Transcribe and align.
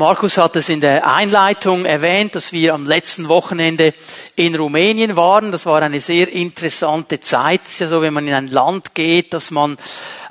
Markus 0.00 0.38
hat 0.38 0.56
es 0.56 0.70
in 0.70 0.80
der 0.80 1.06
Einleitung 1.06 1.84
erwähnt, 1.84 2.34
dass 2.34 2.54
wir 2.54 2.72
am 2.72 2.86
letzten 2.86 3.28
Wochenende 3.28 3.92
in 4.34 4.54
Rumänien 4.54 5.14
waren. 5.14 5.52
Das 5.52 5.66
war 5.66 5.82
eine 5.82 6.00
sehr 6.00 6.32
interessante 6.32 7.20
Zeit. 7.20 7.60
Es 7.66 7.72
ist 7.72 7.80
ja 7.80 7.88
so, 7.88 8.00
wenn 8.00 8.14
man 8.14 8.26
in 8.26 8.32
ein 8.32 8.48
Land 8.48 8.94
geht, 8.94 9.34
dass 9.34 9.50
man 9.50 9.76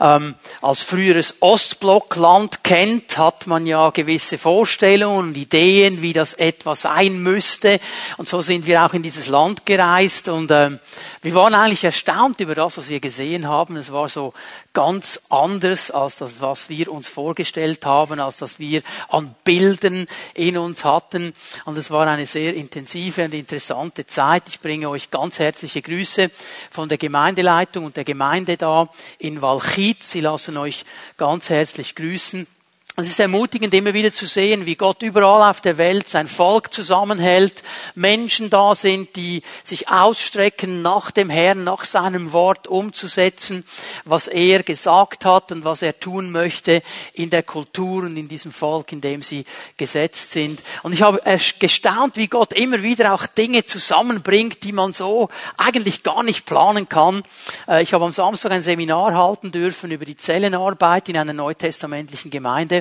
ähm, 0.01 0.33
als 0.63 0.81
früheres 0.81 1.35
Ostblockland 1.41 2.63
kennt, 2.63 3.19
hat 3.19 3.45
man 3.45 3.67
ja 3.67 3.91
gewisse 3.91 4.39
Vorstellungen 4.39 5.29
und 5.29 5.37
Ideen, 5.37 6.01
wie 6.01 6.13
das 6.13 6.33
etwa 6.33 6.73
sein 6.73 7.21
müsste. 7.21 7.79
Und 8.17 8.27
so 8.27 8.41
sind 8.41 8.65
wir 8.65 8.83
auch 8.83 8.93
in 8.95 9.03
dieses 9.03 9.27
Land 9.27 9.67
gereist 9.67 10.29
und 10.29 10.49
ähm, 10.49 10.79
wir 11.21 11.35
waren 11.35 11.53
eigentlich 11.53 11.83
erstaunt 11.83 12.39
über 12.39 12.55
das, 12.55 12.77
was 12.77 12.87
wir 12.87 13.01
gesehen 13.01 13.47
haben. 13.47 13.75
Es 13.75 13.91
war 13.91 14.07
so 14.07 14.33
ganz 14.71 15.19
anders 15.29 15.91
als 15.91 16.15
das, 16.15 16.39
was 16.39 16.69
wir 16.69 16.89
uns 16.91 17.09
vorgestellt 17.09 17.85
haben, 17.85 18.19
als 18.19 18.37
das 18.37 18.57
wir 18.57 18.81
an 19.09 19.35
Bildern 19.43 20.07
in 20.33 20.57
uns 20.57 20.85
hatten. 20.85 21.33
Und 21.65 21.77
es 21.77 21.91
war 21.91 22.07
eine 22.07 22.25
sehr 22.25 22.53
intensive 22.53 23.25
und 23.25 23.33
interessante 23.33 24.05
Zeit. 24.05 24.43
Ich 24.47 24.61
bringe 24.61 24.89
euch 24.89 25.11
ganz 25.11 25.39
herzliche 25.39 25.81
Grüße 25.81 26.31
von 26.71 26.87
der 26.87 26.97
Gemeindeleitung 26.97 27.85
und 27.85 27.97
der 27.97 28.05
Gemeinde 28.05 28.55
da 28.55 28.87
in 29.17 29.41
Walchit. 29.41 30.03
Sie 30.03 30.21
lassen 30.21 30.55
euch 30.55 30.85
ganz 31.17 31.49
herzlich 31.49 31.95
grüßen. 31.95 32.47
Es 32.95 33.07
ist 33.07 33.19
ermutigend, 33.19 33.73
immer 33.73 33.93
wieder 33.93 34.11
zu 34.11 34.25
sehen, 34.25 34.65
wie 34.65 34.75
Gott 34.75 35.03
überall 35.03 35.49
auf 35.49 35.61
der 35.61 35.77
Welt 35.77 36.09
sein 36.09 36.27
Volk 36.27 36.73
zusammenhält, 36.73 37.63
Menschen 37.95 38.49
da 38.49 38.75
sind, 38.75 39.15
die 39.15 39.41
sich 39.63 39.87
ausstrecken 39.87 40.81
nach 40.81 41.09
dem 41.09 41.29
Herrn, 41.29 41.63
nach 41.63 41.85
seinem 41.85 42.33
Wort 42.33 42.67
umzusetzen, 42.67 43.63
was 44.03 44.27
er 44.27 44.63
gesagt 44.63 45.23
hat 45.23 45.53
und 45.53 45.63
was 45.63 45.81
er 45.81 45.97
tun 45.97 46.31
möchte 46.31 46.81
in 47.13 47.29
der 47.29 47.43
Kultur 47.43 48.03
und 48.03 48.17
in 48.17 48.27
diesem 48.27 48.51
Volk, 48.51 48.91
in 48.91 48.99
dem 48.99 49.21
sie 49.21 49.45
gesetzt 49.77 50.31
sind. 50.31 50.61
Und 50.83 50.91
ich 50.91 51.01
habe 51.01 51.21
gestaunt, 51.59 52.17
wie 52.17 52.27
Gott 52.27 52.51
immer 52.51 52.81
wieder 52.81 53.13
auch 53.13 53.27
Dinge 53.27 53.63
zusammenbringt, 53.63 54.63
die 54.63 54.73
man 54.73 54.91
so 54.91 55.29
eigentlich 55.55 56.03
gar 56.03 56.23
nicht 56.23 56.45
planen 56.45 56.89
kann. 56.89 57.23
Äh, 57.65 57.81
ich 57.81 57.93
habe 57.93 58.03
am 58.03 58.13
Samstag 58.13 58.51
ein 58.51 58.61
Seminar 58.61 59.13
halten 59.13 59.51
dürfen 59.51 59.91
über 59.91 60.03
die 60.03 60.17
Zellenarbeit 60.17 61.07
in 61.07 61.15
einer 61.15 61.33
neutestamentlichen 61.33 62.29
Gemeinde. 62.29 62.78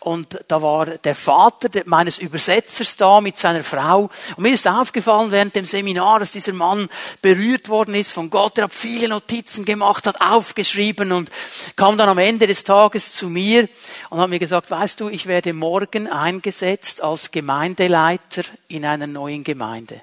Und 0.00 0.38
da 0.48 0.62
war 0.62 0.86
der 0.86 1.14
Vater 1.14 1.68
meines 1.86 2.18
Übersetzers 2.18 2.96
da 2.96 3.20
mit 3.20 3.36
seiner 3.36 3.62
Frau. 3.62 4.10
Und 4.36 4.42
mir 4.42 4.52
ist 4.52 4.66
aufgefallen 4.66 5.30
während 5.30 5.54
dem 5.56 5.64
Seminar, 5.64 6.20
dass 6.20 6.32
dieser 6.32 6.52
Mann 6.52 6.88
berührt 7.22 7.68
worden 7.68 7.94
ist 7.94 8.12
von 8.12 8.30
Gott. 8.30 8.58
Er 8.58 8.64
hat 8.64 8.74
viele 8.74 9.08
Notizen 9.08 9.64
gemacht, 9.64 10.06
hat 10.06 10.20
aufgeschrieben 10.20 11.12
und 11.12 11.30
kam 11.76 11.98
dann 11.98 12.08
am 12.08 12.18
Ende 12.18 12.46
des 12.46 12.64
Tages 12.64 13.12
zu 13.12 13.28
mir 13.28 13.68
und 14.10 14.20
hat 14.20 14.30
mir 14.30 14.38
gesagt, 14.38 14.70
weißt 14.70 15.00
du, 15.00 15.08
ich 15.08 15.26
werde 15.26 15.52
morgen 15.52 16.08
eingesetzt 16.08 17.02
als 17.02 17.30
Gemeindeleiter 17.30 18.42
in 18.68 18.84
einer 18.84 19.06
neuen 19.06 19.44
Gemeinde. 19.44 20.02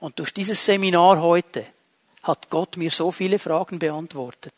Und 0.00 0.18
durch 0.18 0.32
dieses 0.32 0.64
Seminar 0.64 1.20
heute 1.20 1.66
hat 2.22 2.50
Gott 2.50 2.76
mir 2.76 2.90
so 2.90 3.12
viele 3.12 3.38
Fragen 3.38 3.78
beantwortet 3.78 4.52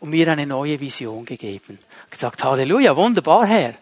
und 0.00 0.10
mir 0.10 0.30
eine 0.30 0.46
neue 0.46 0.78
Vision 0.78 1.24
gegeben. 1.24 1.78
Gesagt, 2.10 2.44
Halleluja, 2.44 2.94
wunderbar, 2.94 3.46
Herr. 3.46 3.74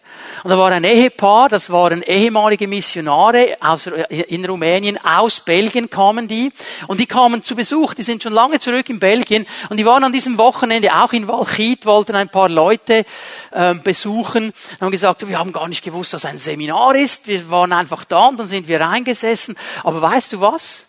Und 0.44 0.50
da 0.50 0.56
war 0.56 0.70
ein 0.70 0.84
Ehepaar, 0.84 1.48
das 1.48 1.68
waren 1.68 2.02
ehemalige 2.02 2.68
Missionare 2.68 3.56
aus, 3.60 3.86
in 3.86 4.44
Rumänien, 4.44 4.98
aus 5.04 5.40
Belgien 5.40 5.90
kamen 5.90 6.28
die, 6.28 6.52
und 6.86 7.00
die 7.00 7.06
kamen 7.06 7.42
zu 7.42 7.54
Besuch, 7.56 7.94
die 7.94 8.02
sind 8.02 8.22
schon 8.22 8.32
lange 8.32 8.60
zurück 8.60 8.88
in 8.88 9.00
Belgien, 9.00 9.46
und 9.68 9.76
die 9.76 9.84
waren 9.84 10.04
an 10.04 10.12
diesem 10.12 10.38
Wochenende 10.38 10.94
auch 10.94 11.12
in 11.12 11.26
Walchit, 11.28 11.84
wollten 11.86 12.14
ein 12.14 12.28
paar 12.28 12.48
Leute 12.48 13.04
äh, 13.50 13.74
besuchen, 13.74 14.46
und 14.46 14.80
haben 14.80 14.90
gesagt, 14.92 15.28
wir 15.28 15.38
haben 15.38 15.52
gar 15.52 15.68
nicht 15.68 15.84
gewusst, 15.84 16.14
dass 16.14 16.24
ein 16.24 16.38
Seminar 16.38 16.94
ist, 16.94 17.26
wir 17.26 17.50
waren 17.50 17.72
einfach 17.72 18.04
da, 18.04 18.28
und 18.28 18.38
dann 18.38 18.46
sind 18.46 18.68
wir 18.68 18.80
reingesessen, 18.80 19.56
aber 19.82 20.00
weißt 20.00 20.32
du 20.32 20.40
was? 20.40 20.86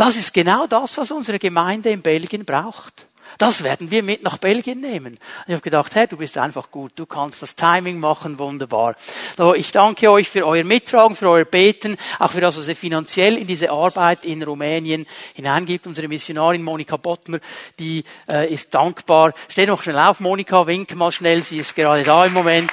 Das 0.00 0.16
ist 0.16 0.32
genau 0.32 0.66
das, 0.66 0.96
was 0.96 1.10
unsere 1.10 1.38
Gemeinde 1.38 1.90
in 1.90 2.00
Belgien 2.00 2.46
braucht. 2.46 3.06
Das 3.36 3.62
werden 3.62 3.90
wir 3.90 4.02
mit 4.02 4.22
nach 4.22 4.38
Belgien 4.38 4.80
nehmen. 4.80 5.18
Ich 5.46 5.52
habe 5.52 5.60
gedacht, 5.60 5.94
hey, 5.94 6.06
du 6.06 6.16
bist 6.16 6.38
einfach 6.38 6.70
gut, 6.70 6.92
du 6.96 7.04
kannst 7.04 7.42
das 7.42 7.54
Timing 7.54 8.00
machen, 8.00 8.38
wunderbar. 8.38 8.96
So, 9.36 9.54
ich 9.54 9.72
danke 9.72 10.10
euch 10.10 10.26
für 10.26 10.46
euer 10.46 10.64
Mittragen, 10.64 11.14
für 11.14 11.28
euer 11.28 11.44
Beten, 11.44 11.98
auch 12.18 12.30
für 12.30 12.40
das, 12.40 12.56
was 12.56 12.68
ihr 12.68 12.76
finanziell 12.76 13.36
in 13.36 13.46
diese 13.46 13.72
Arbeit 13.72 14.24
in 14.24 14.42
Rumänien 14.42 15.06
hineingibt. 15.34 15.86
Unsere 15.86 16.08
Missionarin 16.08 16.62
Monika 16.62 16.96
Bottmer, 16.96 17.40
die 17.78 18.02
äh, 18.26 18.50
ist 18.50 18.74
dankbar. 18.74 19.34
Steh 19.48 19.66
noch 19.66 19.82
schnell 19.82 19.98
auf, 19.98 20.18
Monika, 20.18 20.66
wink 20.66 20.94
mal 20.94 21.12
schnell, 21.12 21.42
sie 21.42 21.58
ist 21.58 21.76
gerade 21.76 22.04
da 22.04 22.24
im 22.24 22.32
Moment. 22.32 22.70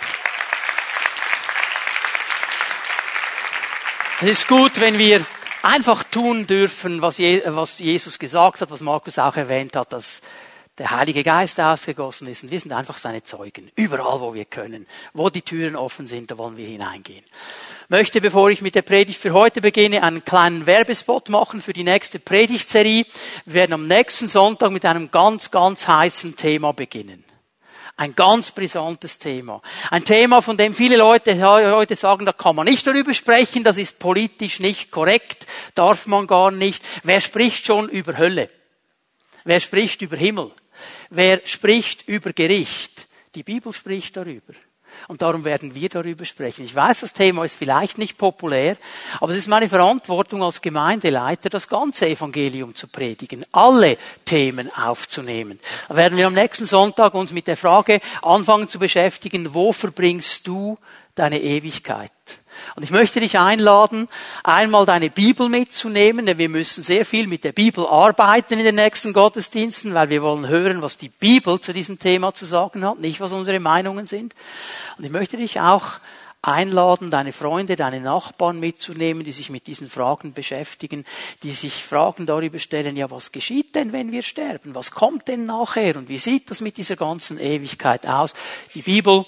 Es 4.21 4.29
ist 4.29 4.47
gut, 4.47 4.79
wenn 4.79 4.97
wir 4.97 5.25
einfach 5.63 6.03
tun 6.03 6.47
dürfen, 6.47 7.01
was 7.01 7.18
Jesus 7.18 8.19
gesagt 8.19 8.62
hat, 8.62 8.72
was 8.72 8.81
Markus 8.81 9.19
auch 9.19 9.35
erwähnt 9.35 9.75
hat, 9.75 9.94
dass 9.94 10.22
der 10.78 10.91
Heilige 10.91 11.23
Geist 11.23 11.59
ausgegossen 11.59 12.28
ist 12.28 12.44
und 12.44 12.51
wir 12.51 12.59
sind 12.59 12.72
einfach 12.72 12.97
seine 12.97 13.23
Zeugen. 13.23 13.72
Überall, 13.75 14.22
wo 14.22 14.34
wir 14.35 14.45
können. 14.45 14.85
Wo 15.13 15.29
die 15.29 15.41
Türen 15.41 15.75
offen 15.75 16.06
sind, 16.06 16.29
da 16.29 16.38
wollen 16.38 16.57
wir 16.57 16.68
hineingehen. 16.68 17.23
Möchte, 17.90 18.22
bevor 18.22 18.51
ich 18.51 18.62
mit 18.62 18.75
der 18.75 18.84
Predigt 18.84 19.19
für 19.19 19.34
heute 19.34 19.59
beginne, 19.59 20.03
einen 20.03 20.23
kleinen 20.23 20.68
Werbespot 20.68 21.29
machen 21.29 21.62
für 21.62 21.74
die 21.74 21.84
nächste 21.84 22.19
Predigtserie. 22.19 23.06
Wir 23.45 23.53
werden 23.53 23.74
am 23.74 23.88
nächsten 23.88 24.28
Sonntag 24.28 24.72
mit 24.72 24.85
einem 24.85 25.09
ganz, 25.09 25.50
ganz 25.50 25.88
heißen 25.88 26.35
Thema 26.35 26.74
beginnen. 26.74 27.24
Ein 27.99 28.13
ganz 28.13 28.51
brisantes 28.51 29.17
Thema. 29.17 29.59
Ein 29.89 30.05
Thema, 30.05 30.43
von 30.43 30.55
dem 30.55 30.75
viele 30.75 30.97
Leute 30.97 31.35
heute 31.41 31.95
sagen, 31.95 32.27
da 32.27 32.31
kann 32.31 32.55
man 32.55 32.65
nicht 32.67 32.85
darüber 32.85 33.11
sprechen, 33.11 33.63
das 33.63 33.79
ist 33.79 33.97
politisch 33.97 34.59
nicht 34.59 34.91
korrekt, 34.91 35.47
darf 35.73 36.05
man 36.05 36.27
gar 36.27 36.51
nicht. 36.51 36.83
Wer 37.01 37.19
spricht 37.19 37.65
schon 37.65 37.89
über 37.89 38.15
Hölle? 38.15 38.51
Wer 39.45 39.59
spricht 39.59 40.03
über 40.03 40.15
Himmel? 40.15 40.51
Wer 41.09 41.41
spricht 41.45 42.07
über 42.07 42.33
Gericht? 42.33 43.07
Die 43.33 43.41
Bibel 43.41 43.73
spricht 43.73 44.15
darüber. 44.15 44.53
Und 45.07 45.22
darum 45.22 45.45
werden 45.45 45.73
wir 45.73 45.88
darüber 45.88 46.25
sprechen. 46.25 46.66
Ich 46.66 46.75
weiß, 46.75 47.00
das 47.00 47.13
Thema 47.13 47.45
ist 47.45 47.56
vielleicht 47.56 47.97
nicht 47.97 48.18
populär, 48.18 48.75
aber 49.22 49.31
es 49.31 49.38
ist 49.38 49.47
meine 49.47 49.69
Verantwortung 49.69 50.44
als 50.44 50.62
Gemeindeleiter, 50.62 51.50
das 51.50 51.69
ganze 51.69 52.07
Evangelium 52.07 52.75
zu 52.75 52.88
predigen, 52.88 53.45
alle 53.53 53.97
Themen 54.25 54.69
aufzunehmen. 54.75 55.59
Da 55.88 55.95
werden 55.95 56.18
wir 56.18 56.28
am 56.28 56.34
nächsten 56.34 56.66
Sonntag 56.66 57.13
uns 57.13 57.31
mit 57.31 57.47
der 57.47 57.57
Frage 57.57 58.01
anfangen 58.22 58.68
zu 58.68 58.79
beschäftigen, 58.79 59.53
wo 59.53 59.72
verbringst 59.72 60.45
du 60.45 60.78
deine 61.16 61.41
Ewigkeit? 61.41 62.12
Und 62.75 62.84
ich 62.84 62.91
möchte 62.91 63.19
dich 63.19 63.38
einladen, 63.38 64.07
einmal 64.44 64.85
deine 64.85 65.09
Bibel 65.09 65.50
mitzunehmen, 65.50 66.25
denn 66.25 66.38
wir 66.38 66.50
müssen 66.50 66.84
sehr 66.84 67.06
viel 67.06 67.28
mit 67.28 67.44
der 67.44 67.51
Bibel 67.51 67.85
arbeiten 67.85 68.59
in 68.59 68.66
den 68.66 68.75
nächsten 68.75 69.13
Gottesdiensten, 69.13 69.94
weil 69.94 70.09
wir 70.09 70.22
wollen 70.22 70.47
hören, 70.47 70.81
was 70.81 70.97
die 70.97 71.09
Bibel 71.09 71.59
zu 71.59 71.73
diesem 71.73 72.00
Thema 72.00 72.34
zu 72.34 72.45
sagen 72.45 72.85
hat, 72.85 73.00
nicht 73.00 73.19
was 73.19 73.34
unsere 73.34 73.59
Meinungen 73.59 74.06
sind. 74.06 74.34
Und 74.97 75.03
ich 75.03 75.12
möchte 75.12 75.38
dich 75.38 75.59
auch 75.59 76.00
einladen, 76.41 77.12
deine 77.12 77.34
Freunde, 77.34 77.75
deine 77.75 78.00
Nachbarn 78.00 78.59
mitzunehmen, 78.59 79.24
die 79.24 79.31
sich 79.31 79.50
mit 79.50 79.68
diesen 79.68 79.88
Fragen 79.88 80.34
beschäftigen, 80.34 81.06
die 81.44 81.51
sich 81.51 81.84
Fragen 81.84 82.25
darüber 82.25 82.59
stellen, 82.59 82.95
ja, 82.95 83.12
was 83.12 83.31
geschieht 83.31 83.75
denn, 83.75 83.91
wenn 83.91 84.12
wir 84.12 84.22
sterben? 84.22 84.75
Was 84.75 84.91
kommt 84.91 85.28
denn 85.28 85.45
nachher? 85.45 85.97
Und 85.97 86.09
wie 86.09 86.18
sieht 86.18 86.50
das 86.50 86.62
mit 86.62 86.78
dieser 86.78 86.95
ganzen 86.95 87.39
Ewigkeit 87.39 88.07
aus? 88.07 88.34
Die 88.74 88.81
Bibel 88.81 89.25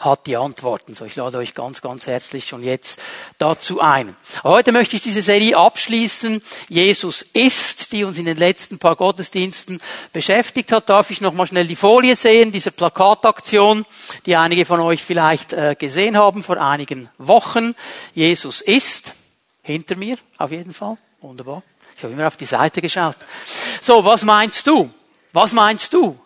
hat 0.00 0.26
die 0.26 0.36
Antworten. 0.36 0.94
So, 0.94 1.04
ich 1.04 1.16
lade 1.16 1.38
euch 1.38 1.54
ganz, 1.54 1.80
ganz 1.82 2.06
herzlich 2.06 2.46
schon 2.46 2.62
jetzt 2.62 3.00
dazu 3.38 3.80
ein. 3.80 4.14
Heute 4.44 4.72
möchte 4.72 4.96
ich 4.96 5.02
diese 5.02 5.22
Serie 5.22 5.56
abschließen. 5.56 6.42
Jesus 6.68 7.22
ist, 7.22 7.92
die 7.92 8.04
uns 8.04 8.18
in 8.18 8.24
den 8.24 8.36
letzten 8.36 8.78
paar 8.78 8.96
Gottesdiensten 8.96 9.80
beschäftigt 10.12 10.72
hat. 10.72 10.88
Darf 10.88 11.10
ich 11.10 11.20
noch 11.20 11.32
mal 11.32 11.46
schnell 11.46 11.66
die 11.66 11.76
Folie 11.76 12.16
sehen, 12.16 12.52
diese 12.52 12.70
Plakataktion, 12.70 13.84
die 14.26 14.36
einige 14.36 14.64
von 14.64 14.80
euch 14.80 15.02
vielleicht 15.02 15.52
äh, 15.52 15.76
gesehen 15.78 16.16
haben 16.16 16.42
vor 16.42 16.58
einigen 16.58 17.08
Wochen. 17.18 17.74
Jesus 18.14 18.60
ist 18.60 19.14
hinter 19.62 19.96
mir, 19.96 20.16
auf 20.38 20.50
jeden 20.50 20.72
Fall. 20.72 20.96
Wunderbar. 21.20 21.62
Ich 21.96 22.04
habe 22.04 22.12
immer 22.12 22.28
auf 22.28 22.36
die 22.36 22.46
Seite 22.46 22.80
geschaut. 22.80 23.16
So, 23.82 24.04
was 24.04 24.24
meinst 24.24 24.66
du? 24.66 24.90
Was 25.32 25.52
meinst 25.52 25.92
du? 25.92 26.18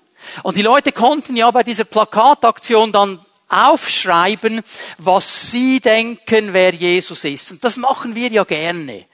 Und 0.43 0.57
die 0.57 0.63
Leute 0.63 0.93
konnten 0.93 1.37
ja 1.37 1.51
bei 1.51 1.63
dieser 1.63 1.85
Plakataktion 1.85 2.93
dann 2.93 3.25
aufschreiben, 3.53 4.63
was 4.99 5.51
sie 5.51 5.81
denken, 5.81 6.53
wer 6.53 6.73
Jesus 6.75 7.25
ist. 7.25 7.53
Und 7.53 7.65
das 7.65 7.77
machen 7.77 8.15
wir 8.15 8.31
ja 8.31 8.45
gerne. 8.45 9.07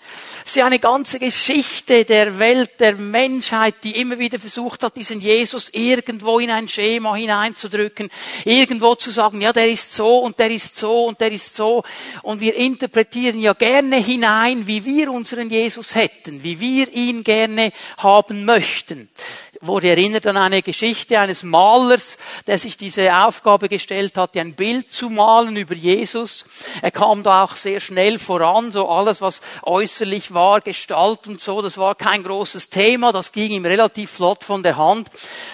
Es 0.49 0.53
ist 0.53 0.57
ja 0.61 0.67
eine 0.67 0.79
ganze 0.79 1.19
Geschichte 1.19 2.07
der 2.07 2.39
Welt, 2.39 2.81
der 2.81 2.95
Menschheit, 2.95 3.85
die 3.85 4.01
immer 4.01 4.19
wieder 4.19 4.39
versucht 4.39 4.83
hat, 4.83 4.97
diesen 4.97 5.21
Jesus 5.21 5.69
irgendwo 5.75 6.39
in 6.39 6.51
ein 6.51 6.69
Schema 6.69 7.15
hineinzudrücken, 7.17 8.09
irgendwo 8.47 8.95
zu 8.95 9.11
sagen, 9.11 9.43
ja, 9.43 9.53
der 9.53 9.69
ist 9.69 9.93
so 9.93 10.21
und 10.21 10.39
der 10.39 10.51
ist 10.51 10.75
so 10.75 11.05
und 11.05 11.21
der 11.21 11.33
ist 11.33 11.55
so. 11.55 11.83
Und 12.23 12.41
wir 12.41 12.55
interpretieren 12.55 13.39
ja 13.39 13.53
gerne 13.53 13.97
hinein, 13.97 14.67
wie 14.67 14.87
wir 14.87 15.13
unseren 15.13 15.51
Jesus 15.51 15.95
hätten, 15.95 16.43
wie 16.43 16.59
wir 16.59 16.91
ihn 16.95 17.25
gerne 17.25 17.71
haben 17.99 18.47
möchten. 18.47 19.11
Wurde 19.61 19.89
erinnert 19.89 20.27
an 20.27 20.37
eine 20.37 20.63
Geschichte 20.63 21.19
eines 21.19 21.43
Malers, 21.43 22.17
der 22.47 22.59
sich 22.59 22.77
diese 22.77 23.15
Aufgabe 23.15 23.69
gestellt 23.69 24.17
hatte, 24.17 24.41
ein 24.41 24.55
Bild 24.55 24.91
zu 24.91 25.11
malen 25.11 25.57
über 25.57 25.75
Jesus. 25.75 26.47
Er 26.83 26.91
kam 26.91 27.23
da 27.23 27.45
auch 27.45 27.57
sehr 27.57 27.81
schnell 27.81 28.19
voran, 28.19 28.73
so 28.73 28.89
alles, 28.89 29.21
was 29.21 29.41
äußerlich 29.63 30.33
war, 30.33 30.61
Gestalt 30.61 31.27
und 31.27 31.41
so, 31.41 31.63
das 31.63 31.79
war 31.79 31.95
kein 31.95 32.23
großes 32.23 32.71
Thema, 32.71 33.13
das 33.13 33.33
ging 33.33 33.51
ihm 33.51 33.65
relativ 33.65 34.11
flott 34.11 34.45
von 34.45 34.63
der 34.63 34.77
Hand. 34.77 35.11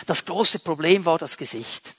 Das 0.06 0.24
große 0.24 0.58
Problem 0.58 1.04
war 1.04 1.18
das 1.18 1.36
Gesicht 1.36 1.94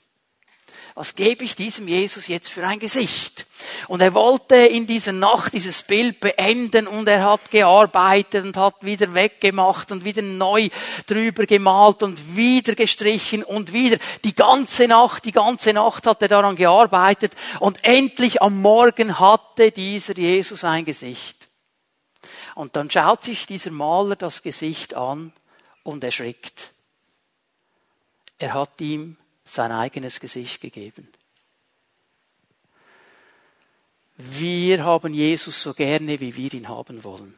was 0.96 1.14
gebe 1.14 1.44
ich 1.44 1.54
diesem 1.54 1.86
Jesus 1.86 2.26
jetzt 2.26 2.48
für 2.48 2.66
ein 2.66 2.78
Gesicht? 2.78 3.46
Und 3.86 4.00
er 4.00 4.14
wollte 4.14 4.56
in 4.56 4.86
dieser 4.86 5.12
Nacht 5.12 5.52
dieses 5.52 5.82
Bild 5.82 6.20
beenden 6.20 6.86
und 6.86 7.06
er 7.06 7.22
hat 7.22 7.50
gearbeitet 7.50 8.46
und 8.46 8.56
hat 8.56 8.82
wieder 8.82 9.12
weggemacht 9.12 9.92
und 9.92 10.06
wieder 10.06 10.22
neu 10.22 10.70
drüber 11.06 11.44
gemalt 11.44 12.02
und 12.02 12.34
wieder 12.34 12.74
gestrichen 12.74 13.44
und 13.44 13.74
wieder 13.74 13.98
die 14.24 14.34
ganze 14.34 14.88
Nacht, 14.88 15.26
die 15.26 15.32
ganze 15.32 15.74
Nacht 15.74 16.06
hat 16.06 16.22
er 16.22 16.28
daran 16.28 16.56
gearbeitet 16.56 17.34
und 17.60 17.84
endlich 17.84 18.40
am 18.40 18.62
Morgen 18.62 19.20
hatte 19.20 19.72
dieser 19.72 20.16
Jesus 20.16 20.64
ein 20.64 20.86
Gesicht. 20.86 21.46
Und 22.54 22.74
dann 22.74 22.90
schaut 22.90 23.22
sich 23.22 23.44
dieser 23.44 23.70
Maler 23.70 24.16
das 24.16 24.42
Gesicht 24.42 24.94
an 24.94 25.34
und 25.82 26.02
erschrickt. 26.02 26.72
Er 28.38 28.54
hat 28.54 28.80
ihm 28.80 29.18
sein 29.46 29.72
eigenes 29.72 30.20
Gesicht 30.20 30.60
gegeben. 30.60 31.08
Wir 34.16 34.84
haben 34.84 35.12
Jesus 35.12 35.62
so 35.62 35.74
gerne, 35.74 36.20
wie 36.20 36.36
wir 36.36 36.52
ihn 36.54 36.68
haben 36.68 37.04
wollen. 37.04 37.34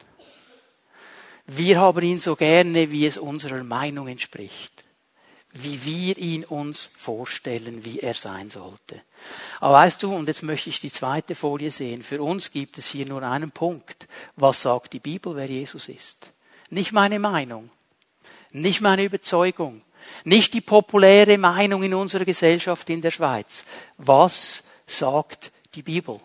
Wir 1.45 1.79
haben 1.79 2.01
ihn 2.03 2.19
so 2.19 2.35
gerne, 2.35 2.91
wie 2.91 3.05
es 3.05 3.17
unserer 3.17 3.63
Meinung 3.63 4.07
entspricht. 4.07 4.83
Wie 5.51 5.83
wir 5.83 6.17
ihn 6.17 6.45
uns 6.45 6.91
vorstellen, 6.95 7.83
wie 7.83 7.99
er 7.99 8.13
sein 8.13 8.51
sollte. 8.51 9.01
Aber 9.59 9.77
weißt 9.77 10.03
du, 10.03 10.13
und 10.13 10.27
jetzt 10.27 10.43
möchte 10.43 10.69
ich 10.69 10.79
die 10.79 10.91
zweite 10.91 11.33
Folie 11.33 11.71
sehen. 11.71 12.03
Für 12.03 12.21
uns 12.21 12.51
gibt 12.51 12.77
es 12.77 12.87
hier 12.87 13.07
nur 13.07 13.23
einen 13.23 13.49
Punkt. 13.49 14.07
Was 14.35 14.61
sagt 14.61 14.93
die 14.93 14.99
Bibel, 14.99 15.35
wer 15.35 15.47
Jesus 15.47 15.89
ist? 15.89 16.33
Nicht 16.69 16.91
meine 16.91 17.17
Meinung. 17.17 17.71
Nicht 18.51 18.81
meine 18.81 19.03
Überzeugung. 19.03 19.81
Nicht 20.23 20.53
die 20.53 20.61
populäre 20.61 21.37
Meinung 21.37 21.83
in 21.83 21.93
unserer 21.93 22.25
Gesellschaft 22.25 22.89
in 22.89 23.01
der 23.01 23.11
Schweiz. 23.11 23.65
Was 23.97 24.63
sagt 24.85 25.51
die 25.75 25.83
Bibel? 25.83 26.19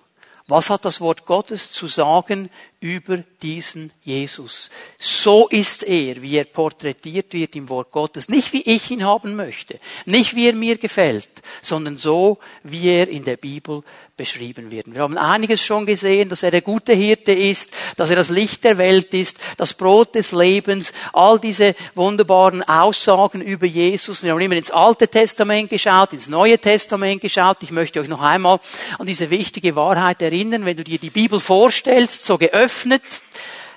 Was 0.46 0.68
hat 0.68 0.84
das 0.84 1.00
Wort 1.00 1.24
Gottes 1.24 1.72
zu 1.72 1.86
sagen 1.86 2.50
über 2.84 3.16
diesen 3.40 3.90
Jesus? 4.02 4.68
So 4.98 5.48
ist 5.48 5.84
er, 5.84 6.20
wie 6.20 6.36
er 6.36 6.44
porträtiert 6.44 7.32
wird 7.32 7.56
im 7.56 7.70
Wort 7.70 7.90
Gottes. 7.90 8.28
Nicht 8.28 8.52
wie 8.52 8.60
ich 8.60 8.90
ihn 8.90 9.04
haben 9.04 9.36
möchte, 9.36 9.80
nicht 10.04 10.36
wie 10.36 10.48
er 10.48 10.52
mir 10.52 10.76
gefällt, 10.76 11.30
sondern 11.62 11.96
so, 11.96 12.38
wie 12.62 12.88
er 12.88 13.08
in 13.08 13.24
der 13.24 13.38
Bibel 13.38 13.82
beschrieben 14.18 14.70
wird. 14.70 14.94
Wir 14.94 15.00
haben 15.00 15.16
einiges 15.16 15.62
schon 15.62 15.86
gesehen, 15.86 16.28
dass 16.28 16.42
er 16.42 16.50
der 16.50 16.60
gute 16.60 16.92
Hirte 16.92 17.32
ist, 17.32 17.72
dass 17.96 18.10
er 18.10 18.16
das 18.16 18.28
Licht 18.28 18.62
der 18.64 18.76
Welt 18.76 19.14
ist, 19.14 19.38
das 19.56 19.72
Brot 19.72 20.14
des 20.14 20.30
Lebens, 20.30 20.92
all 21.14 21.40
diese 21.40 21.74
wunderbaren 21.94 22.62
Aussagen 22.62 23.40
über 23.40 23.66
Jesus. 23.66 24.22
Wir 24.22 24.32
haben 24.32 24.40
immer 24.40 24.56
ins 24.56 24.70
Alte 24.70 25.08
Testament 25.08 25.70
geschaut, 25.70 26.12
ins 26.12 26.28
Neue 26.28 26.58
Testament 26.58 27.22
geschaut. 27.22 27.62
Ich 27.62 27.70
möchte 27.70 27.98
euch 27.98 28.08
noch 28.08 28.20
einmal 28.20 28.60
an 28.98 29.06
diese 29.06 29.30
wichtige 29.30 29.74
Wahrheit 29.74 30.20
erinnern, 30.20 30.66
wenn 30.66 30.76
du 30.76 30.84
dir 30.84 30.98
die 30.98 31.10
Bibel 31.10 31.40
vorstellst, 31.40 32.26
so 32.26 32.36
geöffnet, 32.36 32.73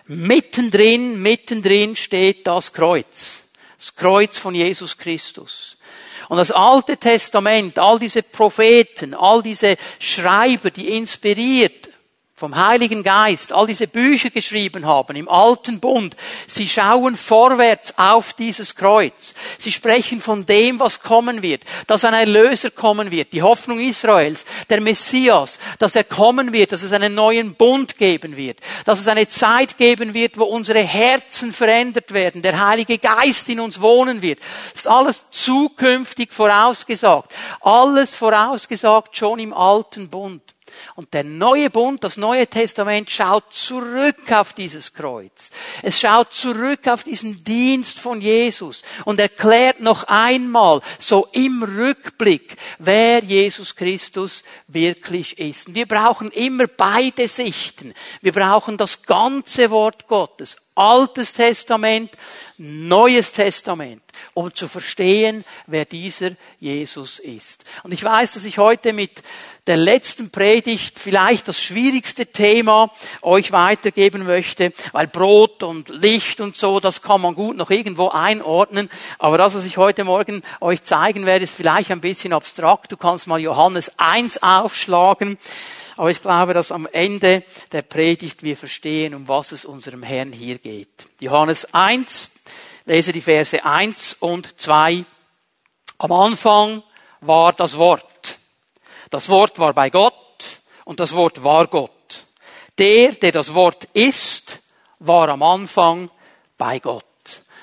mittendrin, 0.08 1.22
mittendrin 1.22 1.96
steht 1.96 2.48
das 2.48 2.74
Kreuz. 2.74 3.44
Das 3.78 3.96
Kreuz 3.96 4.38
von 4.38 4.56
Jesus 4.56 4.98
Christus. 4.98 5.78
Und 6.30 6.38
das 6.38 6.52
Alte 6.52 6.98
Testament, 6.98 7.80
all 7.80 8.00
diese 8.00 8.24
Propheten, 8.24 9.14
all 9.14 9.42
diese 9.42 9.78
Schreiber, 10.00 10.72
die 10.72 10.90
inspiriert 10.90 11.87
vom 12.40 12.56
Heiligen 12.56 13.02
Geist 13.02 13.52
all 13.52 13.66
diese 13.66 13.88
Bücher 13.88 14.30
geschrieben 14.30 14.86
haben 14.86 15.16
im 15.16 15.28
alten 15.28 15.80
Bund, 15.80 16.16
sie 16.46 16.70
schauen 16.70 17.16
vorwärts 17.16 17.98
auf 17.98 18.34
dieses 18.34 18.76
Kreuz. 18.76 19.34
Sie 19.58 19.72
sprechen 19.72 20.22
von 20.22 20.46
dem, 20.46 20.80
was 20.80 21.00
kommen 21.00 21.42
wird, 21.42 21.64
dass 21.88 22.06
ein 22.06 22.14
Erlöser 22.14 22.70
kommen 22.70 23.10
wird, 23.10 23.34
die 23.34 23.42
Hoffnung 23.42 23.80
Israels, 23.80 24.46
der 24.70 24.82
Messias, 24.82 25.58
dass 25.80 25.96
er 25.96 26.04
kommen 26.04 26.54
wird, 26.54 26.74
dass 26.74 26.84
es 26.84 26.94
einen 26.94 27.16
neuen 27.16 27.56
Bund 27.56 27.98
geben 27.98 28.38
wird, 28.38 28.60
dass 28.86 29.00
es 29.00 29.08
eine 29.08 29.28
Zeit 29.28 29.80
geben 29.80 30.14
wird, 30.14 30.38
wo 30.38 30.44
unsere 30.44 30.84
Herzen 30.84 31.52
verändert 31.52 32.14
werden, 32.14 32.44
der 32.44 32.68
Heilige 32.68 33.00
Geist 33.00 33.50
in 33.50 33.60
uns 33.60 33.82
wohnen 33.82 34.22
wird. 34.22 34.38
Das 34.74 34.82
ist 34.82 34.88
alles 34.88 35.26
zukünftig 35.32 36.32
vorausgesagt. 36.32 37.32
Alles 37.62 38.14
vorausgesagt 38.14 39.18
schon 39.18 39.40
im 39.40 39.54
alten 39.54 40.08
Bund. 40.08 40.54
Und 40.96 41.14
der 41.14 41.24
neue 41.24 41.70
Bund, 41.70 42.04
das 42.04 42.18
neue 42.18 42.48
Testament 42.48 43.10
schaut 43.10 43.54
zurück 43.54 44.32
auf 44.32 44.54
dieses 44.54 44.94
Kreuz. 44.94 45.52
Es 45.84 46.00
schaut 46.00 46.34
zurück 46.34 46.88
auf 46.88 47.04
diesen 47.04 47.44
Dienst 47.44 48.00
von 48.00 48.22
Jesus 48.22 48.84
und 49.06 49.20
erklärt 49.20 49.80
noch 49.80 50.04
einmal, 50.04 50.82
so 51.00 51.28
im 51.32 51.64
Rückblick, 51.64 52.58
wer 52.80 53.24
Jesus 53.24 53.76
Christus 53.76 54.44
wirklich 54.68 55.40
ist. 55.40 55.68
Und 55.68 55.76
wir 55.76 55.88
brauchen 55.88 56.32
immer 56.32 56.68
beide 56.68 57.28
Sichten. 57.28 57.94
Wir 58.22 58.34
brauchen 58.34 58.78
das 58.78 59.04
ganze 59.04 59.70
Wort 59.72 60.08
Gottes, 60.08 60.58
Altes 60.78 61.34
Testament, 61.34 62.12
Neues 62.60 63.32
Testament, 63.32 64.02
um 64.34 64.54
zu 64.54 64.68
verstehen, 64.68 65.46
wer 65.68 65.86
dieser 65.86 66.32
Jesus 66.60 67.20
ist. 67.20 67.66
Und 67.84 67.92
ich 67.92 68.04
weiß, 68.04 68.34
dass 68.34 68.46
ich 68.46 68.58
heute 68.58 68.94
mit 68.94 69.22
der 69.68 69.78
letzten 69.78 70.32
Predigt 70.32 70.98
vielleicht 70.98 71.48
das 71.48 71.62
schwierigste 71.62 72.26
Thema 72.26 72.92
euch 73.22 73.52
weitergeben 73.52 74.26
möchte, 74.26 74.74
weil 74.92 75.08
Brot 75.08 75.62
und 75.62 75.90
Licht 75.90 76.42
und 76.42 76.56
so, 76.56 76.80
das 76.80 77.02
kann 77.02 77.22
man 77.22 77.36
gut 77.36 77.58
noch 77.58 77.70
irgendwo 77.70 78.10
einordnen. 78.10 78.90
Aber 79.20 79.38
das, 79.38 79.54
was 79.54 79.66
ich 79.66 79.78
heute 79.78 80.04
Morgen 80.04 80.42
euch 80.62 80.82
zeigen 80.84 81.26
werde, 81.26 81.44
ist 81.44 81.56
vielleicht 81.56 81.92
ein 81.92 82.02
bisschen 82.02 82.34
abstrakt. 82.34 82.92
Du 82.92 82.98
kannst 82.98 83.28
mal 83.28 83.40
Johannes 83.40 83.92
1 83.98 84.42
aufschlagen. 84.42 85.38
Aber 85.98 86.12
ich 86.12 86.22
glaube, 86.22 86.54
dass 86.54 86.72
am 86.72 86.88
Ende 86.92 87.44
der 87.72 87.82
Predigt 87.82 88.44
wir 88.44 88.56
verstehen, 88.56 89.16
um 89.16 89.28
was 89.28 89.52
es 89.52 89.66
unserem 89.66 90.04
Herrn 90.04 90.32
hier 90.32 90.60
geht. 90.60 91.08
Johannes 91.20 91.74
1, 91.74 92.30
lese 92.86 93.12
die 93.12 93.22
Verse 93.22 93.66
1 93.66 94.18
und 94.20 94.60
2. 94.62 95.04
Am 95.98 96.12
Anfang 96.12 96.84
war 97.22 97.52
das 97.52 97.78
Wort. 97.78 98.38
Das 99.10 99.28
Wort 99.30 99.58
war 99.58 99.74
bei 99.74 99.90
Gott 99.90 100.62
und 100.86 101.00
das 101.00 101.16
Wort 101.16 101.44
war 101.44 101.66
Gott. 101.66 101.92
Der, 102.78 103.14
der 103.14 103.32
das 103.32 103.56
Wort 103.56 103.86
ist, 103.94 104.60
war 105.00 105.30
am 105.30 105.42
Anfang 105.42 106.12
bei 106.60 106.78
Gott. 106.78 107.06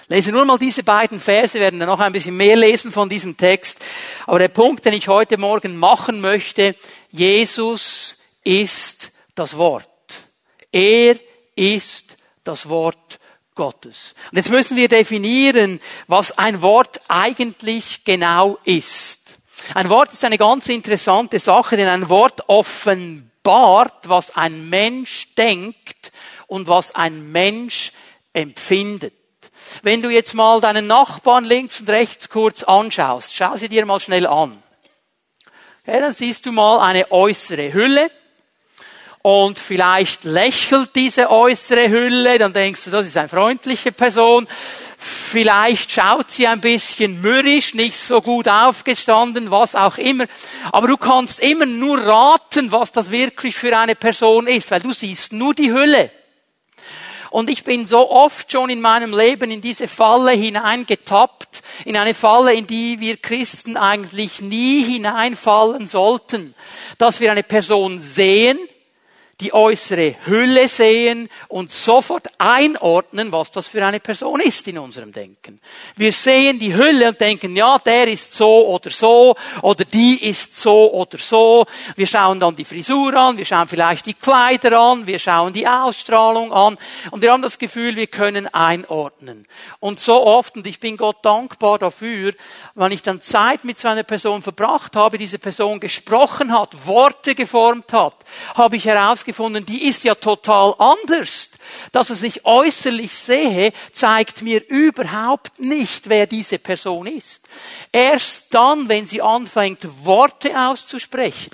Lese 0.08 0.32
nur 0.32 0.44
mal 0.44 0.58
diese 0.58 0.82
beiden 0.82 1.20
Verse, 1.20 1.58
werden 1.58 1.78
dann 1.78 1.88
noch 1.88 2.00
ein 2.00 2.12
bisschen 2.12 2.36
mehr 2.36 2.56
lesen 2.56 2.90
von 2.90 3.08
diesem 3.08 3.36
Text. 3.36 3.78
Aber 4.26 4.40
der 4.40 4.48
Punkt, 4.48 4.84
den 4.84 4.92
ich 4.92 5.06
heute 5.06 5.38
Morgen 5.38 5.76
machen 5.76 6.20
möchte, 6.20 6.74
Jesus 7.12 8.18
ist 8.44 9.10
das 9.34 9.56
Wort. 9.56 9.88
Er 10.70 11.18
ist 11.56 12.16
das 12.44 12.68
Wort 12.68 13.18
Gottes. 13.54 14.14
Und 14.30 14.36
jetzt 14.36 14.50
müssen 14.50 14.76
wir 14.76 14.88
definieren, 14.88 15.80
was 16.06 16.36
ein 16.38 16.62
Wort 16.62 17.00
eigentlich 17.08 18.04
genau 18.04 18.58
ist. 18.64 19.38
Ein 19.72 19.88
Wort 19.88 20.12
ist 20.12 20.24
eine 20.24 20.38
ganz 20.38 20.68
interessante 20.68 21.38
Sache, 21.38 21.76
denn 21.76 21.88
ein 21.88 22.08
Wort 22.08 22.48
offenbart, 22.48 24.08
was 24.08 24.36
ein 24.36 24.68
Mensch 24.68 25.34
denkt 25.36 26.12
und 26.46 26.68
was 26.68 26.94
ein 26.94 27.30
Mensch 27.32 27.92
empfindet. 28.32 29.14
Wenn 29.82 30.02
du 30.02 30.10
jetzt 30.10 30.34
mal 30.34 30.60
deinen 30.60 30.86
Nachbarn 30.86 31.44
links 31.44 31.80
und 31.80 31.88
rechts 31.88 32.28
kurz 32.28 32.62
anschaust, 32.62 33.34
schau 33.34 33.56
sie 33.56 33.68
dir 33.68 33.86
mal 33.86 34.00
schnell 34.00 34.26
an. 34.26 34.62
Okay, 35.86 36.00
dann 36.00 36.12
siehst 36.12 36.44
du 36.46 36.52
mal 36.52 36.80
eine 36.80 37.10
äußere 37.10 37.72
Hülle 37.72 38.10
und 39.26 39.58
vielleicht 39.58 40.24
lächelt 40.24 40.94
diese 40.94 41.30
äußere 41.30 41.88
Hülle, 41.88 42.38
dann 42.38 42.52
denkst 42.52 42.84
du, 42.84 42.90
das 42.90 43.06
ist 43.06 43.16
eine 43.16 43.30
freundliche 43.30 43.90
Person. 43.90 44.46
Vielleicht 44.98 45.92
schaut 45.92 46.30
sie 46.30 46.46
ein 46.46 46.60
bisschen 46.60 47.22
mürrisch, 47.22 47.72
nicht 47.72 47.96
so 47.96 48.20
gut 48.20 48.48
aufgestanden, 48.48 49.50
was 49.50 49.76
auch 49.76 49.96
immer. 49.96 50.26
Aber 50.72 50.88
du 50.88 50.98
kannst 50.98 51.40
immer 51.40 51.64
nur 51.64 52.00
raten, 52.00 52.70
was 52.70 52.92
das 52.92 53.10
wirklich 53.10 53.56
für 53.56 53.74
eine 53.78 53.94
Person 53.94 54.46
ist, 54.46 54.70
weil 54.70 54.80
du 54.80 54.92
siehst 54.92 55.32
nur 55.32 55.54
die 55.54 55.72
Hülle. 55.72 56.10
Und 57.30 57.48
ich 57.48 57.64
bin 57.64 57.86
so 57.86 58.10
oft 58.10 58.52
schon 58.52 58.68
in 58.68 58.82
meinem 58.82 59.16
Leben 59.16 59.50
in 59.50 59.62
diese 59.62 59.88
Falle 59.88 60.32
hineingetappt, 60.32 61.62
in 61.86 61.96
eine 61.96 62.12
Falle, 62.12 62.52
in 62.52 62.66
die 62.66 63.00
wir 63.00 63.16
Christen 63.16 63.78
eigentlich 63.78 64.42
nie 64.42 64.84
hineinfallen 64.84 65.86
sollten, 65.86 66.54
dass 66.98 67.20
wir 67.20 67.32
eine 67.32 67.42
Person 67.42 68.00
sehen, 68.00 68.58
die 69.40 69.52
äußere 69.52 70.16
Hülle 70.26 70.68
sehen 70.68 71.28
und 71.48 71.70
sofort 71.70 72.28
einordnen, 72.38 73.32
was 73.32 73.50
das 73.50 73.66
für 73.66 73.84
eine 73.84 74.00
Person 74.00 74.40
ist 74.40 74.68
in 74.68 74.78
unserem 74.78 75.12
Denken. 75.12 75.60
Wir 75.96 76.12
sehen 76.12 76.58
die 76.58 76.74
Hülle 76.74 77.08
und 77.08 77.20
denken, 77.20 77.56
ja, 77.56 77.78
der 77.78 78.08
ist 78.08 78.34
so 78.34 78.68
oder 78.68 78.90
so 78.90 79.34
oder 79.62 79.84
die 79.84 80.24
ist 80.28 80.60
so 80.60 80.92
oder 80.92 81.18
so. 81.18 81.66
Wir 81.96 82.06
schauen 82.06 82.38
dann 82.38 82.54
die 82.54 82.64
Frisur 82.64 83.12
an, 83.14 83.36
wir 83.36 83.44
schauen 83.44 83.66
vielleicht 83.66 84.06
die 84.06 84.14
Kleider 84.14 84.78
an, 84.78 85.06
wir 85.06 85.18
schauen 85.18 85.52
die 85.52 85.66
Ausstrahlung 85.66 86.52
an 86.52 86.76
und 87.10 87.22
wir 87.22 87.32
haben 87.32 87.42
das 87.42 87.58
Gefühl, 87.58 87.96
wir 87.96 88.06
können 88.06 88.46
einordnen. 88.46 89.46
Und 89.80 89.98
so 89.98 90.24
oft, 90.24 90.56
und 90.56 90.66
ich 90.66 90.78
bin 90.78 90.96
Gott 90.96 91.24
dankbar 91.24 91.78
dafür, 91.78 92.34
wenn 92.74 92.92
ich 92.92 93.02
dann 93.02 93.20
Zeit 93.20 93.64
mit 93.64 93.78
so 93.78 93.88
einer 93.88 94.04
Person 94.04 94.42
verbracht 94.42 94.94
habe, 94.96 95.18
diese 95.18 95.38
Person 95.38 95.80
gesprochen 95.80 96.56
hat, 96.56 96.86
Worte 96.86 97.34
geformt 97.34 97.92
hat, 97.92 98.16
habe 98.54 98.76
ich 98.76 98.84
heraus 98.84 99.23
herausgefunden, 99.24 99.64
die 99.64 99.88
ist 99.88 100.04
ja 100.04 100.14
total 100.14 100.74
anders. 100.78 101.50
Das, 101.92 102.10
was 102.10 102.22
ich 102.22 102.44
äußerlich 102.44 103.16
sehe, 103.16 103.72
zeigt 103.92 104.42
mir 104.42 104.66
überhaupt 104.68 105.58
nicht, 105.58 106.08
wer 106.08 106.26
diese 106.26 106.58
Person 106.58 107.06
ist. 107.06 107.42
Erst 107.92 108.54
dann, 108.54 108.88
wenn 108.88 109.06
sie 109.06 109.22
anfängt, 109.22 109.86
Worte 110.04 110.58
auszusprechen, 110.58 111.50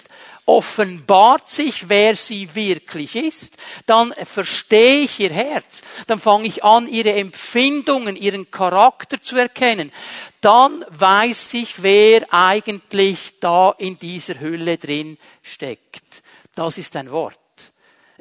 offenbart 0.46 1.48
sich, 1.48 1.88
wer 1.88 2.16
sie 2.16 2.52
wirklich 2.54 3.14
ist, 3.14 3.56
dann 3.86 4.12
verstehe 4.24 5.02
ich 5.02 5.20
ihr 5.20 5.30
Herz, 5.30 5.82
dann 6.08 6.18
fange 6.18 6.48
ich 6.48 6.64
an, 6.64 6.88
ihre 6.88 7.12
Empfindungen, 7.12 8.16
ihren 8.16 8.50
Charakter 8.50 9.22
zu 9.22 9.36
erkennen, 9.36 9.92
dann 10.40 10.84
weiß 10.88 11.54
ich, 11.54 11.82
wer 11.82 12.32
eigentlich 12.32 13.38
da 13.38 13.74
in 13.78 13.98
dieser 13.98 14.40
Hülle 14.40 14.76
drin 14.76 15.18
steckt. 15.42 16.22
Das 16.56 16.78
ist 16.78 16.96
ein 16.96 17.12
Wort. 17.12 17.39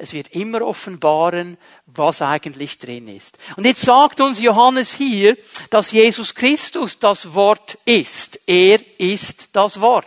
Es 0.00 0.14
wird 0.14 0.28
immer 0.28 0.62
offenbaren, 0.62 1.58
was 1.84 2.22
eigentlich 2.22 2.78
drin 2.78 3.06
ist. 3.06 3.36
Und 3.56 3.66
jetzt 3.66 3.82
sagt 3.82 4.22
uns 4.22 4.40
Johannes 4.40 4.94
hier, 4.94 5.36
dass 5.68 5.92
Jesus 5.92 6.34
Christus 6.34 6.98
das 6.98 7.34
Wort 7.34 7.76
ist. 7.84 8.40
Er 8.46 8.80
ist 8.98 9.50
das 9.52 9.78
Wort. 9.82 10.06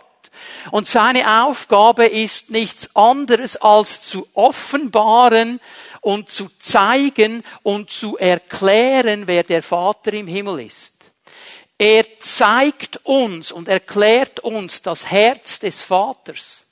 Und 0.72 0.88
seine 0.88 1.44
Aufgabe 1.44 2.06
ist 2.06 2.50
nichts 2.50 2.94
anderes 2.96 3.56
als 3.56 4.02
zu 4.02 4.26
offenbaren 4.34 5.60
und 6.00 6.28
zu 6.28 6.48
zeigen 6.58 7.44
und 7.62 7.88
zu 7.88 8.16
erklären, 8.18 9.28
wer 9.28 9.44
der 9.44 9.62
Vater 9.62 10.12
im 10.12 10.26
Himmel 10.26 10.66
ist. 10.66 11.12
Er 11.78 12.18
zeigt 12.18 12.98
uns 13.04 13.52
und 13.52 13.68
erklärt 13.68 14.40
uns 14.40 14.82
das 14.82 15.08
Herz 15.08 15.60
des 15.60 15.82
Vaters. 15.82 16.63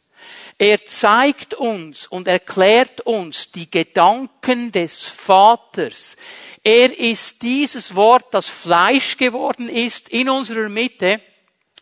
Er 0.63 0.87
zeigt 0.87 1.55
uns 1.55 2.07
und 2.07 2.29
erklärt 2.29 3.01
uns 3.01 3.51
die 3.51 3.69
Gedanken 3.69 4.71
des 4.71 5.09
Vaters. 5.09 6.17
Er 6.63 6.97
ist 6.97 7.43
dieses 7.43 7.97
Wort, 7.97 8.33
das 8.33 8.47
Fleisch 8.47 9.17
geworden 9.17 9.69
ist 9.69 10.09
in 10.11 10.29
unserer 10.29 10.69
Mitte, 10.69 11.21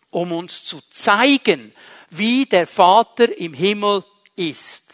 um 0.09 0.31
uns 0.31 0.65
zu 0.65 0.79
zeigen, 0.89 1.75
wie 2.09 2.47
der 2.47 2.65
Vater 2.65 3.37
im 3.37 3.53
Himmel 3.53 4.03
ist. 4.35 4.91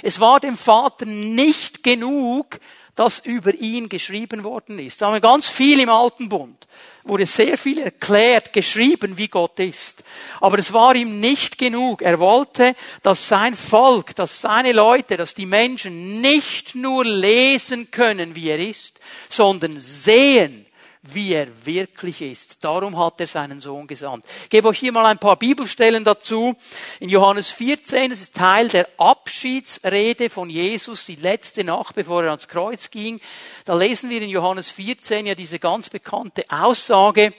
Es 0.00 0.18
war 0.18 0.40
dem 0.40 0.56
Vater 0.56 1.04
nicht 1.04 1.82
genug, 1.82 2.58
dass 2.94 3.18
über 3.18 3.52
ihn 3.52 3.90
geschrieben 3.90 4.44
worden 4.44 4.78
ist. 4.78 5.02
Da 5.02 5.08
haben 5.08 5.12
wir 5.12 5.20
ganz 5.20 5.46
viel 5.46 5.78
im 5.80 5.90
Alten 5.90 6.30
Bund 6.30 6.66
wurde 7.08 7.26
sehr 7.26 7.56
viel 7.56 7.78
erklärt, 7.78 8.52
geschrieben, 8.52 9.16
wie 9.16 9.28
Gott 9.28 9.58
ist. 9.60 10.02
Aber 10.40 10.58
es 10.58 10.72
war 10.72 10.94
ihm 10.94 11.20
nicht 11.20 11.58
genug. 11.58 12.02
Er 12.02 12.18
wollte, 12.18 12.74
dass 13.02 13.28
sein 13.28 13.54
Volk, 13.54 14.14
dass 14.16 14.40
seine 14.40 14.72
Leute, 14.72 15.16
dass 15.16 15.34
die 15.34 15.46
Menschen 15.46 16.20
nicht 16.20 16.74
nur 16.74 17.04
lesen 17.04 17.90
können, 17.90 18.34
wie 18.34 18.48
er 18.48 18.58
ist, 18.58 19.00
sondern 19.28 19.80
sehen, 19.80 20.65
wie 21.14 21.32
er 21.32 21.48
wirklich 21.64 22.22
ist. 22.22 22.64
Darum 22.64 22.98
hat 22.98 23.20
er 23.20 23.26
seinen 23.26 23.60
Sohn 23.60 23.86
gesandt. 23.86 24.24
Ich 24.44 24.50
gebe 24.50 24.68
euch 24.68 24.78
hier 24.78 24.92
mal 24.92 25.06
ein 25.06 25.18
paar 25.18 25.36
Bibelstellen 25.36 26.04
dazu. 26.04 26.56
In 27.00 27.08
Johannes 27.08 27.50
14, 27.50 28.10
das 28.10 28.20
ist 28.20 28.34
Teil 28.34 28.68
der 28.68 28.88
Abschiedsrede 28.98 30.30
von 30.30 30.50
Jesus, 30.50 31.06
die 31.06 31.16
letzte 31.16 31.64
Nacht, 31.64 31.94
bevor 31.94 32.22
er 32.22 32.30
ans 32.30 32.48
Kreuz 32.48 32.90
ging. 32.90 33.20
Da 33.64 33.74
lesen 33.74 34.10
wir 34.10 34.22
in 34.22 34.30
Johannes 34.30 34.70
14 34.70 35.26
ja 35.26 35.34
diese 35.34 35.58
ganz 35.58 35.90
bekannte 35.90 36.44
Aussage, 36.48 37.32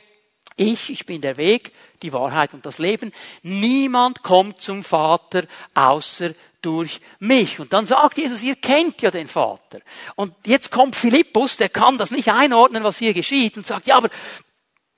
ich, 0.60 0.90
ich 0.90 1.06
bin 1.06 1.22
der 1.22 1.38
Weg, 1.38 1.72
die 2.02 2.12
Wahrheit 2.14 2.56
und 2.56 2.66
das 2.66 2.80
Leben. 2.80 3.14
Niemand 3.44 4.24
kommt 4.24 4.60
zum 4.60 4.84
Vater 4.84 5.44
außer 5.76 6.32
durch 6.62 7.00
mich. 7.20 7.60
Und 7.60 7.74
dann 7.74 7.86
sagt 7.86 8.18
Jesus, 8.18 8.44
ihr 8.44 8.56
kennt 8.56 9.02
ja 9.02 9.12
den 9.12 9.28
Vater. 9.28 9.80
Und 10.16 10.34
jetzt 10.46 10.72
kommt 10.72 10.96
Philippus, 10.96 11.58
der 11.58 11.70
kann 11.70 11.98
das 11.98 12.12
nicht 12.12 12.32
einordnen, 12.32 12.84
was 12.84 12.98
hier 12.98 13.14
geschieht, 13.14 13.58
und 13.58 13.66
sagt, 13.66 13.88
ja, 13.88 13.98
aber 13.98 14.10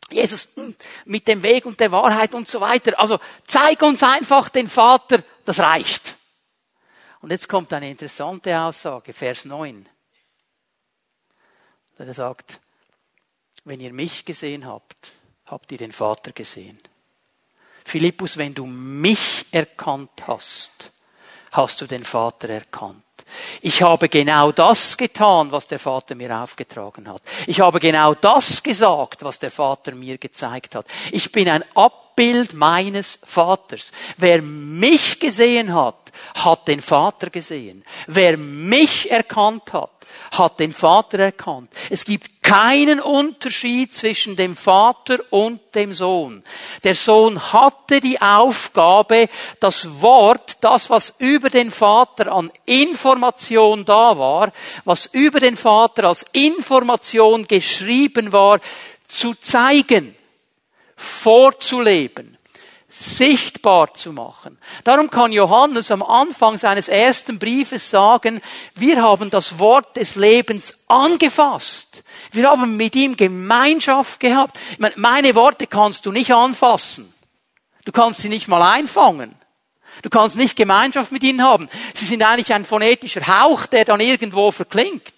Jesus, 0.10 0.50
mit 1.06 1.28
dem 1.28 1.44
Weg 1.44 1.66
und 1.66 1.80
der 1.80 1.92
Wahrheit 1.92 2.34
und 2.34 2.48
so 2.48 2.62
weiter. 2.62 3.00
Also 3.00 3.20
zeig 3.46 3.82
uns 3.82 4.01
einfach 4.01 4.50
den 4.50 4.68
Vater, 4.68 5.24
das 5.46 5.60
reicht. 5.60 6.16
Und 7.22 7.32
jetzt 7.32 7.48
kommt 7.48 7.72
eine 7.74 7.89
interessante 7.89 8.58
Aussage, 8.60 9.13
Vers 9.13 9.46
9. 9.46 9.88
Der 12.00 12.13
sagt, 12.13 12.62
wenn 13.66 13.82
ihr 13.82 13.92
mich 13.92 14.24
gesehen 14.24 14.66
habt, 14.66 15.12
habt 15.46 15.72
ihr 15.74 15.78
den 15.78 15.92
Vater 15.92 16.32
gesehen. 16.32 16.80
Philippus, 17.84 18.38
wenn 18.38 18.54
du 18.54 18.66
mich 18.66 19.46
erkannt 19.51 20.28
hast, 20.28 20.94
hast 21.51 21.82
du 21.82 21.86
den 21.86 22.03
Vater 22.03 22.50
erkannt. 22.50 23.03
Ich 23.62 23.82
habe 23.82 24.10
genau 24.10 24.51
das 24.51 24.98
getan, 24.98 25.51
was 25.51 25.68
der 25.68 25.79
Vater 25.79 26.15
mir 26.15 26.36
aufgetragen 26.36 27.08
hat. 27.08 27.22
Ich 27.48 27.60
habe 27.60 27.79
genau 27.79 28.13
das 28.13 28.63
gesagt, 28.63 29.24
was 29.24 29.39
der 29.39 29.51
Vater 29.51 29.94
mir 29.94 30.18
gezeigt 30.18 30.75
hat. 30.75 30.88
Ich 31.12 31.32
bin 31.32 31.50
ein 31.50 31.63
Abbild 31.75 32.53
meines 32.53 33.20
Vaters. 33.24 33.91
Wer 34.18 34.41
mich 34.41 35.20
gesehen 35.20 35.74
hat, 35.74 36.12
hat 36.36 36.68
den 36.68 36.82
Vater 36.82 37.29
gesehen. 37.29 37.84
Wer 38.08 38.38
mich 38.38 39.12
erkannt 39.12 39.74
hat, 39.74 39.91
hat 40.32 40.60
den 40.60 40.74
Vater 40.74 41.20
erkannt. 41.20 41.72
Es 41.89 42.06
gibt 42.06 42.38
keinen 42.50 43.00
Unterschied 43.00 43.94
zwischen 43.94 44.36
dem 44.36 44.56
Vater 44.56 45.20
und 45.29 45.60
dem 45.75 45.94
Sohn. 45.94 46.44
Der 46.84 46.96
Sohn 46.96 47.53
hatte 47.53 48.00
die 48.00 48.20
Aufgabe, 48.20 49.29
das 49.60 50.01
Wort, 50.01 50.58
das, 50.62 50.89
was 50.89 51.13
über 51.20 51.51
den 51.51 51.70
Vater 51.70 52.32
an 52.32 52.51
Information 52.65 53.86
da 53.86 54.18
war, 54.18 54.51
was 54.84 55.06
über 55.06 55.39
den 55.39 55.58
Vater 55.58 56.06
als 56.06 56.25
Information 56.32 57.46
geschrieben 57.46 58.32
war, 58.32 58.60
zu 59.06 59.36
zeigen, 59.36 60.15
vorzuleben 60.96 62.38
sichtbar 62.89 63.93
zu 63.93 64.12
machen. 64.12 64.58
Darum 64.84 65.12
kann 65.12 65.31
Johannes 65.31 65.91
am 65.91 66.01
Anfang 66.01 66.58
seines 66.58 66.88
ersten 66.88 67.38
Briefes 67.38 67.89
sagen, 67.89 68.41
wir 68.74 69.01
haben 69.01 69.29
das 69.29 69.60
Wort 69.60 69.96
des 69.96 70.15
Lebens 70.15 70.74
angefasst. 70.88 72.03
Wir 72.31 72.50
haben 72.50 72.77
mit 72.77 72.96
ihm 72.96 73.15
Gemeinschaft 73.15 74.19
gehabt. 74.19 74.60
Meine 74.96 75.36
Worte 75.36 75.67
kannst 75.67 76.08
du 76.08 76.12
nicht 76.12 76.34
anfassen. 76.34 77.13
Du 77.86 77.91
kannst 77.91 78.22
sie 78.22 78.29
nicht 78.29 78.48
mal 78.48 78.63
einfangen. 78.63 79.36
Du 80.01 80.10
kannst 80.10 80.36
nicht 80.36 80.55
Gemeinschaft 80.55 81.12
mit 81.12 81.24
ihnen 81.24 81.43
haben. 81.43 81.69
Sie 81.93 82.05
sind 82.05 82.24
eigentlich 82.24 82.53
ein 82.53 82.65
phonetischer 82.65 83.27
Hauch, 83.27 83.65
der 83.67 83.86
dann 83.86 84.00
irgendwo 84.00 84.51
verklingt. 84.51 85.13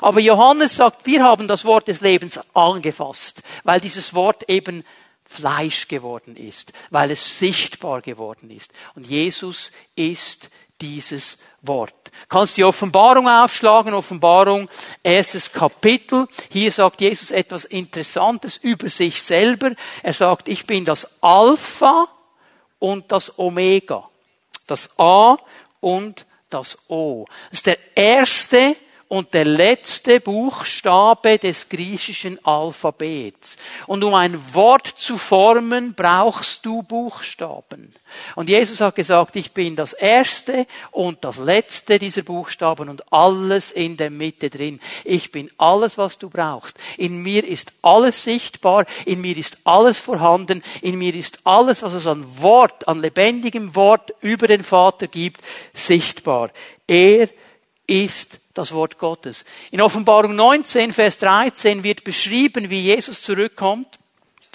Aber 0.00 0.20
Johannes 0.20 0.76
sagt, 0.76 1.04
wir 1.04 1.22
haben 1.22 1.48
das 1.48 1.64
Wort 1.64 1.88
des 1.88 2.00
Lebens 2.00 2.40
angefasst, 2.54 3.42
weil 3.64 3.80
dieses 3.80 4.14
Wort 4.14 4.48
eben 4.48 4.84
Fleisch 5.32 5.88
geworden 5.88 6.36
ist, 6.36 6.72
weil 6.90 7.10
es 7.10 7.38
sichtbar 7.38 8.02
geworden 8.02 8.50
ist. 8.50 8.70
Und 8.94 9.06
Jesus 9.06 9.72
ist 9.96 10.50
dieses 10.80 11.38
Wort. 11.62 12.10
Kannst 12.28 12.56
die 12.56 12.64
Offenbarung 12.64 13.28
aufschlagen, 13.28 13.94
Offenbarung, 13.94 14.68
erstes 15.02 15.50
Kapitel. 15.50 16.26
Hier 16.50 16.70
sagt 16.70 17.00
Jesus 17.00 17.30
etwas 17.30 17.64
Interessantes 17.64 18.56
über 18.56 18.90
sich 18.90 19.22
selber. 19.22 19.72
Er 20.02 20.12
sagt, 20.12 20.48
ich 20.48 20.66
bin 20.66 20.84
das 20.84 21.22
Alpha 21.22 22.08
und 22.78 23.10
das 23.12 23.38
Omega. 23.38 24.08
Das 24.66 24.90
A 24.98 25.36
und 25.80 26.26
das 26.50 26.78
O. 26.88 27.26
Das 27.50 27.60
ist 27.60 27.66
der 27.66 27.78
erste 27.96 28.76
und 29.12 29.34
der 29.34 29.44
letzte 29.44 30.20
Buchstabe 30.20 31.36
des 31.36 31.68
griechischen 31.68 32.42
Alphabets. 32.46 33.58
Und 33.86 34.02
um 34.04 34.14
ein 34.14 34.40
Wort 34.54 34.86
zu 34.86 35.18
formen, 35.18 35.92
brauchst 35.92 36.64
du 36.64 36.82
Buchstaben. 36.82 37.92
Und 38.36 38.48
Jesus 38.48 38.80
hat 38.80 38.94
gesagt, 38.94 39.36
ich 39.36 39.52
bin 39.52 39.76
das 39.76 39.92
erste 39.92 40.66
und 40.92 41.26
das 41.26 41.36
letzte 41.36 41.98
dieser 41.98 42.22
Buchstaben 42.22 42.88
und 42.88 43.12
alles 43.12 43.70
in 43.70 43.98
der 43.98 44.08
Mitte 44.08 44.48
drin. 44.48 44.80
Ich 45.04 45.30
bin 45.30 45.50
alles, 45.58 45.98
was 45.98 46.16
du 46.16 46.30
brauchst. 46.30 46.78
In 46.96 47.22
mir 47.22 47.46
ist 47.46 47.70
alles 47.82 48.24
sichtbar, 48.24 48.86
in 49.04 49.20
mir 49.20 49.36
ist 49.36 49.58
alles 49.64 49.98
vorhanden, 49.98 50.62
in 50.80 50.96
mir 50.96 51.14
ist 51.14 51.40
alles, 51.44 51.82
was 51.82 51.92
es 51.92 52.06
an 52.06 52.24
Wort, 52.40 52.88
an 52.88 53.02
lebendigem 53.02 53.74
Wort 53.74 54.14
über 54.22 54.46
den 54.46 54.64
Vater 54.64 55.06
gibt, 55.06 55.42
sichtbar. 55.74 56.50
Er 56.86 57.28
ist 57.86 58.40
das 58.54 58.72
Wort 58.72 58.98
Gottes. 58.98 59.44
In 59.70 59.80
Offenbarung 59.80 60.34
19, 60.36 60.92
Vers 60.92 61.18
13 61.18 61.84
wird 61.84 62.04
beschrieben, 62.04 62.70
wie 62.70 62.80
Jesus 62.80 63.22
zurückkommt 63.22 63.98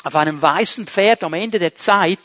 auf 0.03 0.15
einem 0.15 0.41
weißen 0.41 0.87
Pferd 0.87 1.23
am 1.23 1.33
Ende 1.33 1.59
der 1.59 1.75
Zeit 1.75 2.19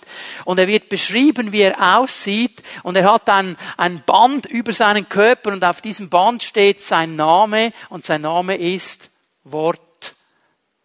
und 0.45 0.59
er 0.59 0.69
wird 0.69 0.89
beschrieben, 0.89 1.53
wie 1.53 1.63
er 1.63 1.99
aussieht 1.99 2.63
und 2.83 2.97
er 2.97 3.11
hat 3.11 3.29
ein, 3.29 3.57
ein 3.77 4.03
Band 4.05 4.47
über 4.47 4.73
seinen 4.73 5.09
Körper 5.09 5.53
und 5.53 5.65
auf 5.65 5.81
diesem 5.81 6.09
Band 6.09 6.43
steht 6.43 6.83
sein 6.83 7.17
Name 7.17 7.73
und 7.89 8.05
sein 8.05 8.23
Name 8.23 8.57
ist 8.57 9.11
Wort 9.45 10.15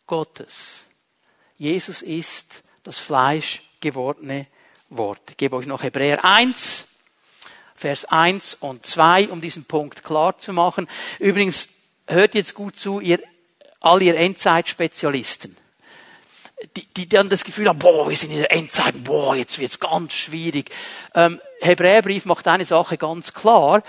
Gottes. 0.08 0.86
Jesus 1.58 2.02
ist 2.02 2.64
das 2.84 3.00
Fleisch 3.00 3.62
gewordene 3.80 4.48
Wort. 4.90 5.22
Ich 5.30 5.38
gebe 5.38 5.56
euch 5.56 5.68
noch 5.68 5.84
Hebräer 5.84 6.24
1, 6.24 6.88
Vers 7.77 8.05
1 8.05 8.55
und 8.55 8.88
2, 8.88 9.29
um 9.29 9.39
diesen 9.39 9.65
Punkt 9.65 10.03
klar 10.03 10.38
zu 10.39 10.51
machen. 10.51 10.88
Übrigens, 11.19 11.69
hört 12.07 12.34
jetzt 12.34 12.55
gut 12.55 12.75
zu, 12.75 13.00
ihr, 13.00 13.19
all 13.79 14.01
ihr 14.01 14.17
Endzeitspezialisten. 14.17 15.55
Die, 16.75 16.88
die 16.88 17.07
dann 17.07 17.29
das 17.29 17.43
Gefühl 17.43 17.69
haben, 17.69 17.77
boah, 17.77 18.10
wir 18.10 18.17
sind 18.17 18.31
in 18.31 18.39
der 18.39 18.51
Endzeit, 18.51 19.03
boah, 19.03 19.36
jetzt 19.36 19.60
wird's 19.60 19.79
ganz 19.79 20.13
schwierig. 20.13 20.72
Ähm, 21.13 21.39
Hebräerbrief 21.62 22.25
macht 22.25 22.48
eine 22.48 22.65
Sache 22.65 22.98
ganz 22.98 23.31
klar. 23.31 23.84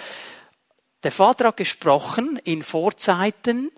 Der 1.03 1.13
Vater 1.13 1.47
hat 1.47 1.57
gesprochen 1.57 2.39
in 2.45 2.63
Vorzeiten 2.63 3.71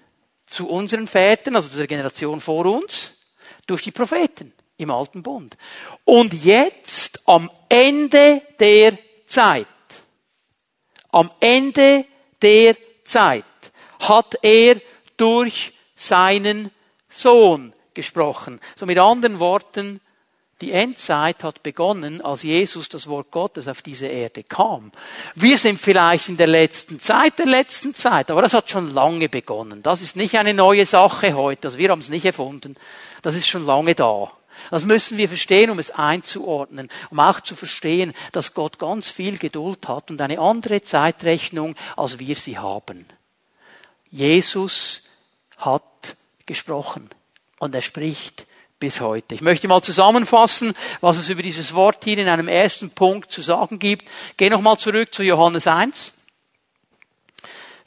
zu 0.45 0.69
unseren 0.69 1.07
Vätern, 1.07 1.55
also 1.55 1.69
zu 1.69 1.77
der 1.77 1.87
Generation 1.87 2.41
vor 2.41 2.67
uns, 2.67 3.31
durch 3.69 3.83
die 3.83 3.93
Propheten 3.93 4.53
im 4.77 4.91
Alten 4.91 5.23
Bund. 5.23 5.57
Und 6.05 6.33
jetzt, 6.33 7.29
am 7.29 7.49
Ende 7.69 8.43
der 8.59 8.99
Zeit, 9.25 9.69
am 11.13 11.31
Ende 11.41 12.05
der 12.43 12.77
Zeit 13.05 13.45
hat 14.01 14.37
er 14.43 14.81
durch 15.17 15.73
seinen 15.97 16.71
Sohn 17.09 17.73
gesprochen. 17.95 18.61
So 18.77 18.87
mit 18.87 18.99
anderen 18.99 19.39
Worten, 19.39 20.01
die 20.61 20.73
Endzeit 20.73 21.43
hat 21.43 21.63
begonnen, 21.63 22.21
als 22.21 22.43
Jesus 22.43 22.89
das 22.89 23.09
Wort 23.09 23.31
Gottes 23.31 23.67
auf 23.67 23.83
diese 23.83 24.07
Erde 24.07 24.43
kam. 24.43 24.93
Wir 25.35 25.57
sind 25.57 25.81
vielleicht 25.81 26.29
in 26.29 26.37
der 26.37 26.47
letzten 26.47 27.01
Zeit 27.01 27.39
der 27.39 27.47
letzten 27.47 27.95
Zeit, 27.95 28.31
aber 28.31 28.43
das 28.43 28.53
hat 28.53 28.71
schon 28.71 28.93
lange 28.93 29.29
begonnen. 29.29 29.83
Das 29.83 30.03
ist 30.03 30.17
nicht 30.17 30.37
eine 30.39 30.53
neue 30.53 30.85
Sache 30.85 31.35
heute, 31.35 31.69
also 31.69 31.79
wir 31.79 31.91
haben 31.91 32.01
es 32.01 32.11
nicht 32.11 32.27
erfunden. 32.27 32.77
Das 33.23 33.35
ist 33.35 33.49
schon 33.49 33.65
lange 33.65 33.95
da. 33.95 34.31
Das 34.71 34.85
müssen 34.85 35.19
wir 35.19 35.29
verstehen, 35.29 35.71
um 35.71 35.79
es 35.79 35.91
einzuordnen, 35.91 36.89
um 37.11 37.21
auch 37.21 37.41
zu 37.41 37.57
verstehen, 37.57 38.15
dass 38.33 38.55
Gott 38.55 38.79
ganz 38.79 39.09
viel 39.09 39.39
Geduld 39.39 39.89
hat 39.89 40.11
und 40.11 40.21
eine 40.21 40.39
andere 40.39 40.83
Zeitrechnung, 40.83 41.77
als 41.97 42.19
wir 42.19 42.37
sie 42.37 42.59
haben. 42.59 43.07
Jesus 44.11 45.05
hat 45.57 46.17
gesprochen 46.47 47.09
und 47.59 47.75
er 47.75 47.83
spricht 47.83 48.47
bis 48.81 49.01
heute. 49.01 49.35
Ich 49.35 49.43
möchte 49.43 49.69
mal 49.69 49.83
zusammenfassen, 49.83 50.75
was 51.01 51.19
es 51.19 51.29
über 51.29 51.43
dieses 51.43 51.75
Wort 51.75 52.03
hier 52.03 52.19
in 52.19 52.29
einem 52.29 52.49
ersten 52.49 52.91
Punkt 52.91 53.31
zu 53.31 53.43
sagen 53.43 53.79
gibt. 53.79 54.09
Geh 54.37 54.51
nochmal 54.51 54.79
zurück 54.79 55.15
zu 55.15 55.23
Johannes 55.23 55.67
1. 55.67 56.15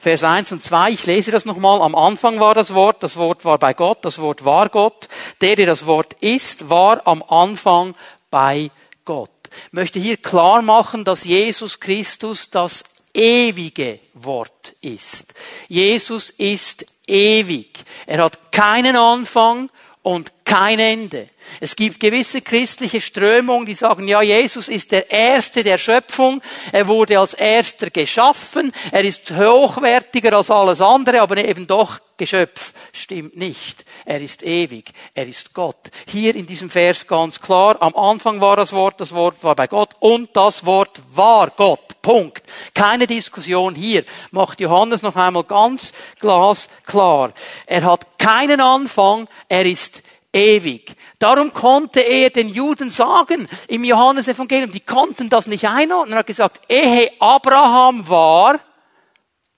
Vers 0.04 0.22
1 0.26 0.52
und 0.52 0.62
2, 0.62 0.92
ich 0.92 1.06
lese 1.06 1.32
das 1.32 1.46
nochmal. 1.46 1.82
Am 1.82 1.96
Anfang 1.96 2.38
war 2.42 2.54
das 2.54 2.74
Wort, 2.74 3.02
das 3.04 3.16
Wort 3.16 3.46
war 3.46 3.58
bei 3.58 3.74
Gott, 3.74 4.04
das 4.04 4.20
Wort 4.20 4.44
war 4.44 4.68
Gott. 4.68 5.08
Der, 5.40 5.56
der 5.56 5.66
das 5.66 5.86
Wort 5.86 6.12
ist, 6.20 6.70
war 6.70 7.08
am 7.08 7.24
Anfang 7.24 7.96
bei 8.30 8.70
Gott. 9.06 9.30
Ich 9.68 9.72
möchte 9.72 10.02
hier 10.02 10.18
klar 10.18 10.62
machen, 10.62 11.06
dass 11.06 11.24
Jesus 11.24 11.80
Christus 11.80 12.50
das 12.50 12.84
ewige 13.14 14.02
Wort 14.14 14.74
ist. 14.82 15.36
Jesus 15.70 16.32
ist 16.32 16.86
ewig. 17.08 17.86
Er 18.06 18.26
hat 18.26 18.52
keinen 18.52 18.98
Anfang 18.98 19.70
und 20.02 20.34
kein 20.44 20.80
Ende. 20.80 21.30
Es 21.60 21.76
gibt 21.76 22.00
gewisse 22.00 22.42
christliche 22.42 23.02
Strömungen, 23.02 23.66
die 23.66 23.76
sagen, 23.76 24.08
ja, 24.08 24.22
Jesus 24.22 24.68
ist 24.68 24.92
der 24.92 25.10
Erste 25.12 25.64
der 25.64 25.78
Schöpfung, 25.78 26.42
er 26.72 26.88
wurde 26.88 27.20
als 27.20 27.34
Erster 27.34 27.90
geschaffen, 27.90 28.72
er 28.92 29.04
ist 29.04 29.32
hochwertiger 29.32 30.34
als 30.34 30.52
alles 30.52 30.82
andere, 30.82 31.22
aber 31.22 31.38
eben 31.38 31.68
doch 31.68 32.00
Geschöpf. 32.18 32.74
Stimmt 32.92 33.36
nicht. 33.38 33.86
Er 34.06 34.22
ist 34.22 34.44
ewig, 34.44 34.92
er 35.14 35.28
ist 35.28 35.54
Gott. 35.54 35.90
Hier 36.08 36.36
in 36.36 36.46
diesem 36.46 36.70
Vers 36.70 37.08
ganz 37.08 37.40
klar, 37.40 37.82
am 37.82 37.96
Anfang 37.96 38.40
war 38.40 38.56
das 38.56 38.72
Wort, 38.72 39.02
das 39.02 39.14
Wort 39.14 39.44
war 39.44 39.56
bei 39.56 39.68
Gott 39.68 39.90
und 40.00 40.30
das 40.36 40.66
Wort 40.66 41.02
war 41.10 41.50
Gott. 41.50 42.02
Punkt. 42.02 42.44
Keine 42.74 43.08
Diskussion 43.08 43.76
hier. 43.76 44.04
Macht 44.32 44.60
Johannes 44.60 45.02
noch 45.02 45.16
einmal 45.16 45.44
ganz 45.44 45.94
glasklar. 46.20 47.34
Er 47.66 47.84
hat 47.84 48.20
keinen 48.20 48.62
Anfang, 48.62 49.28
er 49.48 49.66
ist 49.66 50.04
ewig. 50.34 50.96
Darum 51.20 51.54
konnte 51.54 52.02
er 52.02 52.32
den 52.32 52.50
Juden 52.50 52.90
sagen, 52.90 53.48
im 53.68 53.84
Johannesevangelium, 53.84 54.72
die 54.72 54.82
konnten 54.82 55.30
das 55.30 55.48
nicht 55.48 55.68
einordnen. 55.68 56.14
Er 56.14 56.20
hat 56.20 56.28
gesagt, 56.28 56.62
ehe 56.68 57.12
Abraham 57.20 58.08
war, 58.10 58.60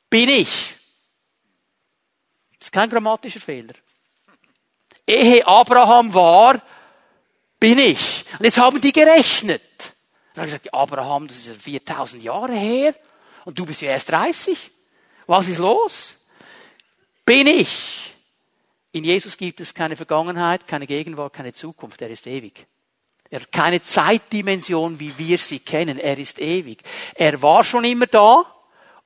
bin 0.10 0.30
ich. 0.30 0.76
Das 2.60 2.68
ist 2.68 2.72
kein 2.72 2.90
grammatischer 2.90 3.40
Fehler. 3.40 3.74
Ehe 5.08 5.46
Abraham 5.48 6.14
war, 6.14 6.62
bin 7.60 7.80
ich. 7.80 8.26
Und 8.38 8.46
jetzt 8.46 8.58
haben 8.58 8.82
die 8.82 8.92
gerechnet. 8.92 9.94
Er 10.36 10.42
hat 10.42 10.48
gesagt, 10.48 10.74
Abraham, 10.74 11.28
das 11.28 11.38
ist 11.38 11.62
4000 11.62 12.24
Jahre 12.24 12.54
her. 12.54 12.94
Und 13.46 13.58
du 13.58 13.66
bist 13.66 13.82
ja 13.82 13.92
erst 13.92 14.12
30. 14.12 14.72
Was 15.28 15.48
ist 15.48 15.60
los? 15.60 16.28
Bin 17.24 17.48
ich. 17.48 18.14
In 18.95 19.03
Jesus 19.03 19.36
gibt 19.36 19.60
es 19.60 19.73
keine 19.73 19.97
Vergangenheit, 19.97 20.67
keine 20.67 20.88
Gegenwart, 20.88 21.34
keine 21.34 21.51
Zukunft. 21.51 22.01
Er 22.01 22.10
ist 22.10 22.27
ewig. 22.27 22.65
Er 23.29 23.41
hat 23.41 23.51
keine 23.51 23.81
Zeitdimension, 23.81 25.01
wie 25.01 25.17
wir 25.17 25.38
sie 25.38 25.60
kennen. 25.60 25.99
Er 25.99 26.17
ist 26.17 26.39
ewig. 26.39 26.81
Er 27.13 27.41
war 27.41 27.65
schon 27.65 27.84
immer 27.84 28.05
da 28.05 28.45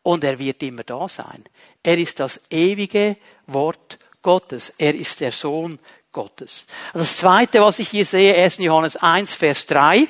und 0.03 0.23
er 0.23 0.37
wird 0.37 0.61
immer 0.61 0.83
da 0.83 1.07
sein. 1.07 1.43
Er 1.81 1.97
ist 1.97 2.19
das 2.19 2.39
ewige 2.51 3.17
Wort 3.47 3.97
Gottes. 4.21 4.71
Er 4.77 4.93
ist 4.93 5.21
der 5.21 5.31
Sohn 5.31 5.79
Gottes. 6.11 6.67
Das 6.93 7.17
zweite, 7.17 7.59
was 7.61 7.79
ich 7.79 7.89
hier 7.89 8.05
sehe, 8.05 8.35
1. 8.35 8.59
Johannes 8.59 8.95
1, 8.95 9.33
Vers 9.33 9.65
3. 9.65 10.07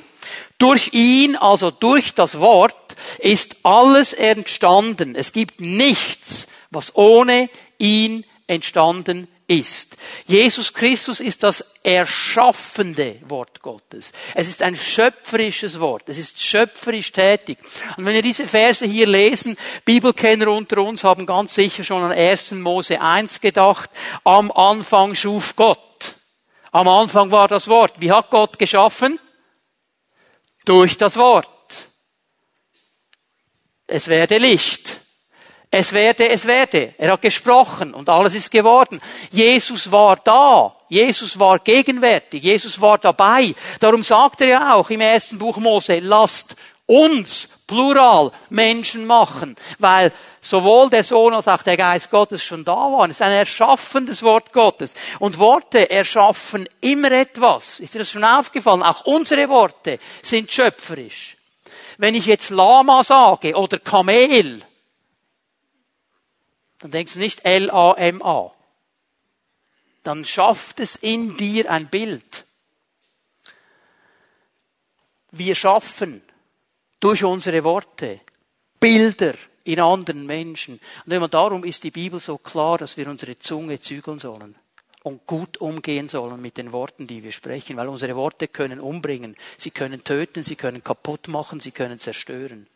Durch 0.58 0.92
ihn, 0.92 1.38
also 1.38 1.72
durch 1.72 2.14
das 2.14 2.42
Wort, 2.42 2.98
ist 3.20 3.56
alles 3.64 4.12
entstanden. 4.12 5.16
Es 5.16 5.32
gibt 5.32 5.62
nichts, 5.62 6.48
was 6.70 6.94
ohne 6.98 7.50
ihn 7.78 8.26
entstanden 8.46 9.30
ist. 9.50 9.98
Jesus 10.28 10.74
Christus 10.74 11.20
ist 11.20 11.42
das 11.42 11.74
erschaffende 11.84 13.20
Wort 13.24 13.62
Gottes. 13.62 14.12
Es 14.36 14.48
ist 14.48 14.62
ein 14.62 14.76
schöpferisches 14.76 15.80
Wort. 15.80 16.08
Es 16.08 16.20
ist 16.20 16.40
schöpferisch 16.40 17.12
tätig. 17.12 17.58
Und 17.98 18.06
wenn 18.06 18.14
wir 18.14 18.22
diese 18.22 18.48
Verse 18.48 18.86
hier 18.86 19.08
lesen, 19.08 19.58
Bibelkenner 19.86 20.50
unter 20.50 20.78
uns 20.84 21.04
haben 21.04 21.26
ganz 21.26 21.56
sicher 21.56 21.84
schon 21.84 22.04
an 22.04 22.12
1. 22.12 22.52
Mose 22.52 23.02
1 23.02 23.42
gedacht. 23.42 23.90
Am 24.24 24.52
Anfang 24.52 25.16
schuf 25.16 25.56
Gott. 25.56 26.14
Am 26.72 26.88
Anfang 26.88 27.32
war 27.32 27.48
das 27.48 27.68
Wort. 27.68 28.00
Wie 28.00 28.12
hat 28.12 28.30
Gott 28.30 28.60
geschaffen? 28.60 29.20
Durch 30.66 30.96
das 30.98 31.18
Wort. 31.18 31.50
Es 33.88 34.08
werde 34.08 34.38
Licht. 34.38 35.00
Es 35.72 35.94
werde, 35.94 36.28
es 36.30 36.48
werde. 36.48 36.96
Er 36.98 37.12
hat 37.12 37.22
gesprochen 37.22 37.94
und 37.94 38.10
alles 38.10 38.34
ist 38.34 38.50
geworden. 38.50 39.00
Jesus 39.30 39.92
war 39.92 40.16
da. 40.16 40.74
Jesus 40.88 41.38
war 41.38 41.60
gegenwärtig. 41.60 42.42
Jesus 42.42 42.82
war 42.82 42.98
dabei. 42.98 43.54
Darum 43.80 44.02
sagt 44.02 44.42
er 44.42 44.48
ja 44.48 44.74
auch 44.74 44.90
im 44.90 45.02
ersten 45.02 45.38
Buch 45.38 45.58
Mose, 45.58 46.00
lasst 46.00 46.56
uns, 46.88 47.50
plural, 47.68 48.32
Menschen 48.50 49.06
machen. 49.06 49.56
Weil 49.78 50.12
sowohl 50.42 50.90
der 50.90 51.04
Sohn 51.04 51.36
als 51.36 51.48
auch 51.48 51.62
der 51.62 51.78
Geist 51.78 52.10
Gottes 52.10 52.44
schon 52.44 52.66
da 52.66 52.72
waren. 52.72 53.12
Es 53.12 53.18
ist 53.18 53.22
ein 53.22 53.32
erschaffendes 53.32 54.24
Wort 54.24 54.52
Gottes. 54.52 54.96
Und 55.20 55.38
Worte 55.38 55.88
erschaffen 55.88 56.68
immer 56.82 57.12
etwas. 57.12 57.80
Ist 57.80 57.94
dir 57.94 58.00
das 58.00 58.10
schon 58.10 58.24
aufgefallen? 58.24 58.82
Auch 58.82 59.06
unsere 59.06 59.48
Worte 59.50 60.00
sind 60.24 60.52
schöpferisch. 60.52 61.38
Wenn 62.00 62.16
ich 62.16 62.26
jetzt 62.26 62.50
Lama 62.50 63.04
sage 63.04 63.54
oder 63.54 63.78
Kamel, 63.78 64.64
dann 66.80 66.92
denkst 66.92 67.14
du 67.14 67.20
nicht 67.20 67.46
L-A-M-A. 67.46 68.52
Dann 70.04 70.26
schafft 70.26 70.80
es 70.80 70.96
in 70.96 71.38
dir 71.38 71.70
ein 71.70 71.90
Bild. 71.90 72.46
Wir 75.32 75.56
schaffen 75.56 76.22
durch 77.00 77.24
unsere 77.24 77.64
Worte 77.64 78.22
Bilder 78.80 79.36
in 79.64 79.80
anderen 79.80 80.26
Menschen. 80.26 80.80
Und 81.06 81.12
immer 81.12 81.28
darum 81.28 81.64
ist 81.64 81.84
die 81.84 81.92
Bibel 81.92 82.20
so 82.20 82.38
klar, 82.38 82.78
dass 82.78 82.98
wir 82.98 83.08
unsere 83.08 83.38
Zunge 83.38 83.80
zügeln 83.80 84.20
sollen 84.20 84.56
und 85.04 85.28
gut 85.28 85.58
umgehen 85.58 86.10
sollen 86.10 86.42
mit 86.42 86.58
den 86.58 86.72
Worten, 86.72 87.08
die 87.08 87.24
wir 87.24 87.32
sprechen, 87.32 87.78
weil 87.78 87.88
unsere 87.88 88.16
Worte 88.16 88.48
können 88.48 88.80
umbringen, 88.80 89.36
sie 89.58 89.72
können 89.72 90.04
töten, 90.04 90.44
sie 90.44 90.56
können 90.56 90.84
kaputt 90.84 91.28
machen, 91.28 91.60
sie 91.60 91.72
können 91.72 92.00
zerstören. 92.00 92.68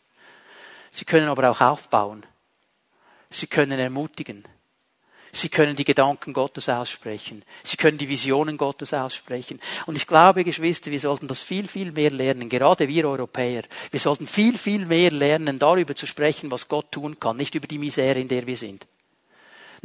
Sie 0.92 1.06
können 1.06 1.28
aber 1.28 1.50
auch 1.50 1.60
aufbauen. 1.60 2.26
Sie 3.34 3.48
können 3.48 3.80
ermutigen. 3.80 4.44
Sie 5.36 5.50
können 5.50 5.76
die 5.76 5.84
Gedanken 5.84 6.32
Gottes 6.32 6.70
aussprechen. 6.70 7.44
Sie 7.64 7.76
können 7.76 7.98
die 7.98 8.08
Visionen 8.08 8.56
Gottes 8.56 8.94
aussprechen. 8.94 9.60
Und 9.88 9.98
ich 9.98 10.06
glaube, 10.06 10.44
Geschwister, 10.44 10.92
wir 10.92 11.00
sollten 11.00 11.28
das 11.28 11.42
viel, 11.42 11.68
viel 11.68 11.92
mehr 11.92 12.12
lernen, 12.12 12.50
gerade 12.50 12.88
wir 12.88 13.10
Europäer. 13.10 13.64
Wir 13.90 14.00
sollten 14.00 14.28
viel, 14.28 14.56
viel 14.60 14.86
mehr 14.86 15.10
lernen, 15.10 15.58
darüber 15.58 15.96
zu 15.96 16.06
sprechen, 16.06 16.52
was 16.52 16.68
Gott 16.68 16.92
tun 16.92 17.20
kann, 17.20 17.38
nicht 17.38 17.56
über 17.56 17.66
die 17.66 17.80
Misere, 17.80 18.20
in 18.20 18.28
der 18.28 18.46
wir 18.46 18.56
sind. 18.56 18.86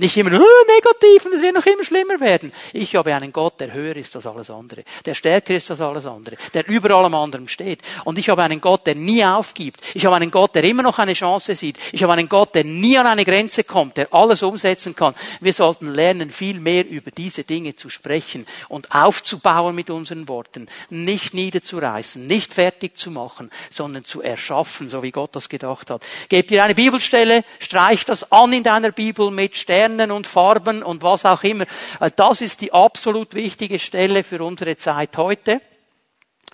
Nicht 0.01 0.17
immer 0.17 0.31
oh, 0.31 0.73
negativ 0.77 1.27
und 1.27 1.35
es 1.35 1.43
wird 1.43 1.57
noch 1.57 1.67
immer 1.67 1.83
schlimmer 1.83 2.21
werden. 2.21 2.53
Ich 2.73 2.95
habe 2.95 3.13
einen 3.13 3.33
Gott, 3.33 3.59
der 3.59 3.73
höher 3.73 3.97
ist 3.97 4.15
als 4.15 4.29
alles 4.29 4.49
andere, 4.49 4.85
der 5.05 5.13
stärker 5.13 5.57
ist 5.57 5.73
als 5.73 5.81
alles 5.81 6.07
andere, 6.07 6.37
der 6.55 6.69
über 6.69 6.93
allem 6.93 7.17
anderen 7.17 7.49
steht. 7.49 7.81
Und 8.05 8.17
ich 8.17 8.29
habe 8.29 8.45
einen 8.45 8.61
Gott, 8.61 8.87
der 8.87 8.95
nie 8.95 9.25
aufgibt. 9.25 9.81
Ich 9.95 10.07
habe 10.07 10.15
einen 10.15 10.31
Gott, 10.31 10.55
der 10.55 10.63
immer 10.63 10.85
noch 10.85 11.01
eine 11.01 11.15
Chance 11.15 11.57
sieht. 11.57 11.79
Ich 11.91 12.01
habe 12.05 12.13
einen 12.13 12.29
Gott, 12.29 12.55
der 12.55 12.63
nie 12.63 12.97
an 12.97 13.09
eine 13.09 13.25
Grenze 13.25 13.65
kommt, 13.65 13.97
der 13.97 14.15
alles 14.15 14.45
umsetzen 14.45 14.95
kann. 14.95 15.17
Wir 15.41 15.53
sollten 15.53 15.93
lernen, 15.93 16.31
viel 16.31 16.61
mehr 16.61 16.89
über 16.89 17.11
diese 17.11 17.43
Dinge 17.43 17.75
zu 17.75 17.91
sprechen 17.91 18.47
und 18.69 18.93
aufzubauen 18.93 19.75
mit 19.75 19.91
unseren 19.91 20.29
Worten. 20.29 20.69
Nicht 20.91 21.35
niederzureißen, 21.35 22.25
nicht 22.25 22.55
fertig 22.55 22.97
zu 22.97 23.11
machen, 23.11 23.51
sondern 23.69 24.05
zu 24.05 24.23
erschaffen, 24.23 24.91
so 24.91 25.03
wie 25.03 25.11
Gott 25.11 25.35
das 25.35 25.49
gedacht 25.49 25.91
hat. 25.91 26.05
Gebt 26.29 26.51
dir 26.51 26.63
eine 26.63 26.77
Bibelstelle, 26.77 27.43
streich 27.59 28.05
das 28.05 28.31
an 28.31 28.53
in 28.53 28.63
deiner 28.63 28.93
Bibel 28.93 29.33
mit 29.33 29.57
Sternen 29.57 29.88
Sternen 29.89 30.11
und 30.11 30.27
Farben 30.27 30.83
und 30.83 31.03
was 31.03 31.25
auch 31.25 31.43
immer. 31.43 31.65
Äh, 32.01 32.11
das 32.15 32.41
ist 32.43 32.61
die 32.61 32.73
absolut 32.73 33.35
wichtige 33.35 33.79
Stelle 33.79 34.23
für 34.23 34.43
unsere 34.43 34.77
Zeit 34.77 35.17
heute. 35.17 35.61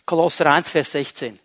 Kolosser 0.06 0.46
1, 0.46 0.70
Vers 0.70 0.92
16. 0.92 1.38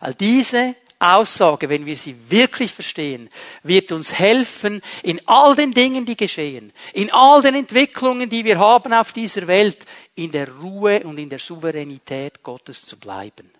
All 0.00 0.14
diese 0.14 0.74
Aussage, 0.98 1.68
wenn 1.68 1.86
wir 1.86 1.96
sie 1.96 2.14
wirklich 2.28 2.72
verstehen, 2.72 3.28
wird 3.62 3.92
uns 3.92 4.18
helfen, 4.18 4.82
in 5.02 5.20
all 5.26 5.54
den 5.54 5.72
Dingen, 5.72 6.04
die 6.04 6.16
geschehen, 6.16 6.72
in 6.92 7.10
all 7.12 7.42
den 7.42 7.54
Entwicklungen, 7.54 8.28
die 8.28 8.44
wir 8.44 8.58
haben 8.58 8.92
auf 8.92 9.12
dieser 9.12 9.46
Welt, 9.46 9.86
in 10.14 10.30
der 10.30 10.52
Ruhe 10.52 11.00
und 11.04 11.18
in 11.18 11.28
der 11.28 11.38
Souveränität 11.38 12.42
Gottes 12.42 12.84
zu 12.84 12.98
bleiben. 12.98 13.50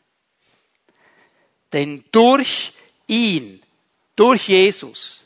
Denn 1.73 2.05
durch 2.11 2.73
ihn, 3.07 3.63
durch 4.15 4.49
Jesus, 4.49 5.26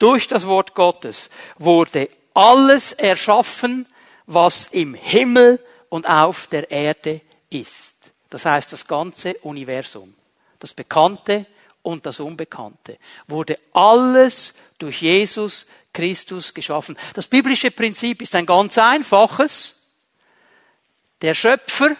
durch 0.00 0.26
das 0.26 0.46
Wort 0.46 0.74
Gottes 0.74 1.30
wurde 1.58 2.08
alles 2.34 2.92
erschaffen, 2.92 3.86
was 4.26 4.66
im 4.68 4.94
Himmel 4.94 5.64
und 5.88 6.08
auf 6.08 6.48
der 6.48 6.70
Erde 6.70 7.20
ist. 7.50 7.96
Das 8.30 8.44
heißt, 8.44 8.72
das 8.72 8.86
ganze 8.86 9.34
Universum, 9.42 10.14
das 10.58 10.72
Bekannte 10.72 11.46
und 11.82 12.06
das 12.06 12.20
Unbekannte, 12.20 12.98
wurde 13.28 13.56
alles 13.72 14.54
durch 14.78 15.02
Jesus 15.02 15.66
Christus 15.92 16.54
geschaffen. 16.54 16.96
Das 17.14 17.26
biblische 17.26 17.70
Prinzip 17.70 18.22
ist 18.22 18.34
ein 18.34 18.46
ganz 18.46 18.78
einfaches. 18.78 19.74
Der 21.20 21.34
Schöpfer 21.34 21.96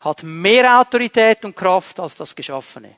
hat 0.00 0.22
mehr 0.22 0.78
Autorität 0.80 1.44
und 1.44 1.56
Kraft 1.56 1.98
als 1.98 2.16
das 2.16 2.36
Geschaffene. 2.36 2.96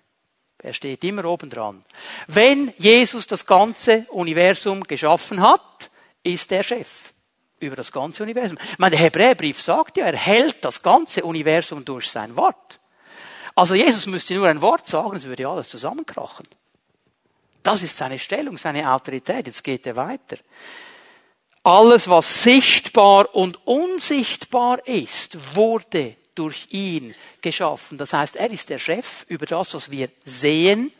Er 0.67 0.73
steht 0.73 1.05
immer 1.05 1.25
oben 1.27 1.49
dran. 1.49 1.85
Wenn 2.27 2.75
Jesus 2.77 3.29
das 3.29 3.47
ganze 3.47 4.05
Universum 4.11 4.83
geschaffen 4.83 5.41
hat, 5.41 5.91
ist 6.25 6.51
er 6.51 6.65
Chef 6.65 7.13
über 7.61 7.77
das 7.77 7.93
ganze 7.93 8.25
Universum. 8.25 8.59
Ich 8.73 8.79
meine, 8.79 8.97
der 8.97 9.05
Hebräerbrief 9.05 9.61
sagt 9.61 9.97
ja, 9.97 10.07
er 10.07 10.17
hält 10.17 10.65
das 10.65 10.83
ganze 10.83 11.23
Universum 11.23 11.85
durch 11.85 12.11
sein 12.11 12.35
Wort. 12.37 12.81
Also 13.55 13.77
Jesus 13.77 14.07
müsste 14.07 14.35
nur 14.35 14.49
ein 14.49 14.61
Wort 14.61 14.89
sagen, 14.89 15.17
es 15.17 15.27
würde 15.27 15.47
alles 15.47 15.69
zusammenkrachen. 15.69 16.49
Das 17.63 17.85
ist 17.85 17.97
seine 17.97 18.19
Stellung, 18.19 18.59
seine 18.59 18.93
Autorität. 18.93 19.47
Jetzt 19.47 19.63
geht 19.63 19.87
er 19.87 19.95
weiter. 19.95 20.37
Alles, 21.63 22.09
was 22.09 22.43
sichtbar 22.43 23.33
und 23.37 23.65
unsichtbar 23.69 24.85
ist, 24.89 25.39
wurde 25.55 26.17
durch 26.39 26.69
ihn 26.71 27.15
geschaffen. 27.41 27.99
Das 27.99 28.13
heißt, 28.13 28.37
er 28.37 28.51
ist 28.51 28.71
der 28.71 28.79
Chef 28.79 29.25
über 29.29 29.47
das, 29.47 29.75
was 29.75 29.91
wir 29.91 30.09
sehen, 30.25 30.93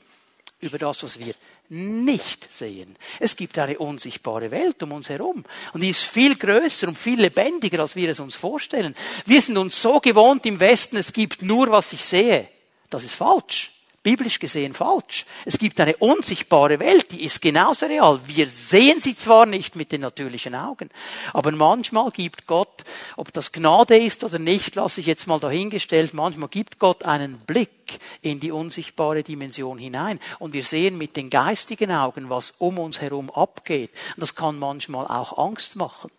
über 0.61 0.79
das, 0.79 1.03
was 1.03 1.19
wir 1.19 1.35
nicht 1.69 2.53
sehen. 2.53 2.97
Es 3.19 3.37
gibt 3.37 3.59
eine 3.59 3.79
unsichtbare 3.79 4.51
Welt 4.51 4.83
um 4.83 4.93
uns 4.93 5.09
herum 5.09 5.45
und 5.73 5.81
die 5.81 5.91
ist 5.91 6.03
viel 6.03 6.37
größer 6.37 6.89
und 6.89 6.97
viel 6.97 7.21
lebendiger, 7.21 7.81
als 7.81 7.97
wir 7.97 8.09
es 8.09 8.21
uns 8.21 8.37
vorstellen. 8.37 8.95
Wir 9.25 9.43
sind 9.43 9.59
uns 9.59 9.81
so 9.81 10.01
gewohnt 10.01 10.47
im 10.47 10.61
Westen, 10.61 10.97
es 10.97 11.13
gibt 11.13 11.43
nur, 11.43 11.71
was 11.71 11.93
ich 11.93 12.05
sehe. 12.05 12.49
Das 12.89 13.05
ist 13.05 13.15
falsch 13.15 13.76
biblisch 14.07 14.39
gesehen 14.39 14.73
falsch. 14.73 15.27
Es 15.45 15.59
gibt 15.59 15.81
eine 15.81 15.97
unsichtbare 15.97 16.79
Welt, 16.79 17.11
die 17.11 17.25
ist 17.25 17.43
genauso 17.43 17.87
real. 17.87 18.21
Wir 18.29 18.47
sehen 18.47 19.01
sie 19.01 19.17
zwar 19.17 19.47
nicht 19.47 19.75
mit 19.75 19.91
den 19.91 20.03
natürlichen 20.03 20.55
Augen, 20.55 20.91
aber 21.33 21.51
manchmal 21.51 22.13
gibt 22.13 22.47
Gott, 22.47 22.85
ob 23.17 23.33
das 23.33 23.51
Gnade 23.51 23.99
ist 23.99 24.23
oder 24.23 24.39
nicht, 24.39 24.77
lasse 24.77 25.01
ich 25.01 25.09
jetzt 25.09 25.27
mal 25.27 25.41
dahingestellt, 25.41 26.15
manchmal 26.15 26.49
gibt 26.49 26.79
Gott 26.79 27.05
einen 27.05 27.39
Blick 27.39 27.99
in 28.23 28.39
die 28.39 28.53
unsichtbare 28.53 29.25
Dimension 29.25 29.77
hinein 29.77 30.21
und 30.39 30.55
wir 30.55 30.63
sehen 30.63 30.97
mit 30.99 31.17
den 31.17 31.29
geistigen 31.29 31.91
Augen, 31.91 32.31
was 32.31 32.53
um 32.59 32.79
uns 32.79 33.01
herum 33.01 33.29
abgeht. 33.29 33.91
Und 34.15 34.21
das 34.21 34.37
kann 34.37 34.57
manchmal 34.57 35.09
auch 35.09 35.37
Angst 35.37 35.75
machen. 35.75 36.13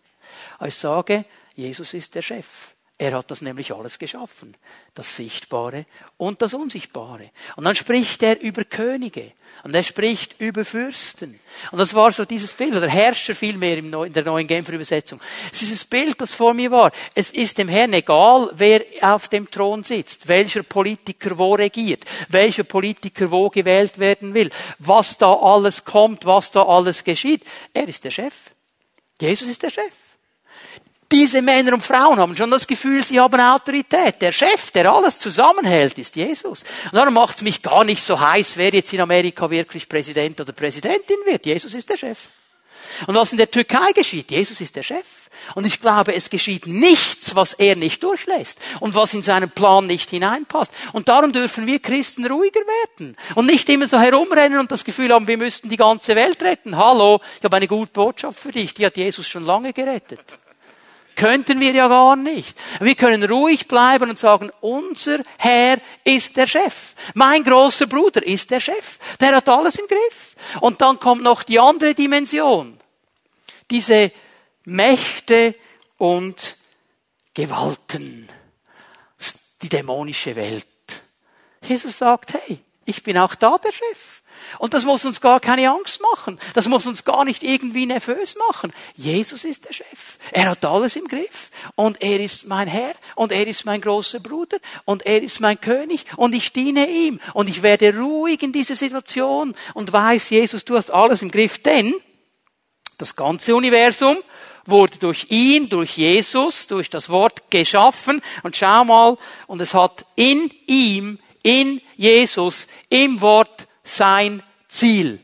ich 0.62 0.74
sage, 0.74 1.24
Jesus 1.56 1.94
ist 1.94 2.14
der 2.16 2.22
Chef. 2.22 2.74
Er 3.00 3.12
hat 3.12 3.30
das 3.30 3.42
nämlich 3.42 3.72
alles 3.72 4.00
geschaffen. 4.00 4.56
Das 4.92 5.14
Sichtbare 5.14 5.86
und 6.16 6.42
das 6.42 6.52
Unsichtbare. 6.52 7.30
Und 7.54 7.62
dann 7.62 7.76
spricht 7.76 8.24
er 8.24 8.40
über 8.40 8.64
Könige. 8.64 9.32
Und 9.62 9.72
er 9.72 9.84
spricht 9.84 10.40
über 10.40 10.64
Fürsten. 10.64 11.38
Und 11.70 11.78
das 11.78 11.94
war 11.94 12.10
so 12.10 12.24
dieses 12.24 12.52
Bild, 12.52 12.74
oder 12.74 12.88
Herrscher 12.88 13.36
vielmehr 13.36 13.78
in 13.78 14.12
der 14.12 14.24
neuen 14.24 14.48
Genfer 14.48 14.72
Übersetzung. 14.72 15.20
Es 15.46 15.52
ist 15.52 15.60
dieses 15.62 15.84
Bild, 15.84 16.20
das 16.20 16.34
vor 16.34 16.54
mir 16.54 16.72
war. 16.72 16.90
Es 17.14 17.30
ist 17.30 17.58
dem 17.58 17.68
Herrn 17.68 17.92
egal, 17.92 18.50
wer 18.54 18.84
auf 19.00 19.28
dem 19.28 19.48
Thron 19.48 19.84
sitzt, 19.84 20.26
welcher 20.26 20.64
Politiker 20.64 21.38
wo 21.38 21.54
regiert, 21.54 22.04
welcher 22.28 22.64
Politiker 22.64 23.30
wo 23.30 23.48
gewählt 23.48 24.00
werden 24.00 24.34
will, 24.34 24.50
was 24.80 25.16
da 25.18 25.32
alles 25.34 25.84
kommt, 25.84 26.26
was 26.26 26.50
da 26.50 26.64
alles 26.64 27.04
geschieht. 27.04 27.44
Er 27.72 27.86
ist 27.86 28.02
der 28.02 28.10
Chef. 28.10 28.50
Jesus 29.20 29.48
ist 29.48 29.62
der 29.62 29.70
Chef. 29.70 30.07
Diese 31.10 31.40
Männer 31.40 31.72
und 31.72 31.82
Frauen 31.82 32.18
haben 32.18 32.36
schon 32.36 32.50
das 32.50 32.66
Gefühl, 32.66 33.02
sie 33.02 33.18
haben 33.18 33.40
Autorität. 33.40 34.20
Der 34.20 34.30
Chef, 34.30 34.70
der 34.72 34.92
alles 34.92 35.18
zusammenhält, 35.18 35.98
ist 35.98 36.16
Jesus. 36.16 36.64
Und 36.84 36.96
darum 36.96 37.14
macht 37.14 37.36
es 37.36 37.42
mich 37.42 37.62
gar 37.62 37.82
nicht 37.84 38.02
so 38.02 38.20
heiß, 38.20 38.58
wer 38.58 38.74
jetzt 38.74 38.92
in 38.92 39.00
Amerika 39.00 39.48
wirklich 39.48 39.88
Präsident 39.88 40.38
oder 40.38 40.52
Präsidentin 40.52 41.16
wird. 41.24 41.46
Jesus 41.46 41.74
ist 41.74 41.88
der 41.88 41.96
Chef. 41.96 42.28
Und 43.06 43.14
was 43.14 43.32
in 43.32 43.38
der 43.38 43.50
Türkei 43.50 43.92
geschieht, 43.94 44.30
Jesus 44.30 44.60
ist 44.60 44.76
der 44.76 44.82
Chef. 44.82 45.30
Und 45.54 45.64
ich 45.64 45.80
glaube, 45.80 46.14
es 46.14 46.28
geschieht 46.28 46.66
nichts, 46.66 47.34
was 47.34 47.54
er 47.54 47.74
nicht 47.74 48.02
durchlässt 48.02 48.58
und 48.80 48.94
was 48.94 49.14
in 49.14 49.22
seinen 49.22 49.50
Plan 49.50 49.86
nicht 49.86 50.10
hineinpasst. 50.10 50.74
Und 50.92 51.08
darum 51.08 51.32
dürfen 51.32 51.66
wir 51.66 51.78
Christen 51.78 52.26
ruhiger 52.26 52.60
werden 52.60 53.16
und 53.34 53.46
nicht 53.46 53.68
immer 53.70 53.86
so 53.86 53.98
herumrennen 53.98 54.58
und 54.58 54.70
das 54.70 54.84
Gefühl 54.84 55.12
haben, 55.12 55.26
wir 55.26 55.38
müssten 55.38 55.70
die 55.70 55.76
ganze 55.76 56.16
Welt 56.16 56.42
retten. 56.42 56.76
Hallo, 56.76 57.20
ich 57.38 57.44
habe 57.44 57.56
eine 57.56 57.68
gute 57.68 57.92
Botschaft 57.92 58.38
für 58.38 58.52
dich, 58.52 58.74
die 58.74 58.84
hat 58.84 58.96
Jesus 58.96 59.26
schon 59.26 59.46
lange 59.46 59.72
gerettet. 59.72 60.38
Könnten 61.18 61.58
wir 61.58 61.72
ja 61.72 61.88
gar 61.88 62.14
nicht. 62.14 62.56
Wir 62.78 62.94
können 62.94 63.24
ruhig 63.24 63.66
bleiben 63.66 64.08
und 64.08 64.16
sagen, 64.16 64.52
unser 64.60 65.18
Herr 65.36 65.78
ist 66.04 66.36
der 66.36 66.46
Chef. 66.46 66.94
Mein 67.14 67.42
großer 67.42 67.88
Bruder 67.88 68.24
ist 68.24 68.52
der 68.52 68.60
Chef. 68.60 69.00
Der 69.18 69.34
hat 69.34 69.48
alles 69.48 69.74
im 69.80 69.88
Griff. 69.88 70.36
Und 70.60 70.80
dann 70.80 71.00
kommt 71.00 71.24
noch 71.24 71.42
die 71.42 71.58
andere 71.58 71.92
Dimension. 71.92 72.78
Diese 73.68 74.12
Mächte 74.64 75.56
und 75.96 76.56
Gewalten. 77.34 78.28
Die 79.60 79.68
dämonische 79.68 80.36
Welt. 80.36 80.66
Jesus 81.66 81.98
sagt, 81.98 82.34
hey, 82.34 82.60
Ich 82.88 83.02
bin 83.02 83.18
auch 83.18 83.34
da 83.34 83.58
der 83.58 83.72
Chef. 83.72 84.22
Und 84.58 84.74
das 84.74 84.84
muss 84.84 85.04
uns 85.04 85.20
gar 85.20 85.40
keine 85.40 85.70
Angst 85.70 86.00
machen. 86.00 86.38
Das 86.54 86.68
muss 86.68 86.86
uns 86.86 87.04
gar 87.04 87.24
nicht 87.24 87.42
irgendwie 87.42 87.86
nervös 87.86 88.36
machen. 88.48 88.72
Jesus 88.94 89.44
ist 89.44 89.66
der 89.66 89.72
Chef. 89.72 90.18
Er 90.32 90.50
hat 90.50 90.64
alles 90.64 90.96
im 90.96 91.06
Griff. 91.06 91.50
Und 91.74 92.00
er 92.00 92.20
ist 92.20 92.46
mein 92.46 92.68
Herr. 92.68 92.94
Und 93.14 93.32
er 93.32 93.46
ist 93.46 93.64
mein 93.64 93.80
großer 93.80 94.20
Bruder. 94.20 94.58
Und 94.84 95.06
er 95.06 95.22
ist 95.22 95.40
mein 95.40 95.60
König. 95.60 96.04
Und 96.16 96.34
ich 96.34 96.52
diene 96.52 96.88
ihm. 96.88 97.20
Und 97.34 97.48
ich 97.48 97.62
werde 97.62 97.96
ruhig 97.96 98.42
in 98.42 98.52
dieser 98.52 98.76
Situation 98.76 99.54
und 99.74 99.92
weiß, 99.92 100.30
Jesus, 100.30 100.64
du 100.64 100.76
hast 100.76 100.90
alles 100.90 101.22
im 101.22 101.30
Griff. 101.30 101.58
Denn 101.58 101.94
das 102.98 103.14
ganze 103.14 103.54
Universum 103.54 104.18
wurde 104.66 104.98
durch 104.98 105.26
ihn, 105.30 105.68
durch 105.68 105.96
Jesus, 105.96 106.66
durch 106.66 106.90
das 106.90 107.10
Wort 107.10 107.50
geschaffen. 107.50 108.22
Und 108.42 108.56
schau 108.56 108.84
mal, 108.84 109.16
und 109.46 109.60
es 109.60 109.74
hat 109.74 110.04
in 110.16 110.50
ihm, 110.66 111.18
in 111.42 111.80
Jesus, 111.96 112.66
im 112.88 113.20
Wort 113.20 113.67
sein 113.88 114.42
Ziel. 114.68 115.20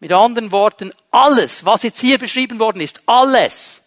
Mit 0.00 0.12
anderen 0.12 0.52
Worten, 0.52 0.92
alles, 1.10 1.64
was 1.64 1.82
jetzt 1.82 2.00
hier 2.00 2.18
beschrieben 2.18 2.58
worden 2.58 2.80
ist, 2.80 3.02
alles, 3.06 3.82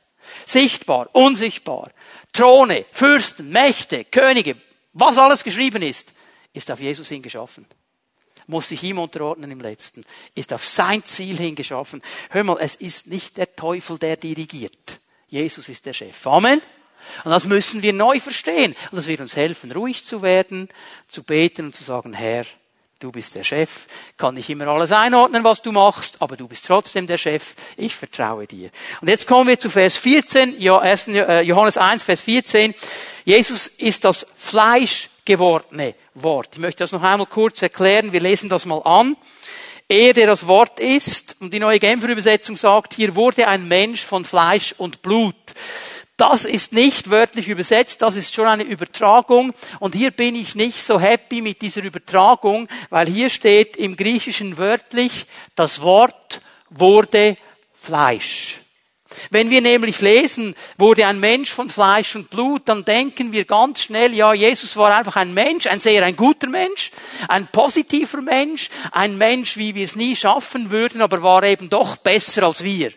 sichtbar, 0.45 1.09
unsichtbar, 1.13 1.91
Throne, 2.33 2.85
Fürsten, 2.91 3.49
Mächte, 3.49 4.05
Könige, 4.05 4.55
was 4.93 5.17
alles 5.17 5.43
geschrieben 5.43 5.83
ist, 5.83 6.13
ist 6.53 6.71
auf 6.71 6.79
Jesus 6.79 7.09
hingeschaffen. 7.09 7.65
Muss 8.47 8.69
sich 8.69 8.81
ihm 8.83 8.97
unterordnen 8.97 9.51
im 9.51 9.59
Letzten, 9.59 10.05
ist 10.33 10.53
auf 10.53 10.65
sein 10.65 11.03
Ziel 11.03 11.37
hingeschaffen. 11.37 12.01
Hör 12.29 12.43
mal, 12.43 12.57
es 12.59 12.75
ist 12.75 13.07
nicht 13.07 13.37
der 13.37 13.55
Teufel, 13.55 13.97
der 13.99 14.15
dirigiert. 14.15 14.99
Jesus 15.27 15.67
ist 15.69 15.85
der 15.85 15.93
Chef. 15.93 16.25
Amen. 16.25 16.61
Und 17.23 17.31
das 17.31 17.45
müssen 17.45 17.83
wir 17.83 17.93
neu 17.93 18.19
verstehen. 18.19 18.75
Und 18.91 18.97
das 18.97 19.07
wird 19.07 19.21
uns 19.21 19.35
helfen, 19.35 19.71
ruhig 19.71 20.03
zu 20.03 20.21
werden, 20.21 20.69
zu 21.07 21.23
beten 21.23 21.67
und 21.67 21.75
zu 21.75 21.83
sagen, 21.83 22.13
Herr, 22.13 22.45
Du 22.99 23.11
bist 23.11 23.35
der 23.35 23.43
Chef, 23.43 23.85
kann 24.17 24.33
nicht 24.33 24.49
immer 24.49 24.65
alles 24.69 24.91
einordnen, 24.91 25.43
was 25.43 25.61
du 25.61 25.71
machst, 25.71 26.19
aber 26.19 26.35
du 26.35 26.47
bist 26.47 26.65
trotzdem 26.65 27.05
der 27.05 27.19
Chef. 27.19 27.53
Ich 27.75 27.95
vertraue 27.95 28.47
dir. 28.47 28.71
Und 29.01 29.07
jetzt 29.07 29.27
kommen 29.27 29.47
wir 29.47 29.59
zu 29.59 29.69
Vers 29.69 29.97
14, 29.97 30.59
äh, 30.59 31.41
Johannes 31.41 31.77
1, 31.77 32.01
Vers 32.01 32.23
14. 32.23 32.73
Jesus 33.23 33.67
ist 33.67 34.03
das 34.03 34.25
Fleisch 34.35 35.11
gewordene 35.25 35.93
Wort. 36.15 36.49
Ich 36.53 36.59
möchte 36.59 36.83
das 36.83 36.91
noch 36.91 37.03
einmal 37.03 37.27
kurz 37.27 37.61
erklären. 37.61 38.13
Wir 38.13 38.19
lesen 38.19 38.49
das 38.49 38.65
mal 38.65 38.79
an. 38.79 39.15
Er, 39.87 40.13
der 40.13 40.25
das 40.25 40.47
Wort 40.47 40.79
ist, 40.79 41.35
und 41.39 41.53
die 41.53 41.59
neue 41.59 41.77
Genfer 41.77 42.09
Übersetzung 42.09 42.57
sagt, 42.57 42.95
hier 42.95 43.15
wurde 43.15 43.47
ein 43.47 43.67
Mensch 43.67 44.03
von 44.03 44.25
Fleisch 44.25 44.73
und 44.75 45.03
Blut. 45.03 45.35
Das 46.17 46.45
ist 46.45 46.73
nicht 46.73 47.11
wörtlich 47.11 47.47
übersetzt, 47.47 48.01
das 48.01 48.15
ist 48.15 48.33
schon 48.33 48.47
eine 48.47 48.63
Übertragung. 48.63 49.53
Und 49.79 49.93
hier 49.93 50.09
bin 50.09 50.35
ich 50.35 50.55
nicht 50.55 50.83
so 50.83 50.99
happy 50.99 51.41
mit 51.41 51.61
dieser 51.61 51.83
Übertragung, 51.83 52.67
weil 52.89 53.07
hier 53.07 53.29
steht 53.29 53.77
im 53.77 53.95
Griechischen 53.95 54.57
wörtlich, 54.57 55.27
das 55.55 55.81
Wort 55.81 56.41
wurde 56.71 57.37
Fleisch. 57.75 58.59
Wenn 59.29 59.51
wir 59.51 59.61
nämlich 59.61 60.01
lesen, 60.01 60.55
wurde 60.77 61.05
ein 61.05 61.19
Mensch 61.19 61.51
von 61.51 61.69
Fleisch 61.69 62.15
und 62.15 62.31
Blut, 62.31 62.63
dann 62.65 62.83
denken 62.83 63.31
wir 63.31 63.45
ganz 63.45 63.83
schnell, 63.83 64.13
ja, 64.13 64.33
Jesus 64.33 64.75
war 64.75 64.95
einfach 64.95 65.15
ein 65.15 65.33
Mensch, 65.33 65.67
ein 65.67 65.79
sehr 65.79 66.03
ein 66.03 66.15
guter 66.15 66.47
Mensch, 66.47 66.91
ein 67.27 67.47
positiver 67.47 68.21
Mensch, 68.21 68.69
ein 68.91 69.17
Mensch, 69.17 69.55
wie 69.55 69.75
wir 69.75 69.85
es 69.85 69.95
nie 69.95 70.15
schaffen 70.15 70.71
würden, 70.71 71.01
aber 71.01 71.21
war 71.21 71.43
eben 71.43 71.69
doch 71.69 71.97
besser 71.97 72.43
als 72.43 72.63
wir. 72.63 72.91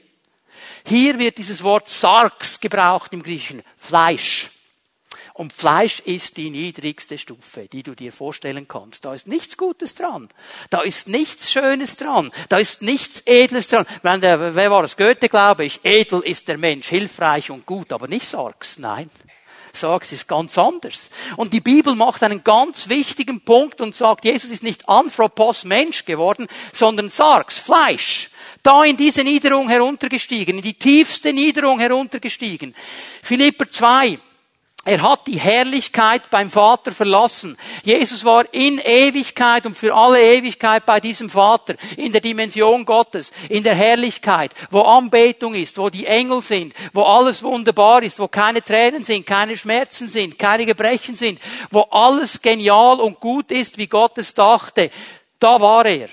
Hier 0.84 1.18
wird 1.18 1.38
dieses 1.38 1.62
Wort 1.62 1.88
Sarx 1.88 2.60
gebraucht 2.60 3.12
im 3.12 3.22
Griechischen. 3.22 3.62
Fleisch. 3.76 4.50
Und 5.34 5.54
Fleisch 5.54 6.00
ist 6.00 6.36
die 6.36 6.50
niedrigste 6.50 7.16
Stufe, 7.16 7.66
die 7.66 7.82
du 7.82 7.94
dir 7.94 8.12
vorstellen 8.12 8.68
kannst. 8.68 9.06
Da 9.06 9.14
ist 9.14 9.26
nichts 9.26 9.56
Gutes 9.56 9.94
dran. 9.94 10.28
Da 10.68 10.82
ist 10.82 11.08
nichts 11.08 11.50
Schönes 11.50 11.96
dran. 11.96 12.30
Da 12.50 12.58
ist 12.58 12.82
nichts 12.82 13.22
Edles 13.24 13.68
dran. 13.68 13.86
Wenn 14.02 14.20
wer 14.20 14.70
war 14.70 14.84
es? 14.84 14.98
Goethe, 14.98 15.30
glaube 15.30 15.64
ich. 15.64 15.80
Edel 15.82 16.20
ist 16.20 16.48
der 16.48 16.58
Mensch, 16.58 16.88
hilfreich 16.88 17.50
und 17.50 17.64
gut, 17.64 17.92
aber 17.92 18.06
nicht 18.06 18.26
Sarx. 18.26 18.78
Nein. 18.78 19.10
Sarx 19.72 20.12
ist 20.12 20.28
ganz 20.28 20.58
anders. 20.58 21.10
Und 21.36 21.54
die 21.54 21.60
Bibel 21.60 21.94
macht 21.94 22.22
einen 22.22 22.44
ganz 22.44 22.88
wichtigen 22.88 23.40
Punkt 23.40 23.80
und 23.80 23.94
sagt, 23.94 24.24
Jesus 24.24 24.50
ist 24.50 24.62
nicht 24.62 24.88
Anthropos 24.88 25.64
Mensch 25.64 26.04
geworden, 26.04 26.48
sondern 26.72 27.08
Sarx, 27.08 27.58
Fleisch 27.58 28.29
da 28.62 28.84
in 28.84 28.96
diese 28.96 29.24
Niederung 29.24 29.68
heruntergestiegen, 29.68 30.56
in 30.56 30.62
die 30.62 30.74
tiefste 30.74 31.32
Niederung 31.32 31.78
heruntergestiegen. 31.80 32.74
Philipper 33.22 33.70
2. 33.70 34.18
Er 34.82 35.02
hat 35.02 35.26
die 35.26 35.38
Herrlichkeit 35.38 36.30
beim 36.30 36.48
Vater 36.48 36.90
verlassen. 36.90 37.58
Jesus 37.84 38.24
war 38.24 38.46
in 38.54 38.78
Ewigkeit 38.78 39.66
und 39.66 39.76
für 39.76 39.94
alle 39.94 40.22
Ewigkeit 40.22 40.86
bei 40.86 41.00
diesem 41.00 41.28
Vater, 41.28 41.74
in 41.98 42.12
der 42.12 42.22
Dimension 42.22 42.86
Gottes, 42.86 43.30
in 43.50 43.62
der 43.62 43.74
Herrlichkeit, 43.74 44.54
wo 44.70 44.80
Anbetung 44.80 45.54
ist, 45.54 45.76
wo 45.76 45.90
die 45.90 46.06
Engel 46.06 46.40
sind, 46.40 46.72
wo 46.94 47.02
alles 47.02 47.42
wunderbar 47.42 48.02
ist, 48.02 48.18
wo 48.18 48.28
keine 48.28 48.64
Tränen 48.64 49.04
sind, 49.04 49.26
keine 49.26 49.58
Schmerzen 49.58 50.08
sind, 50.08 50.38
keine 50.38 50.64
Gebrechen 50.64 51.14
sind, 51.14 51.40
wo 51.70 51.82
alles 51.90 52.40
genial 52.40 53.00
und 53.00 53.20
gut 53.20 53.50
ist, 53.50 53.76
wie 53.76 53.86
Gott 53.86 54.16
es 54.16 54.32
dachte. 54.32 54.90
Da 55.38 55.60
war 55.60 55.84
er. 55.84 56.08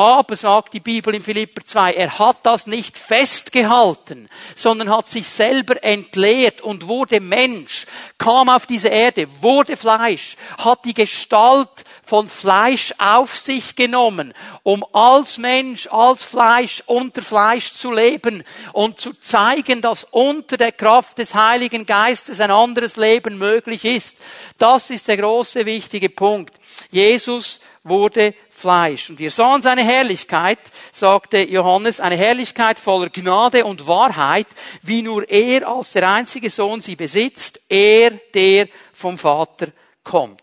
Aber, 0.00 0.34
sagt 0.34 0.72
die 0.72 0.80
Bibel 0.80 1.14
in 1.14 1.22
Philipper 1.22 1.62
2, 1.62 1.92
er 1.92 2.18
hat 2.18 2.38
das 2.44 2.66
nicht 2.66 2.96
festgehalten, 2.96 4.30
sondern 4.56 4.88
hat 4.88 5.06
sich 5.06 5.28
selber 5.28 5.84
entleert 5.84 6.62
und 6.62 6.88
wurde 6.88 7.20
Mensch, 7.20 7.84
kam 8.16 8.48
auf 8.48 8.66
diese 8.66 8.88
Erde, 8.88 9.26
wurde 9.42 9.76
Fleisch, 9.76 10.36
hat 10.56 10.86
die 10.86 10.94
Gestalt 10.94 11.84
von 12.02 12.30
Fleisch 12.30 12.94
auf 12.96 13.36
sich 13.36 13.76
genommen, 13.76 14.32
um 14.62 14.86
als 14.94 15.36
Mensch, 15.36 15.86
als 15.88 16.22
Fleisch, 16.22 16.82
unter 16.86 17.20
Fleisch 17.20 17.74
zu 17.74 17.92
leben 17.92 18.42
und 18.72 18.98
zu 18.98 19.12
zeigen, 19.20 19.82
dass 19.82 20.04
unter 20.04 20.56
der 20.56 20.72
Kraft 20.72 21.18
des 21.18 21.34
Heiligen 21.34 21.84
Geistes 21.84 22.40
ein 22.40 22.50
anderes 22.50 22.96
Leben 22.96 23.36
möglich 23.36 23.84
ist. 23.84 24.16
Das 24.56 24.88
ist 24.88 25.08
der 25.08 25.18
große 25.18 25.66
wichtige 25.66 26.08
Punkt. 26.08 26.59
Jesus 26.90 27.60
wurde 27.84 28.34
Fleisch. 28.50 29.10
Und 29.10 29.18
wir 29.18 29.30
sahen 29.30 29.62
seine 29.62 29.82
Herrlichkeit, 29.82 30.58
sagte 30.92 31.38
Johannes, 31.38 32.00
eine 32.00 32.16
Herrlichkeit 32.16 32.78
voller 32.78 33.08
Gnade 33.08 33.64
und 33.64 33.86
Wahrheit, 33.86 34.48
wie 34.82 35.02
nur 35.02 35.28
er 35.28 35.66
als 35.68 35.92
der 35.92 36.10
einzige 36.10 36.50
Sohn 36.50 36.82
sie 36.82 36.96
besitzt, 36.96 37.62
er, 37.68 38.10
der 38.34 38.68
vom 38.92 39.16
Vater 39.16 39.68
kommt. 40.04 40.42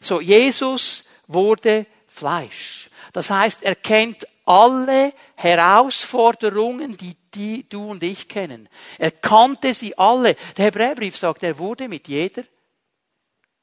So, 0.00 0.20
Jesus 0.20 1.04
wurde 1.26 1.86
Fleisch. 2.06 2.90
Das 3.12 3.30
heißt, 3.30 3.62
er 3.62 3.76
kennt 3.76 4.26
alle 4.44 5.12
Herausforderungen, 5.36 6.96
die, 6.96 7.16
die 7.34 7.68
du 7.68 7.90
und 7.90 8.02
ich 8.02 8.28
kennen. 8.28 8.68
Er 8.98 9.10
kannte 9.10 9.74
sie 9.74 9.96
alle. 9.98 10.36
Der 10.56 10.66
Hebräerbrief 10.66 11.16
sagt, 11.16 11.42
er 11.42 11.58
wurde 11.58 11.88
mit 11.88 12.08
jeder 12.08 12.44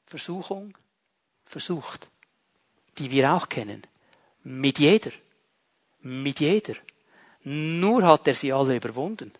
Versuchung 0.04 0.76
versucht 1.44 2.08
die 2.98 3.10
wir 3.10 3.32
auch 3.32 3.48
kennen. 3.48 3.82
Mit 4.42 4.78
jeder. 4.78 5.10
Mit 6.00 6.40
jeder. 6.40 6.74
Nur 7.42 8.02
hat 8.04 8.26
er 8.28 8.34
sie 8.34 8.52
alle 8.52 8.76
überwunden. 8.76 9.32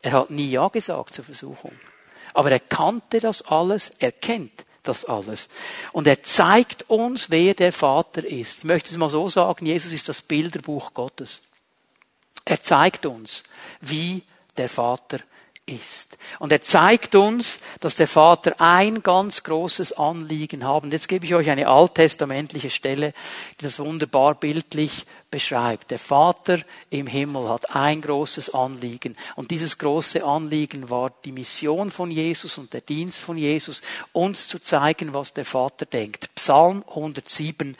Er 0.00 0.12
hat 0.12 0.30
nie 0.30 0.50
Ja 0.50 0.68
gesagt 0.68 1.14
zur 1.14 1.24
Versuchung. 1.24 1.72
Aber 2.34 2.50
er 2.50 2.60
kannte 2.60 3.20
das 3.20 3.42
alles, 3.42 3.90
er 3.98 4.12
kennt 4.12 4.64
das 4.82 5.04
alles. 5.04 5.48
Und 5.92 6.06
er 6.06 6.22
zeigt 6.22 6.88
uns, 6.88 7.30
wer 7.30 7.54
der 7.54 7.72
Vater 7.72 8.24
ist. 8.24 8.58
Ich 8.58 8.64
möchte 8.64 8.90
es 8.90 8.96
mal 8.96 9.08
so 9.08 9.28
sagen, 9.28 9.66
Jesus 9.66 9.92
ist 9.92 10.08
das 10.08 10.22
Bilderbuch 10.22 10.94
Gottes. 10.94 11.42
Er 12.44 12.62
zeigt 12.62 13.06
uns, 13.06 13.42
wie 13.80 14.22
der 14.56 14.68
Vater 14.68 15.16
ist 15.16 15.37
ist. 15.68 16.18
Und 16.38 16.50
er 16.52 16.62
zeigt 16.62 17.14
uns, 17.14 17.60
dass 17.80 17.94
der 17.94 18.08
Vater 18.08 18.60
ein 18.60 19.02
ganz 19.02 19.42
großes 19.42 19.92
Anliegen 19.92 20.64
haben. 20.64 20.90
Jetzt 20.90 21.08
gebe 21.08 21.26
ich 21.26 21.34
euch 21.34 21.50
eine 21.50 21.68
alttestamentliche 21.68 22.70
Stelle, 22.70 23.12
die 23.60 23.64
das 23.64 23.78
wunderbar 23.78 24.34
bildlich 24.34 25.06
beschreibt. 25.30 25.90
Der 25.90 25.98
Vater 25.98 26.60
im 26.90 27.06
Himmel 27.06 27.48
hat 27.48 27.74
ein 27.74 28.00
großes 28.00 28.54
Anliegen. 28.54 29.16
Und 29.36 29.50
dieses 29.50 29.78
große 29.78 30.24
Anliegen 30.24 30.90
war 30.90 31.12
die 31.24 31.32
Mission 31.32 31.90
von 31.90 32.10
Jesus 32.10 32.58
und 32.58 32.72
der 32.72 32.80
Dienst 32.80 33.20
von 33.20 33.36
Jesus, 33.36 33.82
uns 34.12 34.48
zu 34.48 34.58
zeigen, 34.58 35.14
was 35.14 35.34
der 35.34 35.44
Vater 35.44 35.86
denkt. 35.86 36.34
Psalm 36.34 36.82
107, 36.88 37.76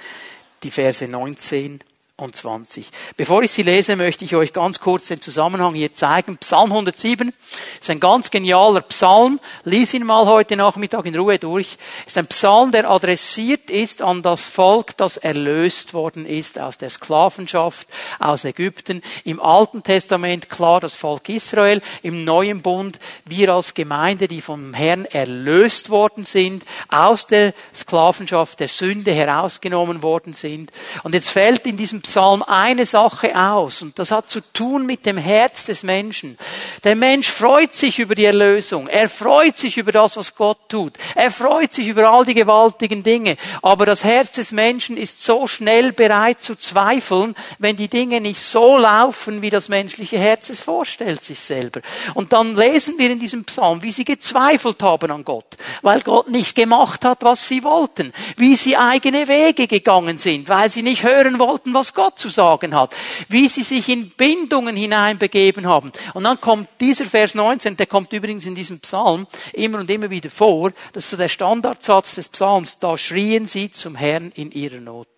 die 0.63 0.71
Verse 0.71 1.07
19 1.07 1.81
27. 2.19 2.89
Bevor 3.17 3.45
ich 3.45 3.53
sie 3.53 3.63
lese, 3.63 3.95
möchte 3.95 4.25
ich 4.25 4.35
euch 4.35 4.53
ganz 4.53 4.81
kurz 4.81 5.07
den 5.07 5.21
Zusammenhang 5.21 5.75
hier 5.75 5.95
zeigen. 5.95 6.37
Psalm 6.39 6.73
107 6.73 7.33
ist 7.81 7.91
ein 7.91 8.01
ganz 8.01 8.33
genialer 8.33 8.81
Psalm. 8.81 9.39
Lies 9.63 9.95
ihn 9.95 10.05
mal 10.05 10.27
heute 10.27 10.57
Nachmittag 10.57 11.07
in 11.07 11.15
Ruhe 11.15 11.39
durch. 11.39 11.79
Ist 12.07 12.19
ein 12.19 12.27
Psalm, 12.27 12.73
der 12.73 12.91
adressiert 12.91 13.71
ist 13.71 14.03
an 14.03 14.23
das 14.23 14.49
Volk, 14.49 14.97
das 14.97 15.17
erlöst 15.17 15.95
worden 15.95 16.27
ist 16.27 16.59
aus 16.59 16.77
der 16.77 16.91
Sklavenschaft 16.91 17.87
aus 18.19 18.45
Ägypten. 18.45 19.01
Im 19.23 19.41
Alten 19.41 19.85
Testament 19.85 20.51
klar 20.51 20.81
das 20.81 20.97
Volk 20.97 21.29
Israel. 21.29 21.81
Im 22.03 22.25
Neuen 22.25 22.63
Bund 22.63 22.99
wir 23.27 23.51
als 23.51 23.75
Gemeinde, 23.75 24.27
die 24.27 24.41
vom 24.41 24.75
Herrn 24.75 25.05
erlöst 25.05 25.91
worden 25.91 26.25
sind, 26.25 26.65
aus 26.89 27.29
der 27.29 27.55
Sklavenschaft 27.77 28.59
der 28.59 28.67
Sünde 28.67 29.13
herausgenommen 29.13 30.03
worden 30.03 30.33
sind. 30.33 30.73
Und 31.05 31.15
jetzt 31.15 31.31
fällt 31.31 31.65
in 31.65 31.77
diesem 31.77 32.03
Psalm 32.09 32.43
eine 32.43 32.87
Sache 32.87 33.39
aus 33.39 33.83
und 33.83 33.99
das 33.99 34.11
hat 34.13 34.31
zu 34.31 34.41
tun 34.41 34.87
mit 34.87 35.05
dem 35.05 35.19
Herz 35.19 35.67
des 35.67 35.83
Menschen. 35.83 36.39
Der 36.83 36.97
Mensch 36.97 37.29
freut 37.29 37.75
sich 37.75 37.99
über 37.99 38.15
die 38.15 38.25
Erlösung. 38.25 38.89
Er 38.89 39.11
freut 39.11 39.59
sich 39.59 39.77
über 39.77 39.93
das, 39.93 40.17
was 40.17 40.35
Gott 40.35 40.71
tut. 40.71 40.95
Er 41.15 41.31
freut 41.31 41.75
sich 41.75 41.87
über 41.87 42.11
all 42.11 42.25
die 42.25 42.33
gewaltigen 42.33 43.03
Dinge. 43.03 43.37
Aber 43.61 43.85
das 43.85 44.05
Herz 44.05 44.33
des 44.33 44.53
Menschen 44.53 44.97
ist 44.97 45.23
so 45.23 45.47
schnell 45.47 45.93
bereit 45.93 46.41
zu 46.41 46.57
zweifeln, 46.57 47.35
wenn 47.59 47.77
die 47.77 47.89
Dinge 47.89 48.23
nicht 48.23 48.41
so 48.41 48.79
laufen, 48.79 49.43
wie 49.43 49.51
das 49.51 49.69
menschliche 49.69 50.19
Herz 50.19 50.49
es 50.49 50.63
vorstellt 50.63 51.23
sich 51.23 51.41
selber. 51.41 51.83
Und 52.15 52.33
dann 52.33 52.57
lesen 52.57 52.95
wir 52.97 53.11
in 53.11 53.19
diesem 53.19 53.45
Psalm, 53.45 53.83
wie 53.83 53.93
sie 53.93 54.07
gezweifelt 54.07 54.83
haben 54.83 55.11
an 55.11 55.25
Gott, 55.25 55.59
weil 55.83 56.01
Gott 56.01 56.31
nicht 56.31 56.55
gemacht 56.55 57.05
hat, 57.05 57.19
was 57.23 57.47
sie 57.47 57.65
wollten, 57.65 58.15
wie 58.39 58.57
sie 58.57 58.79
eigene 58.79 59.29
Wege 59.29 59.67
gegangen 59.67 60.17
sind, 60.17 60.49
weil 60.49 60.71
sie 60.71 60.83
nicht 60.83 61.03
hören 61.03 61.39
wollten, 61.39 61.75
was 61.75 61.98
Gott 61.99 62.17
zu 62.17 62.29
sagen 62.29 62.77
hat, 62.77 62.95
wie 63.29 63.49
sie 63.49 63.65
sich 63.65 63.89
in 63.89 64.11
Bindungen 64.11 64.77
hineinbegeben 64.77 65.67
haben. 65.67 65.91
Und 66.15 66.23
dann 66.23 66.41
kommt 66.41 66.69
dieser 66.81 67.07
Vers 67.07 67.35
19, 67.35 67.77
der 67.77 67.87
kommt 67.87 68.13
übrigens 68.13 68.47
in 68.47 68.55
diesem 68.55 68.79
Psalm 68.79 69.27
immer 69.53 69.81
und 69.81 69.91
immer 69.91 70.09
wieder 70.09 70.31
vor, 70.31 70.71
das 70.93 71.07
ist 71.07 71.11
so 71.11 71.17
der 71.17 71.29
Standardsatz 71.29 72.15
des 72.15 72.29
Psalms, 72.29 72.79
da 72.79 72.97
schrien 72.97 73.47
sie 73.47 73.73
zum 73.73 73.97
Herrn 73.97 74.31
in 74.37 74.53
ihrer 74.53 74.79
Not. 74.79 75.09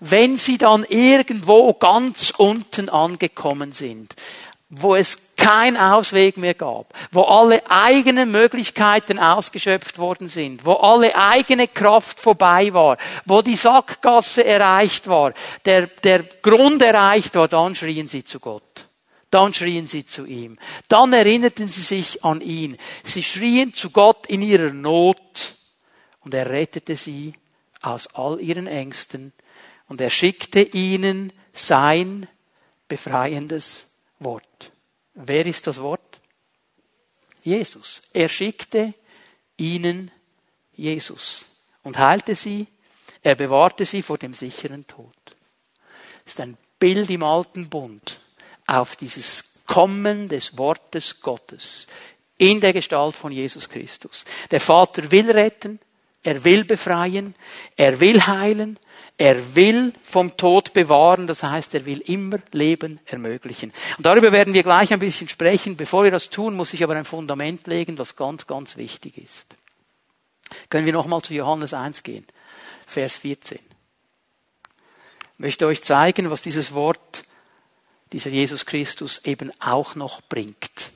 Wenn 0.00 0.38
sie 0.38 0.56
dann 0.56 0.84
irgendwo 0.84 1.74
ganz 1.74 2.32
unten 2.38 2.88
angekommen 2.88 3.72
sind, 3.72 4.14
wo 4.70 4.94
es 4.94 5.18
kein 5.36 5.76
Ausweg 5.78 6.36
mehr 6.36 6.54
gab, 6.54 6.92
wo 7.10 7.22
alle 7.22 7.62
eigenen 7.70 8.30
Möglichkeiten 8.30 9.18
ausgeschöpft 9.18 9.98
worden 9.98 10.28
sind, 10.28 10.66
wo 10.66 10.74
alle 10.74 11.16
eigene 11.16 11.68
Kraft 11.68 12.20
vorbei 12.20 12.72
war, 12.74 12.98
wo 13.24 13.40
die 13.40 13.56
Sackgasse 13.56 14.44
erreicht 14.44 15.08
war, 15.08 15.32
der, 15.64 15.86
der 15.86 16.22
Grund 16.22 16.82
erreicht 16.82 17.34
war, 17.34 17.48
dann 17.48 17.74
schrien 17.74 18.08
sie 18.08 18.24
zu 18.24 18.40
Gott. 18.40 18.86
Dann 19.30 19.52
schrien 19.52 19.86
sie 19.86 20.06
zu 20.06 20.24
ihm. 20.24 20.58
Dann 20.88 21.12
erinnerten 21.12 21.68
sie 21.68 21.82
sich 21.82 22.24
an 22.24 22.40
ihn. 22.40 22.78
Sie 23.04 23.22
schrien 23.22 23.74
zu 23.74 23.90
Gott 23.90 24.26
in 24.26 24.40
ihrer 24.42 24.72
Not 24.72 25.54
und 26.20 26.34
er 26.34 26.48
rettete 26.48 26.96
sie 26.96 27.34
aus 27.82 28.14
all 28.14 28.40
ihren 28.40 28.66
Ängsten 28.66 29.32
und 29.86 30.00
er 30.00 30.10
schickte 30.10 30.60
ihnen 30.60 31.32
sein 31.52 32.26
befreiendes 32.88 33.86
Wort. 34.18 34.47
Wer 35.20 35.46
ist 35.46 35.66
das 35.66 35.80
Wort? 35.80 36.20
Jesus. 37.42 38.02
Er 38.12 38.28
schickte 38.28 38.94
ihnen 39.56 40.12
Jesus 40.72 41.48
und 41.82 41.98
heilte 41.98 42.36
sie. 42.36 42.68
Er 43.22 43.34
bewahrte 43.34 43.84
sie 43.84 44.02
vor 44.02 44.16
dem 44.16 44.32
sicheren 44.32 44.86
Tod. 44.86 45.16
Das 46.24 46.34
ist 46.34 46.40
ein 46.40 46.56
Bild 46.78 47.10
im 47.10 47.24
alten 47.24 47.68
Bund 47.68 48.20
auf 48.66 48.94
dieses 48.94 49.44
Kommen 49.66 50.28
des 50.28 50.56
Wortes 50.56 51.20
Gottes 51.20 51.88
in 52.36 52.60
der 52.60 52.72
Gestalt 52.72 53.16
von 53.16 53.32
Jesus 53.32 53.68
Christus. 53.68 54.24
Der 54.52 54.60
Vater 54.60 55.10
will 55.10 55.32
retten, 55.32 55.80
er 56.22 56.44
will 56.44 56.64
befreien, 56.64 57.34
er 57.76 58.00
will 58.00 58.26
heilen, 58.26 58.78
er 59.16 59.54
will 59.54 59.92
vom 60.02 60.36
Tod 60.36 60.72
bewahren, 60.72 61.26
das 61.26 61.42
heißt, 61.42 61.74
er 61.74 61.86
will 61.86 62.00
immer 62.00 62.38
Leben 62.52 63.00
ermöglichen. 63.06 63.72
Und 63.96 64.06
darüber 64.06 64.30
werden 64.30 64.54
wir 64.54 64.62
gleich 64.62 64.92
ein 64.92 65.00
bisschen 65.00 65.28
sprechen. 65.28 65.76
Bevor 65.76 66.04
wir 66.04 66.10
das 66.10 66.30
tun, 66.30 66.54
muss 66.54 66.72
ich 66.72 66.84
aber 66.84 66.94
ein 66.94 67.04
Fundament 67.04 67.66
legen, 67.66 67.96
das 67.96 68.16
ganz, 68.16 68.46
ganz 68.46 68.76
wichtig 68.76 69.18
ist. 69.18 69.56
Können 70.70 70.86
wir 70.86 70.92
nochmal 70.92 71.22
zu 71.22 71.34
Johannes 71.34 71.74
1 71.74 72.02
gehen, 72.02 72.26
Vers 72.86 73.18
14. 73.18 73.58
Ich 73.58 75.38
möchte 75.38 75.66
euch 75.66 75.82
zeigen, 75.82 76.30
was 76.30 76.40
dieses 76.40 76.72
Wort, 76.74 77.24
dieser 78.12 78.30
Jesus 78.30 78.66
Christus 78.66 79.24
eben 79.24 79.52
auch 79.60 79.94
noch 79.94 80.20
bringt. 80.22 80.92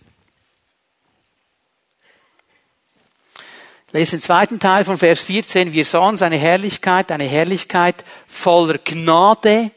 Lese 3.93 4.13
den 4.13 4.21
zweiten 4.21 4.59
Teil 4.59 4.85
von 4.85 4.99
Vers 4.99 5.21
14. 5.21 5.73
Wir 5.73 5.85
sahen 5.85 6.17
seine 6.17 6.37
Herrlichkeit, 6.37 7.13
eine 7.13 7.25
Herrlichkeit 7.25 8.05
voller 8.27 8.79
Gnade 8.79 9.71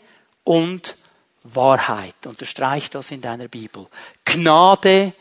und 0.43 0.95
Wahrheit. 1.43 2.15
Unterstreich 2.25 2.89
das 2.89 3.11
in 3.11 3.21
deiner 3.21 3.47
Bibel. 3.47 3.87
Gnade 4.23 5.13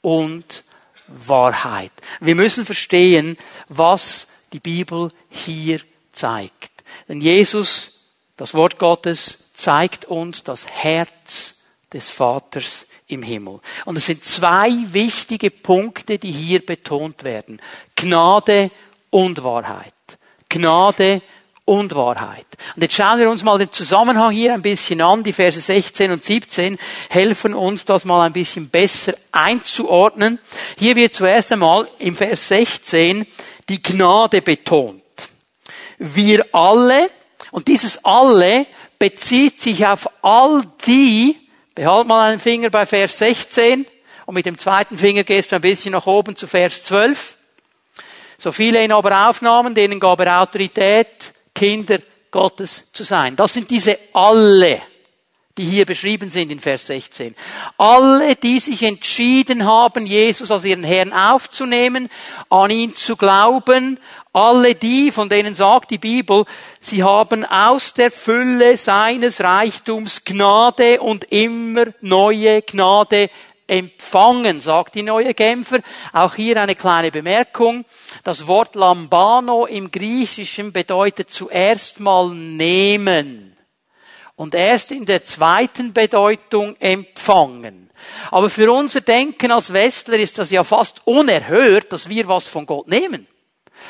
und 0.00 0.64
Wahrheit. 1.06 1.92
Wir 2.20 2.34
müssen 2.34 2.64
verstehen, 2.64 3.36
was 3.68 4.28
die 4.52 4.60
Bibel 4.60 5.10
hier 5.30 5.80
zeigt. 6.12 6.70
Denn 7.08 7.20
Jesus, 7.20 8.10
das 8.36 8.54
Wort 8.54 8.78
Gottes, 8.78 9.50
zeigt 9.54 10.04
uns 10.04 10.44
das 10.44 10.66
Herz 10.66 11.62
des 11.92 12.10
Vaters 12.10 12.86
im 13.12 13.22
Himmel. 13.22 13.60
Und 13.84 13.96
es 13.96 14.06
sind 14.06 14.24
zwei 14.24 14.70
wichtige 14.92 15.50
Punkte, 15.50 16.18
die 16.18 16.32
hier 16.32 16.64
betont 16.64 17.24
werden. 17.24 17.60
Gnade 17.94 18.70
und 19.10 19.44
Wahrheit. 19.44 19.92
Gnade 20.48 21.22
und 21.64 21.94
Wahrheit. 21.94 22.46
Und 22.74 22.82
jetzt 22.82 22.94
schauen 22.94 23.20
wir 23.20 23.30
uns 23.30 23.44
mal 23.44 23.58
den 23.58 23.70
Zusammenhang 23.70 24.32
hier 24.32 24.54
ein 24.54 24.62
bisschen 24.62 25.00
an. 25.00 25.22
Die 25.22 25.32
Verse 25.32 25.60
16 25.60 26.10
und 26.10 26.24
17 26.24 26.78
helfen 27.08 27.54
uns, 27.54 27.84
das 27.84 28.04
mal 28.04 28.22
ein 28.22 28.32
bisschen 28.32 28.68
besser 28.68 29.14
einzuordnen. 29.30 30.38
Hier 30.76 30.96
wird 30.96 31.14
zuerst 31.14 31.52
einmal 31.52 31.88
im 31.98 32.16
Vers 32.16 32.48
16 32.48 33.26
die 33.68 33.82
Gnade 33.82 34.42
betont. 34.42 35.02
Wir 35.98 36.44
alle, 36.52 37.10
und 37.52 37.68
dieses 37.68 38.04
alle 38.04 38.66
bezieht 38.98 39.60
sich 39.60 39.86
auf 39.86 40.08
all 40.22 40.62
die, 40.86 41.36
Behalt 41.74 42.06
mal 42.06 42.30
einen 42.30 42.40
Finger 42.40 42.68
bei 42.68 42.84
Vers 42.84 43.16
16 43.18 43.86
und 44.26 44.34
mit 44.34 44.44
dem 44.44 44.58
zweiten 44.58 44.96
Finger 44.98 45.24
gehst 45.24 45.52
du 45.52 45.56
ein 45.56 45.62
bisschen 45.62 45.92
nach 45.92 46.06
oben 46.06 46.36
zu 46.36 46.46
Vers 46.46 46.84
12. 46.84 47.36
So 48.36 48.52
viele 48.52 48.84
ihn 48.84 48.92
aber 48.92 49.28
aufnahmen, 49.28 49.74
denen 49.74 49.98
gab 49.98 50.20
er 50.20 50.42
Autorität, 50.42 51.32
Kinder 51.54 51.98
Gottes 52.30 52.92
zu 52.92 53.04
sein. 53.04 53.36
Das 53.36 53.54
sind 53.54 53.70
diese 53.70 53.98
alle, 54.12 54.82
die 55.58 55.64
hier 55.64 55.84
beschrieben 55.84 56.30
sind 56.30 56.50
in 56.50 56.60
Vers 56.60 56.86
16. 56.86 57.34
Alle, 57.76 58.36
die 58.36 58.58
sich 58.58 58.82
entschieden 58.82 59.66
haben, 59.66 60.06
Jesus 60.06 60.50
als 60.50 60.64
ihren 60.64 60.84
Herrn 60.84 61.12
aufzunehmen, 61.12 62.08
an 62.48 62.70
ihn 62.70 62.94
zu 62.94 63.16
glauben, 63.16 63.98
alle 64.32 64.74
die, 64.74 65.10
von 65.10 65.28
denen 65.28 65.52
sagt 65.52 65.90
die 65.90 65.98
Bibel, 65.98 66.46
sie 66.80 67.02
haben 67.02 67.44
aus 67.44 67.92
der 67.92 68.10
Fülle 68.10 68.78
seines 68.78 69.42
Reichtums 69.42 70.24
Gnade 70.24 71.00
und 71.02 71.24
immer 71.30 71.84
neue 72.00 72.62
Gnade 72.62 73.28
empfangen, 73.66 74.62
sagt 74.62 74.94
die 74.94 75.02
neue 75.02 75.34
Genfer. 75.34 75.80
Auch 76.14 76.34
hier 76.34 76.60
eine 76.62 76.74
kleine 76.74 77.10
Bemerkung. 77.10 77.84
Das 78.24 78.46
Wort 78.46 78.74
Lambano 78.74 79.66
im 79.66 79.90
Griechischen 79.90 80.72
bedeutet 80.72 81.30
zuerst 81.30 82.00
mal 82.00 82.30
nehmen 82.30 83.51
und 84.36 84.54
erst 84.54 84.92
in 84.92 85.04
der 85.04 85.24
zweiten 85.24 85.92
Bedeutung 85.92 86.76
empfangen. 86.80 87.90
Aber 88.30 88.50
für 88.50 88.70
unser 88.72 89.00
Denken 89.00 89.52
als 89.52 89.72
Westler 89.72 90.18
ist 90.18 90.38
das 90.38 90.50
ja 90.50 90.64
fast 90.64 91.06
unerhört, 91.06 91.92
dass 91.92 92.08
wir 92.08 92.28
was 92.28 92.48
von 92.48 92.66
Gott 92.66 92.88
nehmen 92.88 93.26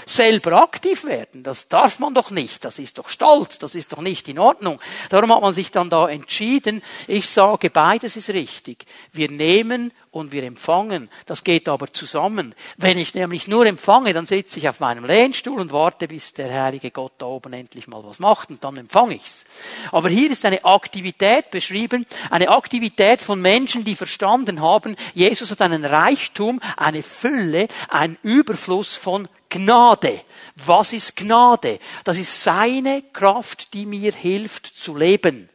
selber 0.07 0.63
aktiv 0.63 1.05
werden. 1.05 1.43
Das 1.43 1.69
darf 1.69 1.99
man 1.99 2.15
doch 2.15 2.31
nicht. 2.31 2.65
Das 2.65 2.79
ist 2.79 2.99
doch 2.99 3.09
Stolz. 3.09 3.59
Das 3.59 3.75
ist 3.75 3.93
doch 3.93 4.01
nicht 4.01 4.29
in 4.29 4.39
Ordnung. 4.39 4.81
Darum 5.09 5.33
hat 5.35 5.43
man 5.43 5.53
sich 5.53 5.71
dann 5.71 5.91
da 5.91 6.09
entschieden. 6.09 6.83
Ich 7.07 7.29
sage, 7.29 7.71
beides 7.71 8.17
ist 8.17 8.31
richtig. 8.31 8.87
Wir 9.13 9.31
nehmen 9.31 9.93
und 10.13 10.31
wir 10.31 10.43
empfangen. 10.45 11.09
Das 11.27 11.43
geht 11.43 11.69
aber 11.69 11.93
zusammen. 11.93 12.55
Wenn 12.77 12.99
ich 12.99 13.15
nämlich 13.15 13.49
nur 13.49 13.67
empfange, 13.67 14.13
dann 14.13 14.27
sitze 14.27 14.59
ich 14.59 14.69
auf 14.69 14.79
meinem 14.79 15.05
Lehnstuhl 15.05 15.59
und 15.59 15.73
warte, 15.73 16.07
bis 16.07 16.35
der 16.35 16.53
heilige 16.53 16.91
Gott 16.91 17.15
da 17.19 17.27
oben 17.27 17.55
endlich 17.55 17.89
mal 17.89 18.05
was 18.05 18.21
macht 18.21 18.51
und 18.51 18.63
dann 18.63 18.77
empfange 18.77 19.15
ich's. 19.15 19.45
Aber 19.91 20.11
hier 20.11 20.31
ist 20.31 20.45
eine 20.45 20.65
Aktivität 20.65 21.51
beschrieben, 21.51 22.07
eine 22.31 22.51
Aktivität 22.51 23.23
von 23.23 23.41
Menschen, 23.41 23.85
die 23.85 23.97
verstanden 23.97 24.61
haben, 24.61 24.97
Jesus 25.15 25.51
hat 25.51 25.63
einen 25.63 25.85
Reichtum, 25.85 26.61
eine 26.77 27.03
Fülle, 27.03 27.69
einen 27.89 28.19
Überfluss 28.23 28.95
von 28.95 29.29
Gnade. 29.53 30.23
Was 30.65 30.93
ist 30.93 31.17
Gnade? 31.17 31.79
Das 32.05 32.19
ist 32.19 32.43
seine 32.43 33.03
Kraft, 33.13 33.75
die 33.75 33.87
mir 33.87 34.13
hilft 34.13 34.67
zu 34.67 34.97
leben 34.97 35.49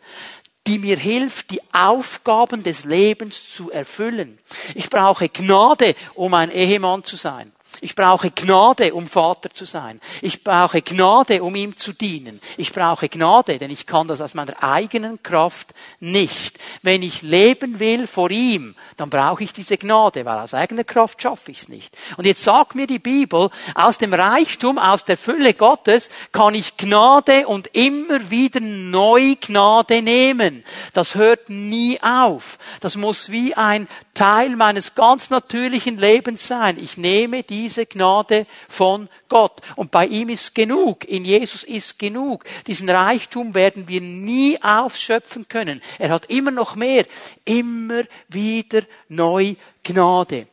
die 0.67 0.79
mir 0.79 0.97
hilft, 0.97 1.51
die 1.51 1.61
Aufgaben 1.73 2.61
des 2.61 2.83
Lebens 2.83 3.53
zu 3.53 3.71
erfüllen. 3.71 4.37
Ich 4.75 4.89
brauche 4.89 5.29
Gnade, 5.29 5.95
um 6.13 6.33
ein 6.33 6.51
Ehemann 6.51 7.05
zu 7.05 7.15
sein. 7.15 7.53
Ich 7.81 7.95
brauche 7.95 8.31
Gnade, 8.31 8.93
um 8.93 9.07
Vater 9.07 9.49
zu 9.49 9.65
sein. 9.65 10.01
Ich 10.21 10.43
brauche 10.43 10.81
Gnade, 10.81 11.43
um 11.43 11.55
ihm 11.55 11.77
zu 11.77 11.93
dienen. 11.93 12.41
Ich 12.57 12.73
brauche 12.73 13.09
Gnade, 13.09 13.57
denn 13.57 13.71
ich 13.71 13.85
kann 13.85 14.07
das 14.07 14.21
aus 14.21 14.33
meiner 14.33 14.63
eigenen 14.63 15.21
Kraft 15.21 15.73
nicht. 15.99 16.57
Wenn 16.81 17.03
ich 17.03 17.21
leben 17.21 17.79
will 17.79 18.07
vor 18.07 18.31
ihm, 18.31 18.75
dann 18.97 19.09
brauche 19.09 19.43
ich 19.43 19.53
diese 19.53 19.77
Gnade, 19.77 20.25
weil 20.25 20.39
aus 20.39 20.53
eigener 20.53 20.83
Kraft 20.83 21.21
schaffe 21.21 21.51
ich 21.51 21.61
es 21.61 21.69
nicht. 21.69 21.95
Und 22.17 22.25
jetzt 22.25 22.43
sagt 22.43 22.75
mir 22.75 22.87
die 22.87 22.99
Bibel, 22.99 23.49
aus 23.75 23.97
dem 23.97 24.13
Reichtum, 24.13 24.77
aus 24.77 25.05
der 25.05 25.17
Fülle 25.17 25.53
Gottes 25.53 26.09
kann 26.31 26.55
ich 26.55 26.77
Gnade 26.77 27.47
und 27.47 27.67
immer 27.75 28.29
wieder 28.29 28.59
neu 28.59 29.35
Gnade 29.39 30.01
nehmen. 30.01 30.63
Das 30.93 31.15
hört 31.15 31.49
nie 31.49 32.01
auf. 32.01 32.57
Das 32.79 32.95
muss 32.95 33.31
wie 33.31 33.55
ein 33.55 33.87
Teil 34.13 34.55
meines 34.55 34.95
ganz 34.95 35.29
natürlichen 35.29 35.97
Lebens 35.97 36.47
sein. 36.47 36.77
Ich 36.81 36.97
nehme 36.97 37.43
diese 37.67 37.85
Gnade 37.85 38.47
von 38.69 39.09
Gott. 39.27 39.61
Und 39.75 39.91
bei 39.91 40.05
ihm 40.07 40.29
ist 40.29 40.55
genug. 40.55 41.03
In 41.05 41.25
Jesus 41.25 41.63
ist 41.63 41.99
genug. 41.99 42.45
Diesen 42.65 42.89
Reichtum 42.89 43.53
werden 43.53 43.87
wir 43.89 43.99
nie 43.99 44.61
aufschöpfen 44.61 45.47
können. 45.49 45.81
Er 45.99 46.09
hat 46.09 46.29
immer 46.29 46.51
noch 46.51 46.75
mehr. 46.75 47.05
Immer 47.43 48.03
wieder 48.29 48.83
neu 49.09 49.55
Gnade. 49.83 50.47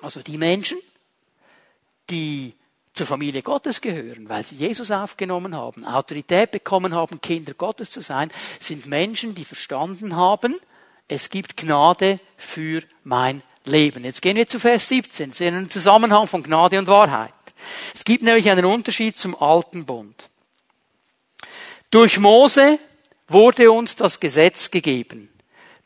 Also 0.00 0.22
die 0.22 0.38
Menschen, 0.38 0.78
die 2.08 2.54
zur 2.94 3.06
Familie 3.06 3.42
Gottes 3.42 3.82
gehören, 3.82 4.26
weil 4.30 4.46
sie 4.46 4.54
Jesus 4.54 4.90
aufgenommen 4.90 5.54
haben, 5.54 5.84
Autorität 5.84 6.50
bekommen 6.50 6.94
haben, 6.94 7.20
Kinder 7.20 7.52
Gottes 7.52 7.90
zu 7.90 8.00
sein, 8.00 8.30
sind 8.58 8.86
Menschen, 8.86 9.34
die 9.34 9.44
verstanden 9.44 10.16
haben, 10.16 10.56
es 11.08 11.28
gibt 11.28 11.58
Gnade 11.58 12.18
für 12.38 12.82
mein 13.04 13.42
Leben. 13.68 14.04
Jetzt 14.04 14.22
gehen 14.22 14.36
wir 14.36 14.46
zu 14.46 14.58
Vers 14.58 14.88
17, 14.88 15.32
sehen 15.32 15.54
einen 15.54 15.70
Zusammenhang 15.70 16.26
von 16.26 16.42
Gnade 16.42 16.78
und 16.78 16.86
Wahrheit. 16.86 17.32
Es 17.94 18.04
gibt 18.04 18.22
nämlich 18.22 18.50
einen 18.50 18.64
Unterschied 18.64 19.16
zum 19.16 19.40
alten 19.40 19.84
Bund. 19.86 20.30
Durch 21.90 22.18
Mose 22.18 22.78
wurde 23.28 23.70
uns 23.70 23.96
das 23.96 24.20
Gesetz 24.20 24.70
gegeben. 24.70 25.28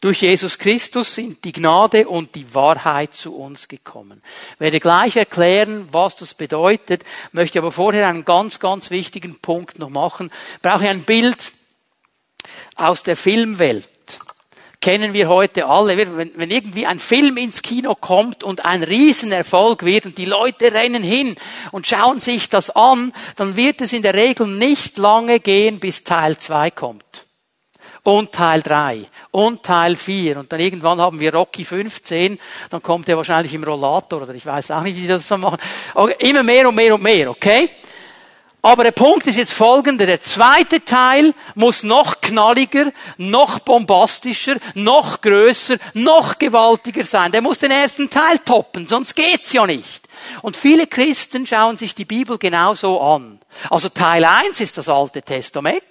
Durch 0.01 0.23
Jesus 0.23 0.59
Christus 0.59 1.15
sind 1.15 1.45
die 1.45 1.53
Gnade 1.53 2.09
und 2.09 2.35
die 2.35 2.55
Wahrheit 2.55 3.13
zu 3.13 3.37
uns 3.37 3.69
gekommen. 3.69 4.23
Ich 4.55 4.61
werde 4.61 4.81
gleich 4.81 5.17
erklären, 5.17 5.89
was 5.93 6.17
das 6.17 6.33
bedeutet, 6.33 7.05
möchte 7.33 7.59
aber 7.59 7.71
vorher 7.71 8.09
einen 8.09 8.25
ganz, 8.25 8.61
ganz 8.61 8.91
wichtigen 8.91 9.39
Punkt 9.41 9.79
noch 9.79 9.91
machen. 9.91 10.31
Ich 10.55 10.63
brauche 10.63 10.89
ein 10.89 11.03
Bild 11.03 11.53
aus 12.77 13.03
der 13.03 13.17
Filmwelt 13.17 13.91
kennen 14.81 15.13
wir 15.13 15.29
heute 15.29 15.67
alle. 15.67 15.97
Wenn, 15.97 16.33
wenn 16.37 16.51
irgendwie 16.51 16.87
ein 16.87 16.99
Film 16.99 17.37
ins 17.37 17.63
Kino 17.63 17.95
kommt 17.95 18.43
und 18.43 18.65
ein 18.65 18.83
Riesenerfolg 18.83 19.85
wird 19.85 20.07
und 20.07 20.19
die 20.19 20.25
Leute 20.25 20.73
rennen 20.73 21.03
hin 21.03 21.37
und 21.71 21.87
schauen 21.87 22.21
sich 22.21 22.49
das 22.49 22.71
an, 22.71 23.13
dann 23.37 23.57
wird 23.57 23.81
es 23.81 23.93
in 23.93 24.03
der 24.03 24.15
Regel 24.15 24.47
nicht 24.47 24.99
lange 24.99 25.41
gehen, 25.41 25.81
bis 25.81 26.05
Teil 26.05 26.39
2 26.39 26.71
kommt. 26.71 27.27
Und 28.03 28.33
Teil 28.33 28.63
3 28.63 29.07
und 29.31 29.63
Teil 29.63 29.95
4 29.95 30.39
und 30.39 30.51
dann 30.51 30.59
irgendwann 30.59 31.03
haben 31.03 31.21
wir 31.21 31.35
Rocky 31.35 31.65
15, 31.65 32.39
dann 32.71 32.83
kommt 32.83 33.11
er 33.11 33.19
wahrscheinlich 33.19 33.53
im 33.53 33.63
Rollator 33.63 34.23
oder 34.23 34.35
ich 34.35 34.47
weiß 34.47 34.71
auch 34.71 34.81
nicht, 34.81 34.97
wie 34.97 35.03
die 35.03 35.07
das 35.07 35.29
so 35.29 35.37
machen. 35.37 35.59
Okay, 35.95 36.17
immer 36.31 36.43
mehr 36.43 36.67
und 36.67 36.75
mehr 36.75 36.95
und 36.95 37.03
mehr, 37.03 37.29
okay? 37.29 37.69
Aber 38.63 38.85
der 38.85 38.93
Punkt 38.93 39.27
ist 39.27 39.37
jetzt 39.37 39.53
folgender. 39.53 40.05
Der 40.05 40.21
zweite 40.21 40.85
Teil 40.85 41.35
muss 41.55 41.83
noch 41.83 42.21
knalliger, 42.21 42.93
noch 43.17 43.61
bombastischer, 43.61 44.57
noch 44.75 45.23
größer, 45.23 45.77
noch 45.95 46.39
gewaltiger 46.39 47.05
sein. 47.05 47.33
Der 47.33 47.41
muss 47.41 47.59
den 47.59 47.71
ersten 47.71 48.11
Teil 48.11 48.39
toppen, 48.41 48.87
sonst 48.87 49.15
geht's 49.15 49.53
ja 49.53 49.67
nicht. 49.67 50.09
Und 50.43 50.57
viele 50.57 50.87
Christen 50.87 51.47
schauen 51.47 51.79
sich 51.79 51.95
die 51.95 52.05
Bibel 52.05 52.37
genauso 52.37 53.01
an. 53.01 53.41
Also 53.71 53.89
Teil 53.89 54.25
1 54.25 54.61
ist 54.61 54.77
das 54.77 54.89
Alte 54.89 55.23
Testament. 55.23 55.83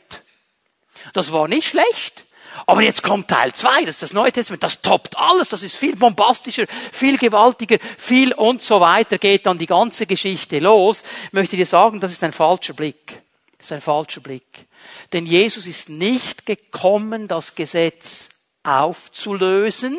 Das 1.14 1.32
war 1.32 1.48
nicht 1.48 1.70
schlecht. 1.70 2.26
Aber 2.66 2.82
jetzt 2.82 3.04
kommt 3.04 3.28
Teil 3.28 3.54
2, 3.54 3.86
das 3.86 3.96
ist 3.96 4.04
das 4.04 4.14
Neue 4.14 4.32
Testament, 4.32 4.64
das 4.64 4.82
toppt 4.82 5.18
alles, 5.18 5.48
das 5.48 5.64
ist 5.64 5.76
viel 5.76 5.96
bombastischer, 5.96 6.66
viel 6.92 7.18
gewaltiger, 7.18 7.78
viel 7.98 8.34
und 8.34 8.62
so 8.62 8.80
weiter, 8.80 9.18
geht 9.18 9.46
dann 9.46 9.58
die 9.58 9.66
ganze 9.66 10.06
Geschichte 10.06 10.60
los. 10.60 11.04
Ich 11.28 11.34
möchte 11.34 11.56
dir 11.56 11.66
sagen, 11.66 12.00
das 12.00 12.12
ist 12.12 12.24
ein 12.24 12.34
falscher 12.34 12.74
Blick. 12.74 13.22
Das 13.58 13.68
ist 13.68 13.74
ein 13.74 13.82
falscher 13.82 14.22
Blick. 14.22 14.68
Denn 15.12 15.26
Jesus 15.26 15.68
ist 15.68 15.90
nicht 15.90 16.46
gekommen, 16.46 17.28
das 17.28 17.56
Gesetz 17.56 18.30
aufzulösen, 18.64 19.98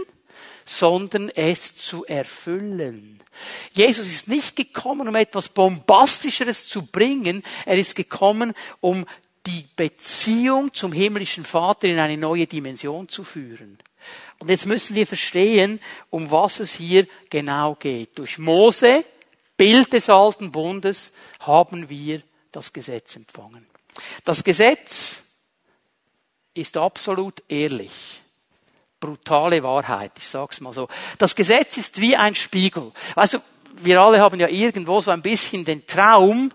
sondern 0.65 1.31
es 1.31 1.75
zu 1.75 2.05
erfüllen. 2.07 3.21
Jesus 3.73 4.07
ist 4.07 4.29
nicht 4.29 4.57
gekommen, 4.57 5.09
um 5.09 5.17
etwas 5.17 5.49
Bombastischeres 5.49 6.69
zu 6.69 6.87
bringen, 6.87 7.43
er 7.67 7.77
ist 7.77 7.97
gekommen, 7.97 8.55
um 8.81 9.07
die 9.47 9.67
Beziehung 9.75 10.73
zum 10.75 10.93
himmlischen 10.93 11.45
Vater 11.45 11.89
in 11.89 11.99
eine 11.99 12.17
neue 12.17 12.47
Dimension 12.47 13.09
zu 13.09 13.25
führen. 13.25 13.79
Und 14.39 14.51
jetzt 14.51 14.67
müssen 14.67 14.95
wir 14.95 15.07
verstehen, 15.07 15.81
um 16.11 16.31
was 16.31 16.61
es 16.61 16.75
hier 16.75 17.07
genau 17.29 17.75
geht. 17.75 18.19
Durch 18.19 18.39
Mose, 18.39 19.05
Bild 19.57 19.93
des 19.93 20.09
alten 20.09 20.51
Bundes, 20.51 21.13
haben 21.41 21.89
wir 21.89 22.23
das 22.53 22.73
Gesetz 22.73 23.17
empfangen. 23.17 23.67
Das 24.25 24.43
Gesetz 24.45 25.23
ist 26.55 26.77
absolut 26.77 27.43
ehrlich. 27.49 27.93
Brutale 28.99 29.63
Wahrheit, 29.63 30.13
ich 30.19 30.29
sag's 30.29 30.61
mal 30.61 30.73
so. 30.73 30.89
Das 31.19 31.35
Gesetz 31.35 31.77
ist 31.77 32.01
wie 32.01 32.17
ein 32.17 32.35
Spiegel. 32.35 32.93
Also, 33.15 33.39
wir 33.83 34.01
alle 34.01 34.21
haben 34.21 34.39
ja 34.41 34.49
irgendwo 34.49 35.01
so 35.01 35.11
ein 35.11 35.23
bisschen 35.23 35.65
den 35.65 35.87
Traum, 35.87 36.53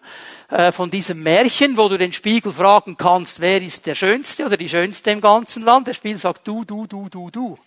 äh, 0.49 0.71
von 0.71 0.89
diesem 0.89 1.23
Märchen, 1.23 1.77
wo 1.77 1.89
du 1.89 1.97
den 1.97 2.13
Spiegel 2.13 2.51
fragen 2.51 2.97
kannst, 2.97 3.39
wer 3.39 3.61
ist 3.61 3.85
der 3.85 3.95
Schönste 3.95 4.45
oder 4.45 4.57
die 4.57 4.69
Schönste 4.69 5.11
im 5.11 5.21
ganzen 5.21 5.63
Land. 5.63 5.87
Der 5.87 5.93
Spiegel 5.93 6.19
sagt 6.19 6.47
du, 6.47 6.63
du, 6.63 6.85
du, 6.87 7.09
du, 7.09 7.29
du. 7.29 7.57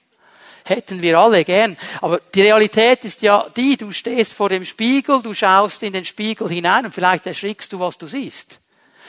Hätten 0.65 1.01
wir 1.01 1.19
alle 1.19 1.45
gern. 1.45 1.77
Aber 2.01 2.21
die 2.35 2.43
Realität 2.43 3.05
ist 3.05 3.23
ja 3.23 3.47
die, 3.57 3.77
du 3.77 3.91
stehst 3.91 4.35
vor 4.35 4.49
dem 4.49 4.65
Spiegel, 4.65 5.23
du 5.23 5.33
schaust 5.33 5.83
in 5.83 5.93
den 5.93 6.05
Spiegel 6.05 6.49
hinein 6.49 6.85
und 6.85 6.95
vielleicht 6.95 7.27
erschrickst 7.27 7.73
du, 7.73 7.81
was 7.81 7.97
du 7.97 8.07
siehst 8.07 8.61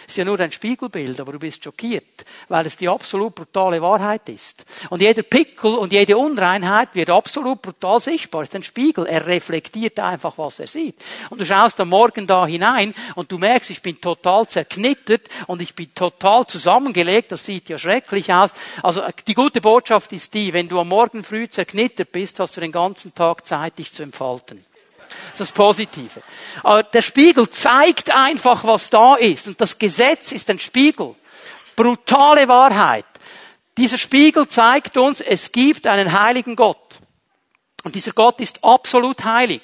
ist 0.10 0.18
ja 0.18 0.26
nur 0.26 0.40
ein 0.40 0.52
Spiegelbild, 0.52 1.20
aber 1.20 1.34
du 1.34 1.40
bist 1.40 1.64
schockiert, 1.64 2.26
weil 2.48 2.66
es 2.66 2.78
die 2.78 2.90
absolut 2.90 3.36
brutale 3.36 3.82
Wahrheit 3.82 4.28
ist. 4.30 4.66
Und 4.90 5.02
jeder 5.02 5.24
Pickel 5.24 5.76
und 5.76 5.94
jede 5.94 6.18
Unreinheit 6.18 6.96
wird 6.96 7.10
absolut 7.10 7.62
brutal 7.62 8.00
sichtbar. 8.00 8.44
Es 8.44 8.50
ist 8.50 8.56
ein 8.56 8.64
Spiegel. 8.64 9.06
Er 9.06 9.28
reflektiert 9.28 10.00
einfach, 10.00 10.38
was 10.38 10.60
er 10.60 10.68
sieht. 10.68 10.96
Und 11.30 11.40
du 11.40 11.46
schaust 11.46 11.80
am 11.80 11.90
Morgen 11.90 12.28
da 12.28 12.46
hinein 12.46 12.94
und 13.16 13.32
du 13.32 13.38
merkst, 13.38 13.70
ich 13.70 13.82
bin 13.82 14.02
total 14.02 14.48
zerknittert 14.48 15.28
und 15.48 15.62
ich 15.62 15.76
bin 15.76 15.94
total 15.94 16.48
zusammengelegt. 16.48 17.32
Das 17.32 17.46
sieht 17.46 17.70
ja 17.70 17.78
schrecklich 17.78 18.34
aus. 18.34 18.52
Also 18.82 19.04
die 19.28 19.34
gute 19.34 19.62
Botschaft 19.62 20.12
ist 20.14 20.34
die, 20.34 20.54
wenn 20.54 20.68
du 20.68 20.80
am 20.80 20.90
Morgen 20.90 21.24
früh 21.24 21.48
zerknittert 21.48 22.12
bist, 22.12 22.40
hast 22.40 22.58
du 22.58 22.62
den 22.62 22.72
ganzen 22.72 23.14
Tag 23.14 23.46
Zeit, 23.46 23.78
dich 23.78 23.92
zu 23.92 24.04
entfalten. 24.04 24.69
Das 25.32 25.34
ist 25.34 25.40
das 25.40 25.52
Positive. 25.52 26.22
Aber 26.64 26.84
der 26.84 27.02
Spiegel 27.02 27.50
zeigt 27.50 28.14
einfach, 28.14 28.64
was 28.64 28.90
da 28.90 29.16
ist. 29.16 29.48
Und 29.48 29.60
das 29.60 29.78
Gesetz 29.78 30.32
ist 30.32 30.50
ein 30.50 30.60
Spiegel. 30.60 31.16
Brutale 31.76 32.48
Wahrheit. 32.48 33.06
Dieser 33.78 33.98
Spiegel 33.98 34.48
zeigt 34.48 34.98
uns, 34.98 35.22
es 35.22 35.52
gibt 35.52 35.88
einen 35.88 36.12
heiligen 36.20 36.56
Gott. 36.56 37.00
Und 37.84 37.96
dieser 37.96 38.12
Gott 38.12 38.40
ist 38.42 38.64
absolut 38.64 39.24
heilig. 39.24 39.62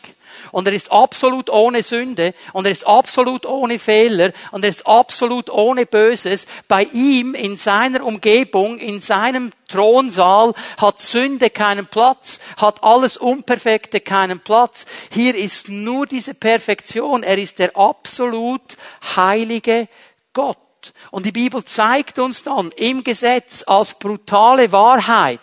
Und 0.56 0.70
er 0.70 0.74
ist 0.74 0.90
absolut 0.90 1.50
ohne 1.50 1.84
Sünde. 1.84 2.34
Und 2.54 2.64
er 2.64 2.72
ist 2.72 2.88
absolut 2.88 3.46
ohne 3.46 3.78
Fehler. 3.78 4.32
Und 4.52 4.64
er 4.64 4.70
ist 4.70 4.88
absolut 4.88 5.50
ohne 5.50 5.86
Böses. 5.86 6.48
Bei 6.70 6.84
ihm, 6.94 7.36
in 7.36 7.58
seiner 7.58 8.06
Umgebung, 8.06 8.80
in 8.80 9.02
seinem 9.02 9.52
Thronsaal 9.68 10.54
hat 10.78 11.02
Sünde 11.02 11.50
keinen 11.50 11.88
Platz, 11.88 12.40
hat 12.56 12.86
alles 12.86 13.18
Unperfekte 13.18 14.00
keinen 14.00 14.40
Platz. 14.40 14.86
Hier 15.12 15.36
ist 15.36 15.68
nur 15.68 16.06
diese 16.06 16.34
Perfektion. 16.34 17.24
Er 17.24 17.38
ist 17.38 17.60
der 17.60 17.76
absolut 17.76 18.78
heilige 19.18 19.90
Gott. 20.32 20.94
Und 21.12 21.26
die 21.26 21.34
Bibel 21.34 21.66
zeigt 21.66 22.18
uns 22.18 22.44
dann 22.44 22.72
im 22.78 23.04
Gesetz 23.04 23.62
als 23.68 23.96
brutale 23.96 24.72
Wahrheit, 24.72 25.42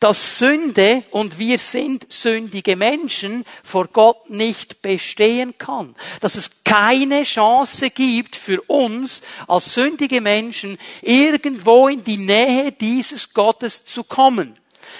dass 0.00 0.38
Sünde, 0.38 1.04
und 1.10 1.38
wir 1.38 1.58
sind 1.58 2.10
sündige 2.12 2.76
Menschen, 2.76 3.44
vor 3.62 3.88
Gott 3.88 4.30
nicht 4.30 4.82
bestehen 4.82 5.56
kann. 5.58 5.94
Dass 6.20 6.34
es 6.34 6.50
keine 6.64 7.22
Chance 7.22 7.90
gibt 7.90 8.36
für 8.36 8.60
uns 8.62 9.22
als 9.46 9.74
sündige 9.74 10.20
Menschen, 10.20 10.78
irgendwo 11.02 11.88
in 11.88 12.02
die 12.04 12.18
Nähe 12.18 12.72
dieses 12.72 13.32
Gottes 13.32 13.84
zu 13.84 14.04
kommen. 14.04 14.58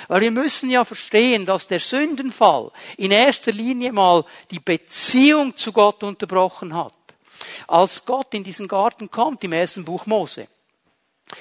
Weil 0.08 0.22
wir 0.22 0.30
müssen 0.30 0.70
ja 0.70 0.84
verstehen, 0.84 1.46
dass 1.46 1.66
der 1.66 1.80
Sündenfall 1.80 2.70
in 2.96 3.10
erster 3.10 3.52
Linie 3.52 3.92
mal 3.92 4.24
die 4.50 4.60
Beziehung 4.60 5.54
zu 5.56 5.72
Gott 5.72 6.02
unterbrochen 6.02 6.74
hat. 6.74 6.94
als 7.68 8.04
Gott 8.04 8.34
in 8.34 8.44
diesen 8.44 8.68
Garten 8.68 9.10
kommt, 9.10 9.44
im 9.44 9.52
ersten 9.52 9.84
Buch 9.84 10.06
Mose. 10.06 10.48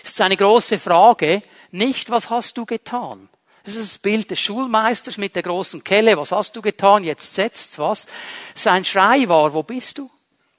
Es 0.02 0.10
ist 0.10 0.22
eine 0.22 0.38
große 0.38 0.80
Frage, 0.80 1.44
nicht 1.74 2.10
was 2.10 2.30
hast 2.30 2.58
du 2.58 2.66
getan? 2.66 3.30
Das 3.64 3.76
ist 3.76 3.94
das 3.94 3.98
Bild 4.00 4.30
des 4.30 4.40
Schulmeisters 4.40 5.18
mit 5.18 5.36
der 5.36 5.44
großen 5.44 5.84
Kelle. 5.84 6.18
Was 6.18 6.32
hast 6.32 6.56
du 6.56 6.62
getan? 6.62 7.04
Jetzt 7.04 7.34
setzt 7.34 7.80
was. 7.80 8.08
Sein 8.56 8.84
Schrei 8.84 9.28
war, 9.30 9.54
wo 9.54 9.64
bist 9.64 9.98
du? 9.98 10.12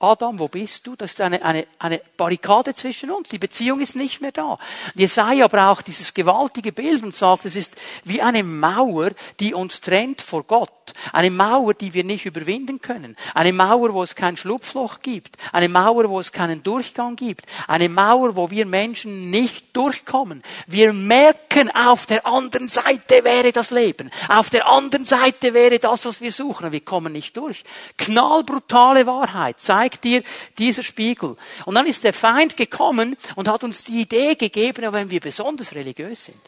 Adam, 0.04 0.38
wo 0.38 0.48
bist 0.48 0.86
du? 0.86 0.96
Das 0.96 1.12
ist 1.12 1.20
eine, 1.20 1.42
eine, 1.42 1.66
eine 1.78 2.00
Barrikade 2.16 2.74
zwischen 2.74 3.10
uns. 3.10 3.28
Die 3.30 3.38
Beziehung 3.38 3.80
ist 3.80 3.96
nicht 3.96 4.20
mehr 4.20 4.32
da. 4.32 4.58
Jesaja 4.94 5.48
braucht 5.48 5.86
dieses 5.86 6.12
gewaltige 6.12 6.72
Bild 6.72 7.02
und 7.02 7.14
sagt, 7.14 7.46
es 7.46 7.56
ist 7.56 7.74
wie 8.04 8.20
eine 8.20 8.44
Mauer, 8.44 9.10
die 9.40 9.54
uns 9.54 9.80
trennt 9.80 10.20
vor 10.20 10.44
Gott. 10.44 10.70
Eine 11.12 11.30
Mauer, 11.30 11.74
die 11.74 11.94
wir 11.94 12.04
nicht 12.04 12.26
überwinden 12.26 12.80
können. 12.80 13.16
Eine 13.32 13.52
Mauer, 13.52 13.94
wo 13.94 14.02
es 14.02 14.14
kein 14.14 14.36
Schlupfloch 14.36 15.00
gibt. 15.00 15.36
Eine 15.52 15.68
Mauer, 15.68 16.10
wo 16.10 16.20
es 16.20 16.32
keinen 16.32 16.62
Durchgang 16.62 17.16
gibt. 17.16 17.46
Eine 17.66 17.88
Mauer, 17.88 18.36
wo 18.36 18.50
wir 18.50 18.66
Menschen 18.66 19.30
nicht 19.30 19.74
durchkommen. 19.74 20.42
Wir 20.66 20.92
merken, 20.92 21.70
auf 21.70 22.04
der 22.06 22.26
anderen 22.26 22.68
Seite 22.68 23.24
wäre 23.24 23.52
das 23.52 23.70
Leben. 23.70 24.10
Auf 24.28 24.50
der 24.50 24.68
anderen 24.68 25.06
Seite 25.06 25.54
wäre 25.54 25.78
das, 25.78 26.04
was 26.04 26.20
wir 26.20 26.32
suchen. 26.32 26.72
Wir 26.72 26.84
kommen 26.84 27.12
nicht 27.12 27.36
durch. 27.36 27.64
Knallbrutale 27.96 29.06
Wahrheit 29.06 29.60
zeigt 29.60 29.93
dir 29.96 30.22
dieser 30.58 30.82
Spiegel. 30.82 31.36
Und 31.64 31.74
dann 31.74 31.86
ist 31.86 32.04
der 32.04 32.12
Feind 32.12 32.56
gekommen 32.56 33.16
und 33.36 33.48
hat 33.48 33.64
uns 33.64 33.84
die 33.84 34.02
Idee 34.02 34.34
gegeben, 34.34 34.92
wenn 34.92 35.10
wir 35.10 35.20
besonders 35.20 35.74
religiös 35.74 36.26
sind, 36.26 36.40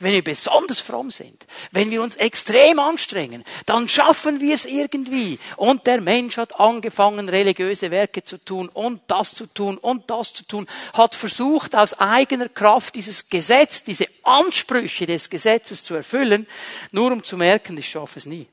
wenn 0.00 0.12
wir 0.12 0.24
besonders 0.24 0.80
fromm 0.80 1.10
sind, 1.10 1.46
wenn 1.70 1.90
wir 1.90 2.02
uns 2.02 2.16
extrem 2.16 2.78
anstrengen, 2.78 3.44
dann 3.66 3.88
schaffen 3.88 4.40
wir 4.40 4.54
es 4.54 4.64
irgendwie. 4.64 5.38
Und 5.56 5.86
der 5.86 6.00
Mensch 6.00 6.36
hat 6.36 6.58
angefangen, 6.58 7.28
religiöse 7.28 7.90
Werke 7.90 8.22
zu 8.22 8.42
tun 8.42 8.68
und 8.68 9.02
das 9.08 9.34
zu 9.34 9.46
tun 9.46 9.78
und 9.78 10.10
das 10.10 10.32
zu 10.32 10.44
tun, 10.44 10.66
hat 10.94 11.14
versucht, 11.14 11.74
aus 11.74 11.94
eigener 11.94 12.48
Kraft 12.48 12.94
dieses 12.94 13.28
Gesetz, 13.28 13.84
diese 13.84 14.06
Ansprüche 14.22 15.06
des 15.06 15.28
Gesetzes 15.28 15.84
zu 15.84 15.94
erfüllen, 15.94 16.46
nur 16.90 17.12
um 17.12 17.22
zu 17.22 17.36
merken, 17.36 17.76
ich 17.76 17.88
schaffe 17.88 18.18
es 18.18 18.26
nie. 18.26 18.46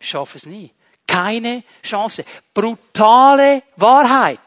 Ich 0.00 0.08
schaffe 0.08 0.38
es 0.38 0.46
nie. 0.46 0.70
Keine 1.08 1.64
Chance. 1.82 2.24
Brutale 2.54 3.64
Wahrheit. 3.74 4.38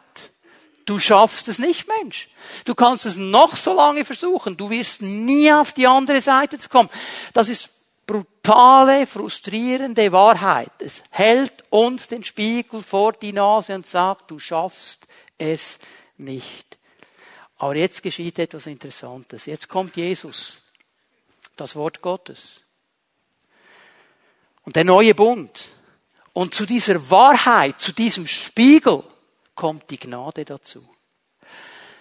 Du 0.86 0.98
schaffst 1.00 1.48
es 1.50 1.60
nicht, 1.60 1.88
Mensch. 2.00 2.30
Du 2.66 2.76
kannst 2.76 3.06
es 3.06 3.18
noch 3.18 3.58
so 3.58 3.74
lange 3.74 4.06
versuchen. 4.06 4.56
Du 4.56 4.70
wirst 4.70 5.02
nie 5.02 5.52
auf 5.52 5.74
die 5.74 5.88
andere 5.88 6.22
Seite 6.22 6.58
zu 6.58 6.70
kommen. 6.70 6.90
Das 7.34 7.50
ist 7.50 7.70
brutale, 8.06 9.06
frustrierende 9.08 10.12
Wahrheit. 10.12 10.72
Es 10.80 11.04
hält 11.10 11.64
uns 11.70 12.08
den 12.08 12.24
Spiegel 12.24 12.82
vor 12.82 13.14
die 13.14 13.34
Nase 13.34 13.76
und 13.76 13.88
sagt, 13.88 14.32
du 14.32 14.40
schaffst 14.40 15.08
es 15.38 15.80
nicht. 16.18 16.78
Aber 17.58 17.76
jetzt 17.76 18.02
geschieht 18.04 18.40
etwas 18.40 18.68
Interessantes. 18.68 19.46
Jetzt 19.46 19.70
kommt 19.70 19.96
Jesus, 19.96 20.62
das 21.56 21.76
Wort 21.76 22.02
Gottes. 22.02 22.62
Und 24.64 24.76
der 24.76 24.84
neue 24.84 25.16
Bund. 25.16 25.70
Und 26.34 26.54
zu 26.54 26.66
dieser 26.66 27.10
Wahrheit, 27.10 27.80
zu 27.80 27.92
diesem 27.92 28.28
Spiegel 28.28 29.04
kommt 29.56 29.90
die 29.90 30.00
Gnade 30.00 30.46
dazu. 30.46 30.88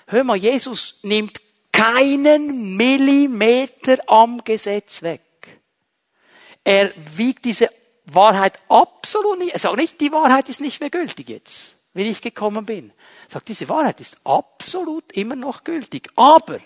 Hör 0.07 0.25
mal, 0.25 0.37
Jesus 0.37 0.99
nimmt 1.03 1.41
keinen 1.73 2.77
Millimeter 2.77 3.99
am 4.07 4.43
Gesetz 4.45 5.03
weg. 5.03 5.23
Er 6.65 6.93
wiegt 7.17 7.45
diese 7.45 7.71
Wahrheit 8.05 8.59
absolut 8.69 9.39
nicht. 9.39 9.53
Er 9.53 9.59
sagt 9.59 9.77
nicht, 9.77 10.01
die 10.01 10.13
Wahrheit 10.13 10.49
ist 10.49 10.61
nicht 10.61 10.81
mehr 10.81 10.91
gültig 10.91 11.29
jetzt, 11.29 11.77
wie 11.95 12.03
ich 12.03 12.21
gekommen 12.21 12.67
bin. 12.67 12.91
Er 13.29 13.33
sagt, 13.35 13.49
diese 13.49 13.69
Wahrheit 13.69 14.01
ist 14.01 14.17
absolut 14.25 15.13
immer 15.13 15.37
noch 15.37 15.65
gültig. 15.65 16.09
Aber, 16.17 16.59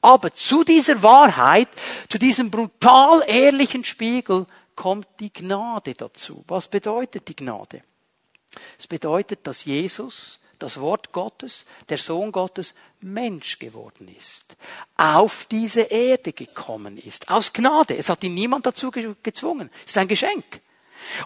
aber 0.00 0.32
zu 0.32 0.64
dieser 0.64 1.02
Wahrheit, 1.02 1.68
zu 2.08 2.18
diesem 2.18 2.50
brutal 2.50 3.24
ehrlichen 3.26 3.84
Spiegel 3.84 4.46
kommt 4.76 5.08
die 5.20 5.32
Gnade 5.32 5.94
dazu. 5.94 6.44
Was 6.46 6.68
bedeutet 6.68 7.26
die 7.28 7.36
Gnade? 7.36 7.82
Es 8.78 8.86
bedeutet, 8.86 9.46
dass 9.46 9.64
Jesus, 9.64 10.38
das 10.58 10.80
Wort 10.80 11.12
Gottes, 11.12 11.66
der 11.88 11.98
Sohn 11.98 12.32
Gottes, 12.32 12.74
Mensch 13.00 13.58
geworden 13.58 14.08
ist, 14.14 14.56
auf 14.96 15.46
diese 15.50 15.82
Erde 15.82 16.32
gekommen 16.32 16.98
ist, 16.98 17.30
aus 17.30 17.52
Gnade. 17.52 17.96
Es 17.96 18.08
hat 18.08 18.24
ihn 18.24 18.34
niemand 18.34 18.66
dazu 18.66 18.90
gezwungen. 18.90 19.70
Es 19.80 19.90
ist 19.90 19.98
ein 19.98 20.08
Geschenk. 20.08 20.60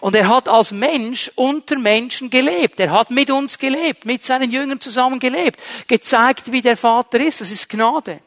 Und 0.01 0.15
er 0.15 0.27
hat 0.27 0.47
als 0.47 0.71
Mensch 0.71 1.31
unter 1.35 1.77
Menschen 1.77 2.29
gelebt. 2.29 2.79
Er 2.79 2.91
hat 2.91 3.09
mit 3.09 3.29
uns 3.31 3.57
gelebt, 3.57 4.05
mit 4.05 4.23
seinen 4.23 4.51
Jüngern 4.51 4.79
zusammen 4.79 5.19
gelebt, 5.19 5.59
gezeigt, 5.87 6.51
wie 6.51 6.61
der 6.61 6.77
Vater 6.77 7.19
ist. 7.19 7.41
Das 7.41 7.51
ist 7.51 7.69
Gnade. 7.69 8.19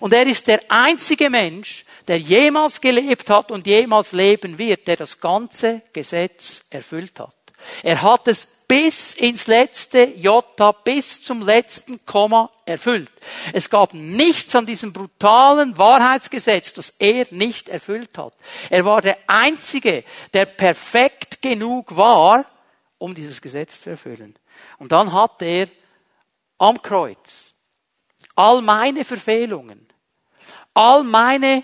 Und 0.00 0.12
er 0.12 0.26
ist 0.26 0.46
der 0.46 0.60
einzige 0.68 1.30
Mensch, 1.30 1.84
der 2.08 2.18
jemals 2.18 2.80
gelebt 2.80 3.30
hat 3.30 3.50
und 3.50 3.66
jemals 3.66 4.12
leben 4.12 4.58
wird, 4.58 4.86
der 4.86 4.96
das 4.96 5.20
ganze 5.20 5.82
Gesetz 5.92 6.64
erfüllt 6.70 7.18
hat. 7.18 7.34
Er 7.82 8.02
hat 8.02 8.28
es 8.28 8.46
bis 8.68 9.14
ins 9.14 9.46
letzte 9.46 10.04
Jota, 10.04 10.72
bis 10.72 11.22
zum 11.22 11.42
letzten 11.42 12.04
Komma 12.04 12.50
erfüllt. 12.64 13.12
Es 13.52 13.70
gab 13.70 13.94
nichts 13.94 14.54
an 14.56 14.66
diesem 14.66 14.92
brutalen 14.92 15.78
Wahrheitsgesetz, 15.78 16.72
das 16.72 16.90
er 16.98 17.26
nicht 17.30 17.68
erfüllt 17.68 18.18
hat. 18.18 18.34
Er 18.70 18.84
war 18.84 19.00
der 19.02 19.18
Einzige, 19.26 20.04
der 20.32 20.46
perfekt 20.46 21.40
genug 21.42 21.96
war, 21.96 22.44
um 22.98 23.14
dieses 23.14 23.40
Gesetz 23.40 23.82
zu 23.82 23.90
erfüllen. 23.90 24.36
Und 24.78 24.92
dann 24.92 25.12
hat 25.12 25.42
er 25.42 25.68
am 26.58 26.80
Kreuz 26.82 27.54
all 28.34 28.62
meine 28.62 29.04
Verfehlungen, 29.04 29.86
all 30.74 31.04
meine 31.04 31.62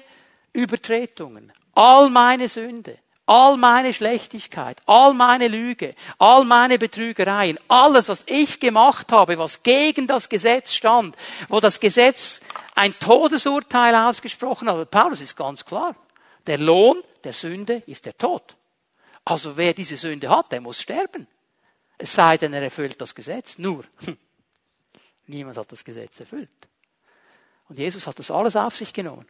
Übertretungen, 0.52 1.52
all 1.74 2.10
meine 2.10 2.48
Sünde, 2.48 2.98
all 3.26 3.56
meine 3.56 3.94
Schlechtigkeit, 3.94 4.80
all 4.86 5.14
meine 5.14 5.48
Lüge, 5.48 5.94
all 6.18 6.44
meine 6.44 6.78
Betrügereien, 6.78 7.58
alles, 7.68 8.08
was 8.08 8.24
ich 8.26 8.60
gemacht 8.60 9.12
habe, 9.12 9.38
was 9.38 9.62
gegen 9.62 10.06
das 10.06 10.28
Gesetz 10.28 10.72
stand, 10.72 11.16
wo 11.48 11.60
das 11.60 11.80
Gesetz 11.80 12.40
ein 12.74 12.98
Todesurteil 12.98 13.94
ausgesprochen 13.94 14.68
hat. 14.68 14.90
Paulus 14.90 15.20
ist 15.20 15.36
ganz 15.36 15.64
klar. 15.64 15.94
Der 16.46 16.58
Lohn 16.58 17.02
der 17.24 17.32
Sünde 17.32 17.82
ist 17.86 18.04
der 18.06 18.16
Tod. 18.16 18.56
Also 19.24 19.56
wer 19.56 19.72
diese 19.72 19.96
Sünde 19.96 20.28
hat, 20.28 20.50
der 20.50 20.60
muss 20.60 20.80
sterben. 20.80 21.26
Es 21.96 22.14
sei 22.14 22.36
denn, 22.36 22.52
er 22.52 22.62
erfüllt 22.62 23.00
das 23.00 23.14
Gesetz. 23.14 23.58
Nur, 23.58 23.84
hm, 24.04 24.18
niemand 25.26 25.56
hat 25.56 25.70
das 25.70 25.84
Gesetz 25.84 26.18
erfüllt. 26.18 26.50
Und 27.68 27.78
Jesus 27.78 28.06
hat 28.06 28.18
das 28.18 28.30
alles 28.30 28.56
auf 28.56 28.74
sich 28.74 28.92
genommen. 28.92 29.26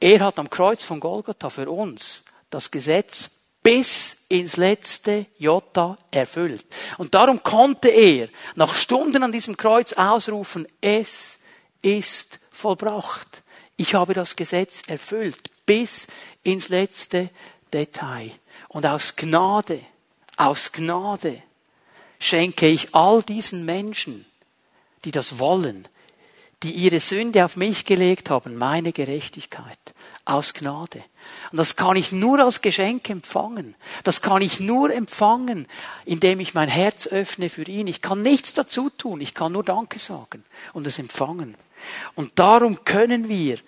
Er 0.00 0.20
hat 0.20 0.38
am 0.38 0.48
Kreuz 0.48 0.84
von 0.84 1.00
Golgotha 1.00 1.50
für 1.50 1.70
uns 1.70 2.24
das 2.50 2.70
Gesetz 2.70 3.30
bis 3.62 4.24
ins 4.28 4.56
letzte 4.56 5.26
Jota 5.36 5.98
erfüllt. 6.10 6.64
Und 6.96 7.14
darum 7.14 7.42
konnte 7.42 7.88
er 7.88 8.28
nach 8.54 8.74
Stunden 8.74 9.22
an 9.22 9.32
diesem 9.32 9.56
Kreuz 9.56 9.92
ausrufen, 9.92 10.66
es 10.80 11.38
ist 11.82 12.38
vollbracht. 12.50 13.42
Ich 13.76 13.94
habe 13.94 14.14
das 14.14 14.36
Gesetz 14.36 14.82
erfüllt 14.86 15.50
bis 15.66 16.06
ins 16.42 16.68
letzte 16.68 17.30
Detail. 17.72 18.32
Und 18.68 18.86
aus 18.86 19.16
Gnade, 19.16 19.80
aus 20.36 20.72
Gnade 20.72 21.42
schenke 22.18 22.68
ich 22.68 22.94
all 22.94 23.22
diesen 23.22 23.64
Menschen, 23.64 24.26
die 25.04 25.10
das 25.10 25.38
wollen, 25.38 25.86
die 26.62 26.72
ihre 26.72 27.00
Sünde 27.00 27.44
auf 27.44 27.56
mich 27.56 27.84
gelegt 27.84 28.30
haben, 28.30 28.56
meine 28.56 28.92
Gerechtigkeit 28.92 29.78
aus 30.24 30.54
Gnade. 30.54 31.02
Und 31.50 31.56
das 31.58 31.76
kann 31.76 31.96
ich 31.96 32.12
nur 32.12 32.40
als 32.40 32.60
Geschenk 32.60 33.08
empfangen. 33.08 33.74
Das 34.04 34.22
kann 34.22 34.42
ich 34.42 34.60
nur 34.60 34.92
empfangen, 34.92 35.66
indem 36.04 36.40
ich 36.40 36.54
mein 36.54 36.68
Herz 36.68 37.06
öffne 37.06 37.48
für 37.48 37.62
ihn. 37.62 37.86
Ich 37.86 38.02
kann 38.02 38.22
nichts 38.22 38.52
dazu 38.52 38.90
tun. 38.90 39.20
Ich 39.20 39.34
kann 39.34 39.52
nur 39.52 39.64
Danke 39.64 39.98
sagen 39.98 40.44
und 40.72 40.86
es 40.86 40.98
empfangen. 40.98 41.54
Und 42.14 42.38
darum 42.38 42.84
können 42.84 43.28
wir 43.28 43.58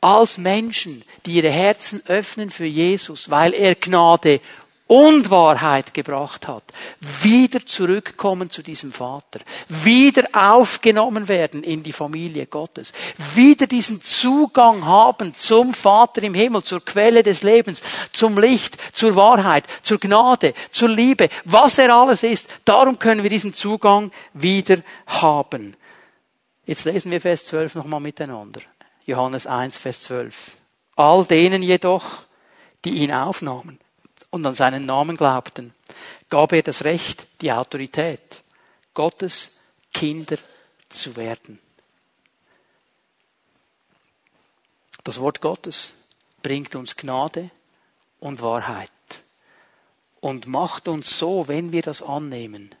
als 0.00 0.36
Menschen, 0.36 1.02
die 1.24 1.36
ihre 1.36 1.50
Herzen 1.50 2.02
öffnen 2.06 2.50
für 2.50 2.66
Jesus, 2.66 3.30
weil 3.30 3.54
er 3.54 3.74
Gnade 3.74 4.40
und 4.86 5.30
Wahrheit 5.30 5.94
gebracht 5.94 6.46
hat, 6.46 6.62
wieder 7.00 7.64
zurückkommen 7.64 8.50
zu 8.50 8.62
diesem 8.62 8.92
Vater, 8.92 9.40
wieder 9.68 10.28
aufgenommen 10.32 11.28
werden 11.28 11.62
in 11.62 11.82
die 11.82 11.92
Familie 11.92 12.46
Gottes, 12.46 12.92
wieder 13.34 13.66
diesen 13.66 14.02
Zugang 14.02 14.84
haben 14.84 15.34
zum 15.34 15.72
Vater 15.72 16.22
im 16.22 16.34
Himmel, 16.34 16.62
zur 16.62 16.84
Quelle 16.84 17.22
des 17.22 17.42
Lebens, 17.42 17.82
zum 18.12 18.38
Licht, 18.38 18.76
zur 18.92 19.16
Wahrheit, 19.16 19.64
zur 19.82 19.98
Gnade, 19.98 20.52
zur 20.70 20.90
Liebe, 20.90 21.30
was 21.44 21.78
er 21.78 21.94
alles 21.94 22.22
ist, 22.22 22.48
darum 22.66 22.98
können 22.98 23.22
wir 23.22 23.30
diesen 23.30 23.54
Zugang 23.54 24.12
wieder 24.34 24.78
haben. 25.06 25.76
Jetzt 26.66 26.84
lesen 26.84 27.10
wir 27.10 27.20
Vers 27.22 27.46
12 27.46 27.74
nochmal 27.74 28.00
miteinander. 28.00 28.60
Johannes 29.06 29.46
1, 29.46 29.78
Vers 29.78 30.02
12. 30.02 30.56
All 30.96 31.24
denen 31.24 31.62
jedoch, 31.62 32.24
die 32.84 33.02
ihn 33.02 33.12
aufnahmen 33.12 33.78
und 34.34 34.44
an 34.46 34.54
seinen 34.56 34.84
Namen 34.84 35.16
glaubten, 35.16 35.72
gab 36.28 36.52
er 36.52 36.62
das 36.62 36.82
Recht, 36.82 37.28
die 37.40 37.52
Autorität, 37.52 38.42
Gottes 38.92 39.52
Kinder 39.92 40.38
zu 40.88 41.14
werden. 41.14 41.60
Das 45.04 45.20
Wort 45.20 45.40
Gottes 45.40 45.92
bringt 46.42 46.74
uns 46.74 46.96
Gnade 46.96 47.50
und 48.18 48.42
Wahrheit 48.42 48.90
und 50.20 50.48
macht 50.48 50.88
uns 50.88 51.16
so, 51.16 51.46
wenn 51.46 51.70
wir 51.70 51.82
das 51.82 52.02
annehmen, 52.02 52.74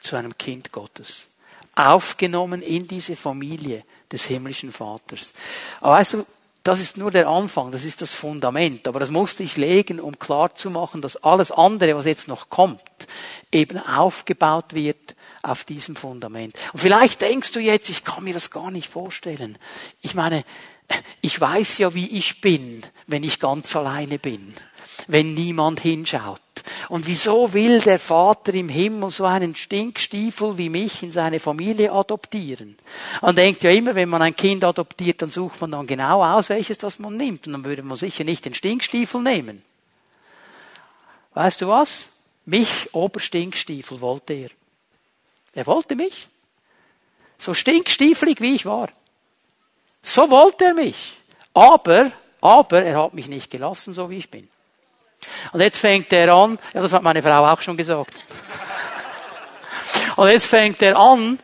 zu 0.00 0.16
einem 0.16 0.38
Kind 0.38 0.72
Gottes. 0.72 1.30
Aufgenommen 1.74 2.62
in 2.62 2.88
diese 2.88 3.16
Familie 3.16 3.84
des 4.10 4.24
himmlischen 4.24 4.72
Vaters. 4.72 5.34
Aber 5.82 5.96
weißt 5.96 6.14
du, 6.14 6.26
das 6.66 6.80
ist 6.80 6.96
nur 6.96 7.10
der 7.10 7.28
Anfang, 7.28 7.70
das 7.70 7.84
ist 7.84 8.02
das 8.02 8.14
Fundament. 8.14 8.88
Aber 8.88 8.98
das 8.98 9.10
musste 9.10 9.42
ich 9.42 9.56
legen, 9.56 10.00
um 10.00 10.18
klarzumachen, 10.18 11.00
dass 11.00 11.16
alles 11.16 11.50
andere, 11.50 11.96
was 11.96 12.06
jetzt 12.06 12.28
noch 12.28 12.48
kommt, 12.48 12.80
eben 13.52 13.78
aufgebaut 13.78 14.74
wird 14.74 15.14
auf 15.42 15.64
diesem 15.64 15.94
Fundament. 15.96 16.56
Und 16.72 16.80
vielleicht 16.80 17.20
denkst 17.20 17.52
du 17.52 17.60
jetzt, 17.60 17.88
ich 17.88 18.04
kann 18.04 18.24
mir 18.24 18.34
das 18.34 18.50
gar 18.50 18.70
nicht 18.70 18.88
vorstellen. 18.88 19.58
Ich 20.00 20.14
meine, 20.14 20.44
ich 21.20 21.40
weiß 21.40 21.78
ja, 21.78 21.94
wie 21.94 22.18
ich 22.18 22.40
bin, 22.40 22.82
wenn 23.06 23.22
ich 23.22 23.38
ganz 23.38 23.74
alleine 23.76 24.18
bin, 24.18 24.54
wenn 25.08 25.34
niemand 25.34 25.80
hinschaut. 25.80 26.40
Und 26.88 27.06
wieso 27.06 27.52
will 27.52 27.80
der 27.80 27.98
Vater 27.98 28.54
im 28.54 28.68
Himmel 28.68 29.10
so 29.10 29.24
einen 29.24 29.54
Stinkstiefel 29.54 30.58
wie 30.58 30.68
mich 30.68 31.02
in 31.02 31.10
seine 31.10 31.40
Familie 31.40 31.92
adoptieren? 31.92 32.78
Man 33.22 33.36
denkt 33.36 33.62
ja 33.62 33.70
immer, 33.70 33.94
wenn 33.94 34.08
man 34.08 34.22
ein 34.22 34.36
Kind 34.36 34.64
adoptiert, 34.64 35.22
dann 35.22 35.30
sucht 35.30 35.60
man 35.60 35.72
dann 35.72 35.86
genau 35.86 36.24
aus, 36.24 36.48
welches 36.48 36.78
das 36.78 36.98
man 36.98 37.16
nimmt. 37.16 37.46
Und 37.46 37.52
dann 37.52 37.64
würde 37.64 37.82
man 37.82 37.96
sicher 37.96 38.24
nicht 38.24 38.44
den 38.44 38.54
Stinkstiefel 38.54 39.22
nehmen. 39.22 39.62
Weißt 41.34 41.60
du 41.60 41.68
was? 41.68 42.10
Mich, 42.46 42.94
Oberstinkstiefel, 42.94 44.00
wollte 44.00 44.32
er. 44.32 44.50
Er 45.52 45.66
wollte 45.66 45.96
mich. 45.96 46.28
So 47.38 47.54
stinkstiefelig 47.54 48.40
wie 48.40 48.54
ich 48.54 48.66
war. 48.66 48.88
So 50.02 50.30
wollte 50.30 50.66
er 50.66 50.74
mich. 50.74 51.16
Aber, 51.52 52.12
aber 52.40 52.82
er 52.82 53.02
hat 53.02 53.14
mich 53.14 53.28
nicht 53.28 53.50
gelassen, 53.50 53.92
so 53.92 54.08
wie 54.08 54.18
ich 54.18 54.30
bin. 54.30 54.48
Und 55.52 55.60
jetzt 55.60 55.78
fängt 55.78 56.12
er 56.12 56.32
an, 56.32 56.58
ja, 56.74 56.80
das 56.80 56.92
hat 56.92 57.02
meine 57.02 57.22
Frau 57.22 57.44
auch 57.46 57.60
schon 57.60 57.76
gesagt. 57.76 58.14
Und 60.16 60.28
jetzt 60.28 60.46
fängt 60.46 60.82
er 60.82 60.96
an, 60.96 61.38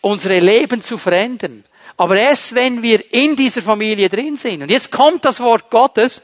unsere 0.00 0.38
Leben 0.38 0.80
zu 0.82 0.98
verändern. 0.98 1.64
Aber 1.96 2.16
erst 2.16 2.54
wenn 2.54 2.82
wir 2.82 3.12
in 3.12 3.36
dieser 3.36 3.60
Familie 3.60 4.08
drin 4.08 4.36
sind. 4.36 4.62
Und 4.62 4.70
jetzt 4.70 4.90
kommt 4.90 5.24
das 5.24 5.40
Wort 5.40 5.70
Gottes. 5.70 6.22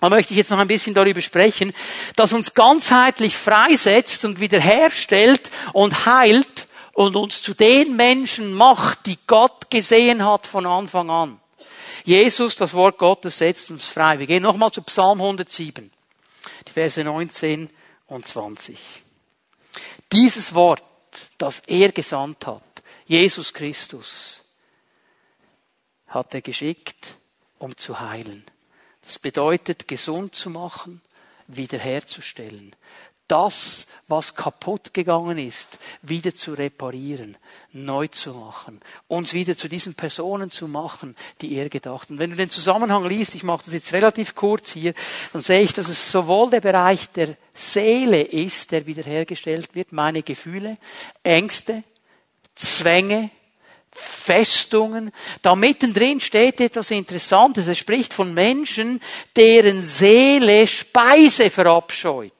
Da 0.00 0.08
möchte 0.08 0.32
ich 0.32 0.38
jetzt 0.38 0.50
noch 0.50 0.58
ein 0.58 0.66
bisschen 0.66 0.94
darüber 0.94 1.20
sprechen, 1.20 1.74
das 2.16 2.32
uns 2.32 2.54
ganzheitlich 2.54 3.36
freisetzt 3.36 4.24
und 4.24 4.40
wiederherstellt 4.40 5.50
und 5.74 6.06
heilt 6.06 6.66
und 6.94 7.16
uns 7.16 7.42
zu 7.42 7.52
den 7.52 7.96
Menschen 7.96 8.54
macht, 8.54 9.04
die 9.04 9.18
Gott 9.26 9.70
gesehen 9.70 10.24
hat 10.24 10.46
von 10.46 10.64
Anfang 10.64 11.10
an. 11.10 11.38
Jesus, 12.04 12.56
das 12.56 12.72
Wort 12.72 12.96
Gottes, 12.96 13.36
setzt 13.36 13.70
uns 13.70 13.88
frei. 13.88 14.18
Wir 14.18 14.26
gehen 14.26 14.42
nochmal 14.42 14.72
zu 14.72 14.80
Psalm 14.80 15.20
107 15.20 15.90
die 16.66 16.72
Verse 16.72 17.02
19 17.02 17.70
und 18.06 18.26
20. 18.26 18.78
Dieses 20.12 20.54
Wort, 20.54 20.82
das 21.38 21.60
er 21.66 21.92
gesandt 21.92 22.46
hat, 22.46 22.62
Jesus 23.06 23.52
Christus, 23.52 24.44
hat 26.06 26.34
er 26.34 26.42
geschickt, 26.42 27.18
um 27.58 27.76
zu 27.76 28.00
heilen. 28.00 28.44
Das 29.02 29.18
bedeutet, 29.18 29.88
gesund 29.88 30.34
zu 30.34 30.50
machen, 30.50 31.00
wiederherzustellen 31.46 32.74
das, 33.30 33.86
was 34.08 34.34
kaputt 34.34 34.92
gegangen 34.92 35.38
ist, 35.38 35.78
wieder 36.02 36.34
zu 36.34 36.54
reparieren, 36.54 37.36
neu 37.72 38.08
zu 38.08 38.34
machen, 38.34 38.80
uns 39.06 39.32
wieder 39.34 39.56
zu 39.56 39.68
diesen 39.68 39.94
Personen 39.94 40.50
zu 40.50 40.66
machen, 40.66 41.16
die 41.40 41.54
er 41.54 41.68
gedacht. 41.68 42.10
Und 42.10 42.18
wenn 42.18 42.30
du 42.30 42.36
den 42.36 42.50
Zusammenhang 42.50 43.06
liest, 43.06 43.36
ich 43.36 43.44
mache 43.44 43.64
das 43.64 43.74
jetzt 43.74 43.92
relativ 43.92 44.34
kurz 44.34 44.72
hier, 44.72 44.94
dann 45.32 45.42
sehe 45.42 45.62
ich, 45.62 45.72
dass 45.72 45.88
es 45.88 46.10
sowohl 46.10 46.50
der 46.50 46.60
Bereich 46.60 47.10
der 47.10 47.36
Seele 47.54 48.22
ist, 48.22 48.72
der 48.72 48.86
wiederhergestellt 48.86 49.74
wird, 49.74 49.92
meine 49.92 50.22
Gefühle, 50.22 50.76
Ängste, 51.22 51.84
Zwänge, 52.56 53.30
Festungen. 53.92 55.12
Da 55.42 55.54
mittendrin 55.54 56.20
steht 56.20 56.60
etwas 56.60 56.90
Interessantes. 56.90 57.66
Es 57.66 57.78
spricht 57.78 58.12
von 58.12 58.34
Menschen, 58.34 59.00
deren 59.36 59.82
Seele 59.82 60.66
Speise 60.66 61.50
verabscheut. 61.50 62.32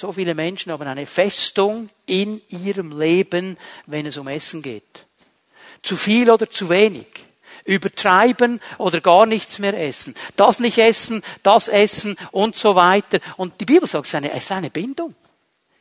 So 0.00 0.12
viele 0.12 0.34
Menschen 0.34 0.72
haben 0.72 0.88
eine 0.88 1.04
Festung 1.04 1.90
in 2.06 2.40
ihrem 2.48 2.98
Leben, 2.98 3.58
wenn 3.84 4.06
es 4.06 4.16
um 4.16 4.28
Essen 4.28 4.62
geht. 4.62 5.04
Zu 5.82 5.94
viel 5.94 6.30
oder 6.30 6.48
zu 6.48 6.70
wenig. 6.70 7.06
Übertreiben 7.66 8.62
oder 8.78 9.02
gar 9.02 9.26
nichts 9.26 9.58
mehr 9.58 9.78
essen. 9.78 10.14
Das 10.36 10.58
nicht 10.58 10.78
essen, 10.78 11.22
das 11.42 11.68
essen 11.68 12.16
und 12.30 12.56
so 12.56 12.76
weiter. 12.76 13.18
Und 13.36 13.60
die 13.60 13.66
Bibel 13.66 13.86
sagt, 13.86 14.06
es 14.06 14.12
ist 14.12 14.14
eine, 14.14 14.32
es 14.32 14.44
ist 14.44 14.52
eine 14.52 14.70
Bindung. 14.70 15.14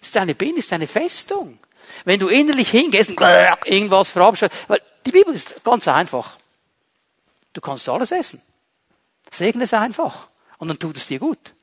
Es 0.02 0.10
ist 0.10 0.18
eine 0.18 0.36
Bindung, 0.36 0.60
es 0.60 0.66
ist 0.66 0.74
eine 0.74 0.88
Festung. 0.88 1.58
Wenn 2.04 2.20
du 2.20 2.28
innerlich 2.28 2.72
hingehst 2.72 3.12
und 3.12 3.22
irgendwas 3.22 4.12
verabscheust, 4.12 4.54
weil 4.68 4.82
die 5.06 5.12
Bibel 5.12 5.34
ist 5.34 5.64
ganz 5.64 5.88
einfach. 5.88 6.38
Du 7.54 7.62
kannst 7.62 7.88
alles 7.88 8.12
essen. 8.12 8.42
Segne 9.32 9.64
es 9.64 9.74
einfach. 9.74 10.28
Und 10.58 10.68
dann 10.68 10.78
tut 10.78 10.98
es 10.98 11.08
dir 11.08 11.20
gut. 11.20 11.54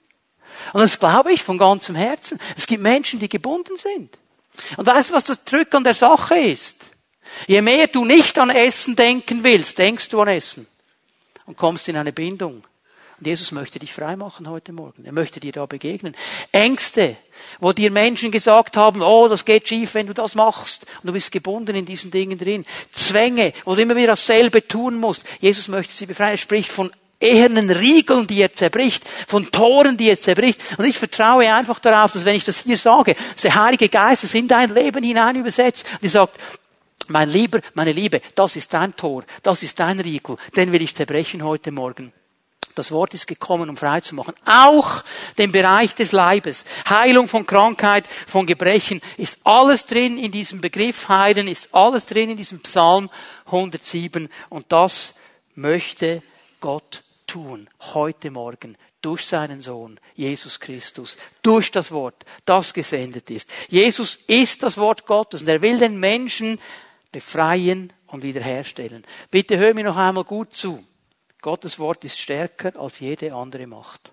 Und 0.73 0.81
das 0.81 0.99
glaube 0.99 1.33
ich 1.33 1.43
von 1.43 1.59
ganzem 1.59 1.95
Herzen. 1.95 2.39
Es 2.57 2.67
gibt 2.67 2.83
Menschen, 2.83 3.21
die 3.21 3.29
gebunden 3.29 3.77
sind. 3.77 4.17
Und 4.77 4.87
weißt 4.87 5.11
du, 5.11 5.15
was 5.15 5.25
das 5.25 5.45
Drück 5.45 5.75
an 5.75 5.85
der 5.85 5.95
Sache 5.95 6.37
ist? 6.39 6.91
Je 7.47 7.61
mehr 7.61 7.87
du 7.87 8.05
nicht 8.05 8.39
an 8.39 8.51
Essen 8.51 8.97
denken 8.97 9.45
willst, 9.45 9.79
denkst 9.79 10.09
du 10.09 10.21
an 10.21 10.29
Essen 10.29 10.67
und 11.47 11.57
kommst 11.57 11.89
in 11.89 11.97
eine 11.97 12.13
Bindung. 12.13 12.65
Und 13.19 13.27
Jesus 13.27 13.51
möchte 13.51 13.79
dich 13.79 13.93
freimachen 13.93 14.49
heute 14.49 14.73
Morgen. 14.73 15.07
Er 15.07 15.13
möchte 15.13 15.41
dir 15.41 15.53
da 15.53 15.65
begegnen. 15.65 16.15
Ängste, 16.53 17.17
wo 17.61 17.73
dir 17.73 17.91
Menschen 17.91 18.31
gesagt 18.31 18.77
haben, 18.77 19.01
oh, 19.01 19.27
das 19.29 19.47
geht 19.47 19.69
schief, 19.69 19.95
wenn 19.95 20.07
du 20.07 20.13
das 20.13 20.35
machst. 20.35 20.85
Und 21.03 21.07
du 21.07 21.13
bist 21.13 21.33
gebunden 21.33 21.75
in 21.75 21.87
diesen 21.87 22.11
Dingen 22.11 22.37
drin. 22.37 22.67
Zwänge, 22.93 23.55
wo 23.65 23.75
du 23.75 23.81
immer 23.81 23.97
wieder 23.97 24.09
dasselbe 24.09 24.69
tun 24.69 25.01
musst. 25.01 25.25
Jesus 25.41 25.69
möchte 25.69 25.95
sie 25.95 26.05
befreien. 26.05 26.33
Er 26.33 26.37
spricht 26.37 26.69
von 26.69 26.91
ehernen 27.21 27.71
Riegeln, 27.71 28.27
die 28.27 28.41
er 28.41 28.53
zerbricht, 28.55 29.05
von 29.27 29.51
Toren, 29.51 29.97
die 29.97 30.11
er 30.11 30.19
zerbricht. 30.19 30.61
Und 30.77 30.85
ich 30.85 30.99
vertraue 30.99 31.53
einfach 31.53 31.79
darauf, 31.79 32.13
dass 32.13 32.25
wenn 32.25 32.37
ich 32.37 32.45
das 32.45 32.61
hier 32.61 32.79
sage, 32.79 33.17
der 33.43 33.55
Heilige 33.55 33.89
Geist 33.89 34.25
es 34.25 34.35
in 34.35 34.49
dein 34.49 34.75
Leben 34.75 35.03
hinein 35.03 35.37
übersetzt 35.37 35.87
und 35.93 36.03
die 36.03 36.09
sagt, 36.09 36.39
mein 37.09 37.29
Lieber, 37.29 37.61
meine 37.75 37.93
Liebe, 37.93 38.21
das 38.35 38.57
ist 38.57 38.73
dein 38.75 38.97
Tor, 38.97 39.25
das 39.43 39.63
ist 39.63 39.79
dein 39.79 40.01
Riegel, 40.01 40.37
den 40.57 40.73
will 40.73 40.83
ich 40.83 40.95
zerbrechen 40.95 41.45
heute 41.45 41.71
Morgen. 41.71 42.13
Das 42.75 42.93
Wort 42.93 43.15
ist 43.15 43.27
gekommen, 43.27 43.71
um 43.71 43.77
frei 43.77 44.03
zu 44.03 44.15
machen. 44.15 44.35
Auch 44.45 45.03
den 45.39 45.51
Bereich 45.51 45.95
des 45.95 46.13
Leibes. 46.13 46.67
Heilung 46.87 47.27
von 47.27 47.47
Krankheit, 47.47 48.05
von 48.27 48.45
Gebrechen 48.45 49.01
ist 49.17 49.39
alles 49.45 49.87
drin 49.87 50.19
in 50.19 50.31
diesem 50.31 50.61
Begriff 50.61 51.09
Heilen, 51.09 51.49
ist 51.49 51.75
alles 51.75 52.05
drin 52.05 52.29
in 52.29 52.37
diesem 52.37 52.61
Psalm 52.61 53.09
107. 53.47 54.29
Und 54.51 54.67
das 54.69 55.15
möchte 55.55 56.23
Gott 56.61 57.03
tun, 57.37 57.69
heute 57.95 58.31
Morgen, 58.31 58.79
durch 59.03 59.27
seinen 59.27 59.61
Sohn, 59.61 60.01
Jesus 60.15 60.59
Christus, 60.59 61.19
durch 61.43 61.71
das 61.71 61.93
Wort, 61.93 62.25
das 62.47 62.73
gesendet 62.73 63.31
ist. 63.31 63.51
Jesus 63.69 64.19
ist 64.27 64.63
das 64.63 64.79
Wort 64.79 65.05
Gottes 65.05 65.43
und 65.43 65.49
er 65.49 65.61
will 65.61 65.79
den 65.79 66.01
Menschen 66.01 66.59
befreien 67.13 67.93
und 68.07 68.23
wiederherstellen. 68.23 69.05
Bitte 69.31 69.59
hör 69.59 69.75
mir 69.75 69.85
noch 69.85 69.99
einmal 69.99 70.25
gut 70.25 70.55
zu. 70.55 70.83
Gottes 71.43 71.79
Wort 71.79 72.05
ist 72.07 72.19
stärker 72.19 72.75
als 72.81 73.01
jede 73.01 73.35
andere 73.35 73.67
Macht. 73.67 74.13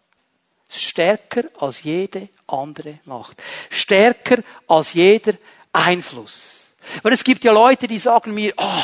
Stärker 0.67 1.45
als 1.59 1.81
jede 1.83 2.27
andere 2.45 2.99
Macht. 3.05 3.41
Stärker 3.69 4.43
als 4.67 4.91
jeder 4.91 5.35
Einfluss. 5.71 6.73
Weil 7.03 7.13
es 7.13 7.23
gibt 7.23 7.45
ja 7.45 7.53
Leute, 7.53 7.87
die 7.87 7.99
sagen 7.99 8.33
mir, 8.33 8.53
oh, 8.57 8.83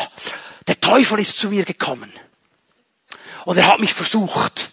der 0.66 0.80
Teufel 0.80 1.20
ist 1.20 1.38
zu 1.38 1.50
mir 1.50 1.66
gekommen. 1.66 2.14
Und 3.46 3.58
er 3.58 3.68
hat 3.68 3.80
mich 3.80 3.94
versucht. 3.94 4.72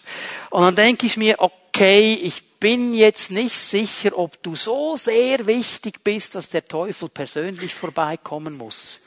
Und 0.51 0.63
dann 0.63 0.77
denke 0.77 1.07
ich 1.07 1.17
mir, 1.17 1.37
okay, 1.39 2.15
ich 2.15 2.59
bin 2.59 2.95
jetzt 2.95 3.31
nicht 3.31 3.57
sicher, 3.57 4.19
ob 4.19 4.43
du 4.43 4.57
so 4.57 4.97
sehr 4.97 5.47
wichtig 5.47 6.03
bist, 6.03 6.35
dass 6.35 6.49
der 6.49 6.65
Teufel 6.65 7.09
persönlich 7.09 7.75
vorbeikommen 7.75 8.57
muss. 8.57 9.03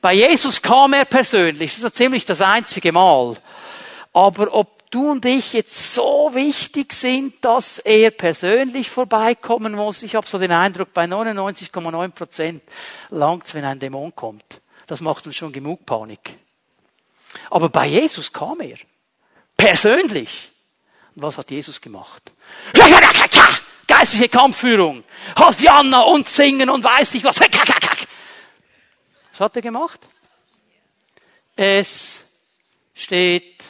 Bei 0.00 0.12
Jesus 0.12 0.60
kam 0.60 0.92
er 0.92 1.04
persönlich, 1.04 1.70
das 1.70 1.78
ist 1.78 1.84
ja 1.84 1.92
ziemlich 1.92 2.24
das 2.24 2.40
einzige 2.40 2.92
Mal. 2.92 3.36
Aber 4.12 4.54
ob 4.54 4.90
du 4.90 5.10
und 5.10 5.24
ich 5.24 5.52
jetzt 5.52 5.94
so 5.94 6.30
wichtig 6.32 6.92
sind, 6.92 7.44
dass 7.44 7.78
er 7.78 8.10
persönlich 8.10 8.90
vorbeikommen 8.90 9.74
muss, 9.74 10.02
ich 10.02 10.14
habe 10.14 10.26
so 10.26 10.38
den 10.38 10.52
Eindruck, 10.52 10.92
bei 10.92 11.04
99,9 11.04 12.08
Prozent 12.10 12.62
langt's, 13.10 13.54
wenn 13.54 13.64
ein 13.64 13.78
Dämon 13.78 14.14
kommt. 14.14 14.60
Das 14.86 15.00
macht 15.00 15.26
uns 15.26 15.36
schon 15.36 15.52
genug 15.52 15.84
Panik. 15.84 16.38
Aber 17.50 17.68
bei 17.68 17.86
Jesus 17.86 18.32
kam 18.32 18.60
er. 18.60 18.78
Persönlich. 19.56 20.50
Und 21.14 21.22
was 21.22 21.38
hat 21.38 21.50
Jesus 21.50 21.80
gemacht? 21.80 22.32
Geistliche 23.86 24.28
Kampfführung. 24.28 25.04
Hosianna 25.38 26.00
und 26.00 26.28
singen 26.28 26.70
und 26.70 26.84
weiß 26.84 27.14
ich 27.14 27.24
was. 27.24 27.38
Was 27.38 29.40
hat 29.40 29.56
er 29.56 29.62
gemacht? 29.62 30.00
Es 31.54 32.24
steht 32.94 33.64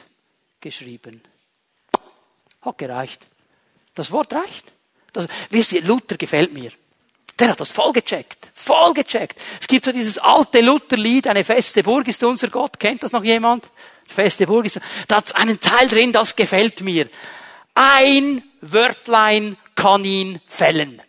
geschrieben. 0.61 1.23
Hat 2.62 2.79
gereicht. 2.79 3.27
Das 3.95 4.11
Wort 4.11 4.33
reicht. 4.33 4.64
Das, 5.12 5.29
wisst 5.51 5.73
ihr, 5.73 5.83
Luther 5.83 6.17
gefällt 6.17 6.53
mir. 6.53 6.73
Der 7.39 7.51
hat 7.51 7.61
das 7.61 7.70
voll 7.70 7.93
gecheckt. 7.93 8.49
Voll 8.53 8.95
gecheckt. 8.95 9.39
Es 9.61 9.66
gibt 9.66 9.84
so 9.84 9.93
dieses 9.93 10.18
alte 10.18 10.61
Lutherlied, 10.61 11.26
eine 11.26 11.45
feste 11.45 11.82
Burg 11.82 12.09
ist 12.09 12.22
unser 12.24 12.49
Gott. 12.49 12.78
Kennt 12.78 13.03
das 13.03 13.12
noch 13.12 13.24
jemand? 13.24 13.70
Feste 14.09 14.47
Burg 14.47 14.66
ist, 14.66 14.80
da 15.09 15.16
hat 15.16 15.34
einen 15.34 15.61
Teil 15.61 15.89
drin, 15.89 16.12
das 16.12 16.37
gefällt 16.37 16.80
mir. 16.80 17.09
Ein 17.74 18.43
Wörtlein 18.62 19.57
kann 19.74 20.05
ihn 20.05 20.41
fällen. 20.47 21.03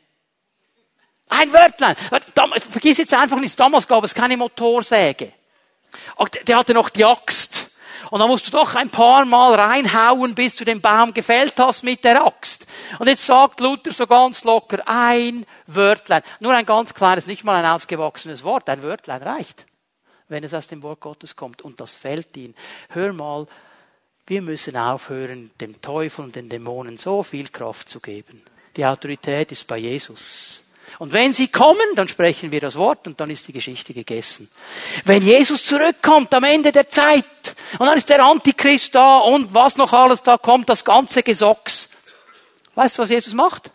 Ein 1.30 1.54
Wörtlein. 1.54 1.96
Vergiss 2.72 2.98
jetzt 2.98 3.14
einfach 3.14 3.40
nicht, 3.40 3.58
damals 3.60 3.88
gab 3.88 4.04
es 4.04 4.14
keine 4.14 4.36
Motorsäge. 4.36 5.32
Der 6.46 6.58
hatte 6.58 6.74
noch 6.74 6.90
die 6.90 7.06
Axt. 7.06 7.67
Und 8.12 8.20
dann 8.20 8.30
musst 8.30 8.48
du 8.48 8.52
doch 8.52 8.76
ein 8.76 8.90
paar 8.90 9.26
Mal 9.26 9.54
reinhauen, 9.56 10.36
bis 10.36 10.56
du 10.56 10.66
den 10.66 10.82
Baum 10.82 11.14
gefällt 11.14 11.58
hast 11.58 11.84
mit 11.84 12.04
der 12.04 12.26
Axt. 12.26 12.68
Und 13.00 13.08
jetzt 13.08 13.26
sagt 13.26 13.60
Luther 13.60 13.92
so 13.92 14.08
ganz 14.08 14.44
locker, 14.44 14.82
ein 14.86 15.46
Wörtlein. 15.66 16.24
Nur 16.40 16.54
ein 16.54 16.66
ganz 16.66 16.94
kleines, 16.94 17.28
nicht 17.28 17.44
mal 17.44 17.56
ein 17.56 17.70
ausgewachsenes 17.70 18.44
Wort. 18.44 18.70
Ein 18.70 18.84
Wörtlein 18.84 19.22
reicht, 19.24 19.66
wenn 20.28 20.44
es 20.44 20.54
aus 20.54 20.68
dem 20.68 20.84
Wort 20.84 21.00
Gottes 21.00 21.36
kommt. 21.36 21.62
Und 21.62 21.80
das 21.80 21.94
fällt 21.94 22.36
ihn. 22.38 22.56
Hör 22.90 23.14
mal, 23.14 23.46
wir 24.26 24.42
müssen 24.42 24.76
aufhören, 24.76 25.52
dem 25.62 25.82
Teufel 25.82 26.26
und 26.26 26.36
den 26.36 26.50
Dämonen 26.50 26.98
so 26.98 27.24
viel 27.24 27.48
Kraft 27.50 27.90
zu 27.90 28.00
geben. 28.00 28.42
Die 28.76 28.86
Autorität 28.86 29.52
ist 29.52 29.66
bei 29.68 29.78
Jesus. 29.78 30.64
Und 31.00 31.14
wenn 31.14 31.32
sie 31.32 31.48
kommen, 31.48 31.96
dann 31.96 32.08
sprechen 32.08 32.52
wir 32.52 32.60
das 32.60 32.76
Wort 32.76 33.06
und 33.08 33.20
dann 33.20 33.30
ist 33.30 33.48
die 33.48 33.54
Geschichte 33.54 33.94
gegessen. 33.94 34.50
Wenn 35.06 35.22
Jesus 35.22 35.66
zurückkommt 35.66 36.34
am 36.34 36.44
Ende 36.44 36.72
der 36.72 36.90
Zeit 36.90 37.26
und 37.78 37.86
dann 37.86 37.98
ist 37.98 38.10
der 38.10 38.24
Antichrist 38.24 38.96
da 38.96 39.20
und 39.20 39.54
was 39.54 39.78
noch 39.78 39.94
alles 39.94 40.24
da 40.24 40.38
kommt, 40.38 40.70
das 40.70 40.84
ganze 40.84 41.22
Gesocks. 41.22 41.90
Weißt 42.74 42.98
du, 42.98 43.04
was 43.04 43.10
Jesus 43.10 43.34
macht? 43.34 43.70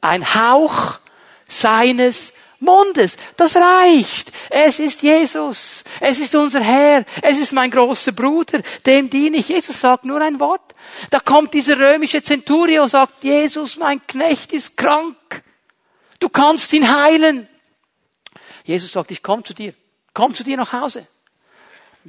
Ein 0.00 0.34
Hauch 0.34 0.98
seines 1.46 2.32
Mundes. 2.60 3.16
Das 3.36 3.56
reicht. 3.56 4.32
Es 4.50 4.78
ist 4.78 5.02
Jesus. 5.02 5.84
Es 6.00 6.18
ist 6.18 6.34
unser 6.34 6.60
Herr. 6.60 7.04
Es 7.22 7.38
ist 7.38 7.52
mein 7.52 7.70
großer 7.70 8.12
Bruder. 8.12 8.60
Dem 8.84 9.08
diene 9.08 9.36
ich. 9.38 9.48
Jesus 9.48 9.80
sagt 9.80 10.04
nur 10.04 10.20
ein 10.20 10.40
Wort. 10.40 10.74
Da 11.10 11.20
kommt 11.20 11.54
dieser 11.54 11.78
römische 11.78 12.22
Centurio 12.22 12.82
und 12.84 12.88
sagt, 12.88 13.22
Jesus, 13.22 13.76
mein 13.76 14.04
Knecht 14.06 14.52
ist 14.52 14.76
krank. 14.76 15.16
Du 16.18 16.28
kannst 16.28 16.72
ihn 16.72 16.88
heilen. 16.88 17.48
Jesus 18.64 18.92
sagt, 18.92 19.10
ich 19.12 19.22
komme 19.22 19.42
zu 19.44 19.54
dir. 19.54 19.72
Komm 20.12 20.34
zu 20.34 20.42
dir 20.42 20.56
nach 20.56 20.72
Hause. 20.72 21.06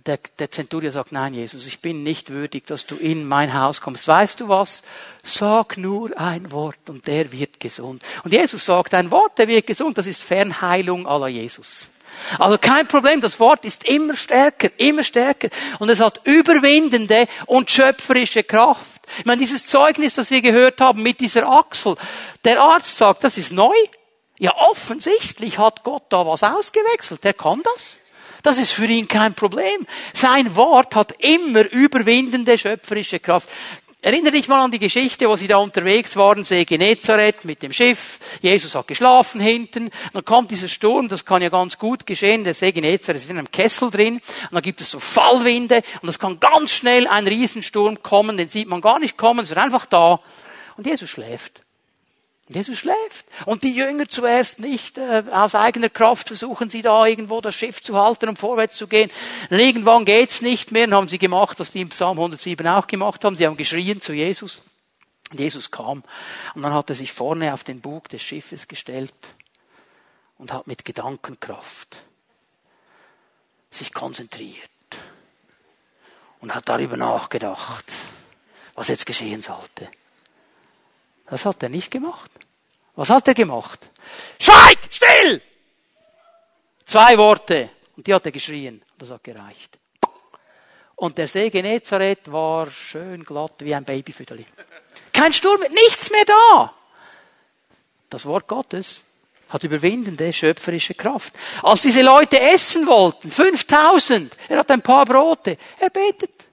Der, 0.06 0.20
der 0.38 0.52
Zenturier 0.52 0.92
sagt, 0.92 1.12
nein, 1.12 1.34
Jesus, 1.34 1.66
ich 1.66 1.82
bin 1.82 2.04
nicht 2.04 2.30
würdig, 2.30 2.66
dass 2.68 2.86
du 2.86 2.96
in 2.96 3.28
mein 3.28 3.54
Haus 3.54 3.82
kommst. 3.82 4.08
Weißt 4.08 4.40
du 4.40 4.48
was? 4.48 4.84
Sag 5.24 5.78
nur 5.78 6.18
ein 6.18 6.52
Wort 6.52 6.90
und 6.90 7.08
der 7.08 7.32
wird 7.32 7.60
gesund. 7.60 8.04
Und 8.24 8.32
Jesus 8.32 8.66
sagt 8.66 8.94
ein 8.94 9.12
Wort, 9.12 9.38
der 9.38 9.48
wird 9.48 9.68
gesund. 9.68 9.98
Das 9.98 10.08
ist 10.08 10.22
Fernheilung 10.22 11.08
aller 11.08 11.28
Jesus. 11.28 11.90
Also 12.38 12.58
kein 12.58 12.88
Problem, 12.88 13.22
das 13.22 13.40
Wort 13.40 13.66
ist 13.66 13.84
immer 13.86 14.16
stärker, 14.16 14.70
immer 14.78 15.04
stärker. 15.04 15.50
Und 15.80 15.90
es 15.90 16.00
hat 16.00 16.22
überwindende 16.26 17.28
und 17.46 17.72
schöpferische 17.72 18.44
Kraft. 18.44 19.02
Ich 19.18 19.26
meine, 19.26 19.40
dieses 19.40 19.66
Zeugnis, 19.66 20.16
das 20.16 20.30
wir 20.30 20.42
gehört 20.42 20.82
haben 20.82 21.02
mit 21.02 21.20
dieser 21.20 21.48
Achsel, 21.48 21.96
der 22.44 22.62
Arzt 22.62 22.98
sagt, 22.98 23.24
das 23.24 23.38
ist 23.38 23.52
neu. 23.52 23.74
Ja, 24.38 24.56
offensichtlich 24.56 25.58
hat 25.58 25.84
Gott 25.84 26.04
da 26.10 26.26
was 26.26 26.44
ausgewechselt. 26.44 27.24
Der 27.24 27.34
kann 27.34 27.62
das. 27.76 27.98
Das 28.44 28.58
ist 28.58 28.72
für 28.72 28.86
ihn 28.86 29.08
kein 29.08 29.34
Problem. 29.34 29.86
Sein 30.14 30.56
Wort 30.56 30.96
hat 30.96 31.14
immer 31.20 31.70
überwindende 31.72 32.58
schöpferische 32.58 33.20
Kraft. 33.20 33.50
Erinnere 34.02 34.32
dich 34.32 34.48
mal 34.48 34.64
an 34.64 34.72
die 34.72 34.80
Geschichte, 34.80 35.28
wo 35.28 35.36
sie 35.36 35.50
da 35.50 35.58
unterwegs 35.58 36.16
waren, 36.16 36.46
See 36.46 36.64
Genezareth 36.64 37.44
mit 37.44 37.62
dem 37.62 37.74
Schiff. 37.74 38.20
Jesus 38.42 38.74
hat 38.74 38.88
geschlafen 38.88 39.42
hinten. 39.42 39.90
Dann 40.14 40.24
kommt 40.24 40.52
dieser 40.52 40.70
Sturm, 40.70 41.10
das 41.10 41.26
kann 41.26 41.42
ja 41.42 41.50
ganz 41.50 41.78
gut 41.78 42.06
geschehen. 42.06 42.46
Der 42.46 42.54
See 42.54 42.72
Genezareth 42.72 43.24
ist 43.24 43.30
in 43.30 43.38
einem 43.38 43.52
Kessel 43.52 43.92
drin. 43.92 44.16
Und 44.16 44.54
dann 44.54 44.62
gibt 44.62 44.80
es 44.80 44.92
so 44.92 45.02
Fallwinde. 45.02 45.84
Und 46.02 46.08
es 46.08 46.18
kann 46.18 46.40
ganz 46.40 46.72
schnell 46.72 47.08
ein 47.08 47.28
Riesensturm 47.28 48.02
kommen. 48.02 48.38
Den 48.38 48.48
sieht 48.48 48.70
man 48.70 48.80
gar 48.80 49.00
nicht 49.00 49.18
kommen. 49.18 49.44
Ist 49.44 49.58
einfach 49.58 49.86
da. 49.86 50.22
Und 50.78 50.88
Jesus 50.88 51.10
schläft. 51.10 51.62
Jesus 52.52 52.80
schläft. 52.80 53.26
Und 53.46 53.62
die 53.62 53.76
Jünger 53.76 54.08
zuerst 54.08 54.60
nicht. 54.60 54.98
Äh, 54.98 55.24
aus 55.32 55.54
eigener 55.54 55.90
Kraft 55.90 56.28
versuchen 56.28 56.70
sie 56.70 56.82
da 56.82 57.06
irgendwo 57.06 57.42
das 57.42 57.54
Schiff 57.54 57.82
zu 57.82 57.96
halten 57.96 58.28
und 58.28 58.40
vorwärts 58.40 58.76
zu 58.76 58.88
gehen. 58.88 59.12
Und 59.52 59.60
irgendwann 59.60 60.04
geht's 60.04 60.42
nicht 60.42 60.72
mehr. 60.72 60.88
Und 60.88 60.94
haben 60.96 61.08
sie 61.08 61.20
gemacht, 61.20 61.60
was 61.60 61.72
die 61.72 61.82
im 61.82 61.90
Psalm 61.90 62.18
107 62.18 62.68
auch 62.68 62.88
gemacht 62.88 63.24
haben. 63.24 63.36
Sie 63.36 63.46
haben 63.46 63.56
geschrien 63.56 64.02
zu 64.02 64.14
Jesus. 64.14 64.64
Und 65.32 65.40
Jesus 65.40 65.70
kam. 65.70 66.04
Und 66.56 66.64
dann 66.64 66.74
hat 66.74 66.90
er 66.90 66.96
sich 66.96 67.14
vorne 67.14 67.54
auf 67.54 67.64
den 67.64 67.82
Bug 67.82 68.10
des 68.10 68.24
Schiffes 68.24 68.68
gestellt 68.68 69.14
und 70.40 70.52
hat 70.52 70.66
mit 70.66 70.86
Gedankenkraft 70.86 72.04
sich 73.70 73.94
konzentriert 73.94 74.70
und 76.40 76.56
hat 76.56 76.68
darüber 76.68 76.98
nachgedacht, 76.98 77.86
was 78.74 78.88
jetzt 78.88 79.06
geschehen 79.06 79.42
sollte. 79.42 79.90
Das 81.30 81.46
hat 81.46 81.62
er 81.64 81.70
nicht 81.70 81.92
gemacht. 81.92 82.32
Was 82.96 83.10
hat 83.10 83.28
er 83.28 83.34
gemacht? 83.34 83.90
Schweig! 84.40 84.78
Still! 84.90 85.42
Zwei 86.86 87.18
Worte. 87.18 87.70
Und 87.96 88.08
die 88.08 88.14
hat 88.14 88.26
er 88.26 88.32
geschrien. 88.32 88.82
Das 88.98 89.12
hat 89.12 89.24
gereicht. 89.24 89.78
Und 90.96 91.18
der 91.18 91.28
See 91.28 91.50
Genezareth 91.50 92.32
war 92.32 92.70
schön 92.70 93.24
glatt 93.24 93.54
wie 93.60 93.74
ein 93.74 93.86
Babyfütterli. 93.86 94.46
Kein 95.14 95.32
Sturm, 95.32 95.62
nichts 95.72 96.12
mehr 96.12 96.26
da. 96.26 96.74
Das 98.10 98.26
Wort 98.26 98.48
Gottes 98.48 99.04
hat 99.50 99.64
überwindende 99.64 100.34
schöpferische 100.34 100.96
Kraft. 100.96 101.34
Als 101.64 101.84
diese 101.84 102.02
Leute 102.02 102.40
essen 102.40 102.86
wollten, 102.86 103.32
5000, 103.32 104.34
er 104.50 104.58
hat 104.58 104.72
ein 104.72 104.82
paar 104.82 105.06
Brote, 105.06 105.58
er 105.80 105.90
betet. 105.90 106.48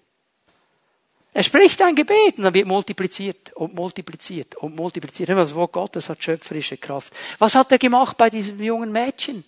Er 1.33 1.43
spricht 1.43 1.83
ein 1.83 1.95
Gebet 1.95 2.39
und 2.39 2.45
dann 2.45 2.55
wird 2.55 2.67
multipliziert 2.67 3.46
und 3.57 3.75
multipliziert 3.75 4.55
und 4.57 4.77
multipliziert. 4.77 5.31
Das 5.31 5.55
Wort 5.55 5.73
Gottes 5.73 6.09
hat 6.09 6.23
schöpferische 6.23 6.77
Kraft. 6.77 7.13
Was 7.39 7.55
hat 7.55 7.73
er 7.73 7.79
gemacht 7.79 8.17
bei 8.17 8.29
diesem 8.29 8.63
jungen 8.63 8.93
Mädchen? 8.93 9.45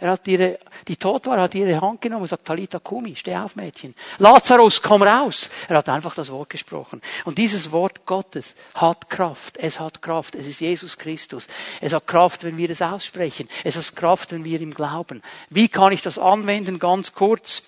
Er 0.00 0.10
hat 0.10 0.26
ihre, 0.26 0.58
die 0.88 0.96
tot 0.96 1.26
war, 1.26 1.40
hat 1.40 1.54
ihre 1.54 1.80
Hand 1.80 2.00
genommen 2.00 2.22
und 2.22 2.28
sagt, 2.28 2.44
Talita 2.44 2.80
Kumi, 2.80 3.14
steh 3.14 3.36
auf 3.36 3.54
Mädchen. 3.54 3.94
Lazarus, 4.18 4.82
komm 4.82 5.04
raus. 5.04 5.48
Er 5.68 5.76
hat 5.76 5.88
einfach 5.88 6.14
das 6.16 6.32
Wort 6.32 6.50
gesprochen. 6.50 7.00
Und 7.24 7.38
dieses 7.38 7.70
Wort 7.70 8.04
Gottes 8.04 8.56
hat 8.74 9.08
Kraft. 9.08 9.58
Es 9.58 9.78
hat 9.78 10.02
Kraft. 10.02 10.34
Es 10.34 10.48
ist 10.48 10.60
Jesus 10.60 10.98
Christus. 10.98 11.46
Es 11.80 11.92
hat 11.92 12.08
Kraft, 12.08 12.42
wenn 12.42 12.56
wir 12.56 12.68
es 12.68 12.82
aussprechen. 12.82 13.48
Es 13.62 13.76
hat 13.76 13.94
Kraft, 13.94 14.32
wenn 14.32 14.44
wir 14.44 14.60
ihm 14.60 14.74
glauben. 14.74 15.22
Wie 15.50 15.68
kann 15.68 15.92
ich 15.92 16.02
das 16.02 16.18
anwenden? 16.18 16.80
Ganz 16.80 17.12
kurz. 17.12 17.62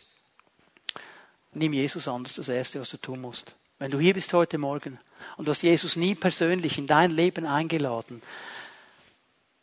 Nimm 1.52 1.72
Jesus 1.72 2.08
an, 2.08 2.24
das 2.24 2.32
ist 2.32 2.48
das 2.48 2.56
Erste, 2.56 2.80
was 2.80 2.88
du 2.88 2.96
tun 2.96 3.20
musst. 3.20 3.54
Wenn 3.78 3.92
du 3.92 4.00
hier 4.00 4.14
bist 4.14 4.32
heute 4.32 4.58
Morgen 4.58 4.98
und 5.36 5.46
du 5.46 5.50
hast 5.50 5.62
Jesus 5.62 5.96
nie 5.96 6.14
persönlich 6.14 6.78
in 6.78 6.86
dein 6.86 7.10
Leben 7.10 7.46
eingeladen, 7.46 8.22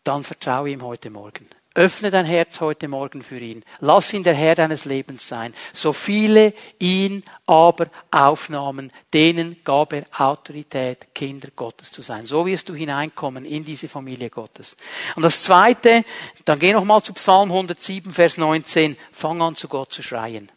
dann 0.04 0.24
vertraue 0.24 0.70
ihm 0.70 0.82
heute 0.82 1.10
Morgen. 1.10 1.48
Öffne 1.74 2.12
dein 2.12 2.26
Herz 2.26 2.60
heute 2.60 2.90
Morgen 2.90 3.22
für 3.22 3.40
ihn. 3.40 3.64
Lass 3.80 4.12
ihn 4.12 4.24
der 4.24 4.34
Herr 4.34 4.56
deines 4.56 4.84
Lebens 4.84 5.26
sein. 5.26 5.54
So 5.72 5.94
viele 5.94 6.54
ihn 6.80 7.24
aber 7.46 7.88
aufnahmen, 8.10 8.92
denen 9.14 9.56
gab 9.64 9.94
er 9.94 10.04
Autorität, 10.18 11.16
Kinder 11.16 11.48
Gottes 11.56 11.94
zu 11.94 12.02
sein. 12.02 12.26
So 12.26 12.46
wirst 12.46 12.68
du 12.68 12.74
hineinkommen 12.74 13.46
in 13.46 13.64
diese 13.64 13.88
Familie 13.88 14.30
Gottes. 14.30 14.76
Und 15.16 15.24
das 15.24 15.44
zweite, 15.44 16.04
dann 16.44 16.60
geh 16.60 16.74
nochmal 16.74 17.04
zu 17.04 17.14
Psalm 17.14 17.50
107, 17.52 18.12
Vers 18.12 18.38
19. 18.38 18.98
Fang 19.10 19.42
an 19.42 19.56
zu 19.56 19.70
Gott 19.70 19.94
zu 19.94 20.04
schreien. 20.04 20.52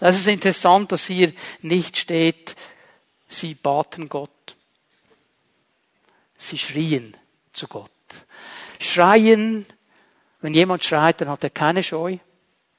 Das 0.00 0.16
ist 0.16 0.26
interessant, 0.26 0.90
dass 0.90 1.06
hier 1.06 1.32
nicht 1.62 1.98
steht, 1.98 2.56
sie 3.26 3.54
baten 3.54 4.08
Gott. 4.08 4.56
Sie 6.38 6.58
schrien 6.58 7.16
zu 7.52 7.66
Gott. 7.66 7.90
Schreien, 8.78 9.66
wenn 10.40 10.54
jemand 10.54 10.84
schreit, 10.84 11.20
dann 11.20 11.28
hat 11.28 11.44
er 11.44 11.50
keine 11.50 11.82
Scheu, 11.82 12.18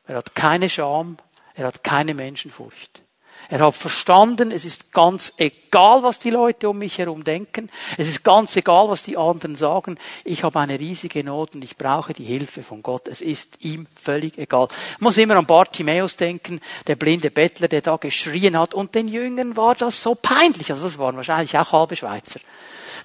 er 0.06 0.18
hat 0.18 0.36
keine 0.36 0.70
Scham, 0.70 1.18
er 1.56 1.68
hat 1.68 1.84
keine 1.84 2.14
Menschenfurcht. 2.14 3.02
Er 3.50 3.60
hat 3.60 3.76
verstanden, 3.76 4.52
es 4.52 4.66
ist 4.66 4.92
ganz 4.92 5.32
egal, 5.38 6.04
was 6.04 6.20
die 6.20 6.32
Leute 6.32 6.70
um 6.70 6.78
mich 6.78 6.98
herum 6.98 7.24
denken. 7.24 7.70
Es 7.98 8.08
ist 8.08 8.24
ganz 8.24 8.54
egal, 8.58 8.90
was 8.90 9.04
die 9.04 9.16
anderen 9.16 9.56
sagen. 9.56 9.98
Ich 10.26 10.44
habe 10.44 10.60
eine 10.60 10.78
riesige 10.78 11.24
Not 11.24 11.56
und 11.56 11.64
ich 11.64 11.78
brauche 11.78 12.14
die 12.14 12.26
Hilfe 12.26 12.62
von 12.62 12.84
Gott. 12.84 13.08
Es 13.08 13.22
ist 13.22 13.64
ihm 13.64 13.88
völlig 13.96 14.38
egal. 14.38 14.68
Ich 14.96 15.02
muss 15.02 15.18
immer 15.18 15.38
an 15.38 15.46
Bartimäus 15.46 16.18
denken, 16.18 16.60
der 16.88 16.98
blinde 16.98 17.32
Bettler, 17.32 17.70
der 17.70 17.82
da 17.82 17.96
geschrien 17.96 18.60
hat. 18.60 18.74
Und 18.74 18.96
den 18.96 19.08
Jüngern 19.08 19.56
war 19.56 19.76
das 19.76 20.04
so 20.04 20.14
peinlich. 20.16 20.70
Also 20.70 20.84
das 20.84 21.00
waren 21.00 21.16
wahrscheinlich 21.16 21.58
auch 21.58 21.72
halbe 21.72 21.96
Schweizer. 21.96 22.42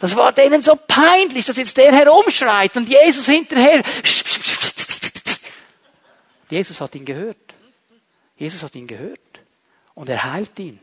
Das 0.00 0.16
war 0.16 0.32
denen 0.32 0.60
so 0.60 0.74
peinlich, 0.74 1.46
dass 1.46 1.56
jetzt 1.56 1.76
der 1.76 1.92
herumschreit 1.92 2.76
und 2.76 2.88
Jesus 2.88 3.26
hinterher. 3.26 3.84
Jesus 6.50 6.80
hat 6.80 6.96
ihn 6.96 7.04
gehört. 7.04 7.36
Jesus 8.36 8.64
hat 8.64 8.74
ihn 8.74 8.88
gehört 8.88 9.20
und 9.94 10.08
er 10.08 10.24
heilt 10.24 10.58
ihn. 10.58 10.80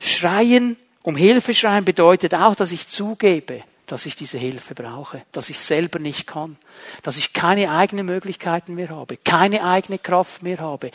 Schreien, 0.00 0.76
um 1.02 1.16
Hilfe 1.16 1.54
schreien 1.54 1.84
bedeutet 1.84 2.34
auch, 2.34 2.54
dass 2.54 2.72
ich 2.72 2.88
zugebe, 2.88 3.62
dass 3.86 4.04
ich 4.06 4.16
diese 4.16 4.38
Hilfe 4.38 4.74
brauche, 4.74 5.22
dass 5.32 5.48
ich 5.48 5.60
selber 5.60 5.98
nicht 5.98 6.26
kann, 6.26 6.56
dass 7.02 7.16
ich 7.16 7.32
keine 7.32 7.70
eigenen 7.70 8.06
Möglichkeiten 8.06 8.74
mehr 8.74 8.90
habe, 8.90 9.16
keine 9.16 9.64
eigene 9.64 9.98
Kraft 9.98 10.42
mehr 10.42 10.58
habe, 10.58 10.90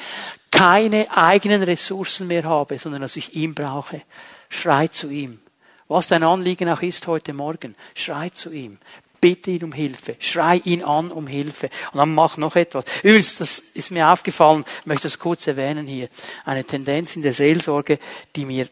keine 0.51 1.07
eigenen 1.15 1.63
Ressourcen 1.63 2.27
mehr 2.27 2.43
habe, 2.43 2.77
sondern 2.77 3.01
dass 3.01 3.15
ich 3.15 3.33
ihn 3.33 3.55
brauche. 3.55 4.01
Schrei 4.49 4.87
zu 4.87 5.09
ihm. 5.09 5.39
Was 5.87 6.07
dein 6.07 6.23
Anliegen 6.23 6.69
auch 6.69 6.81
ist 6.81 7.07
heute 7.07 7.33
Morgen, 7.33 7.75
schrei 7.95 8.29
zu 8.29 8.51
ihm. 8.51 8.77
Bitte 9.22 9.51
ihn 9.51 9.63
um 9.63 9.72
Hilfe. 9.72 10.15
Schrei 10.17 10.57
ihn 10.65 10.84
an 10.84 11.11
um 11.11 11.28
Hilfe. 11.28 11.69
Und 11.93 11.99
dann 11.99 12.13
mach 12.13 12.38
noch 12.38 12.55
etwas. 12.55 12.86
Übrigens, 13.03 13.38
das 13.38 13.59
ist 13.59 13.91
mir 13.91 14.09
aufgefallen, 14.09 14.65
ich 14.80 14.86
möchte 14.88 15.03
das 15.03 15.19
kurz 15.19 15.45
erwähnen 15.45 15.88
hier. 15.88 16.09
Eine 16.43 16.65
Tendenz 16.65 17.15
in 17.15 17.22
der 17.22 17.34
Seelsorge, 17.34 17.99
die 18.36 18.45
mir 18.45 18.67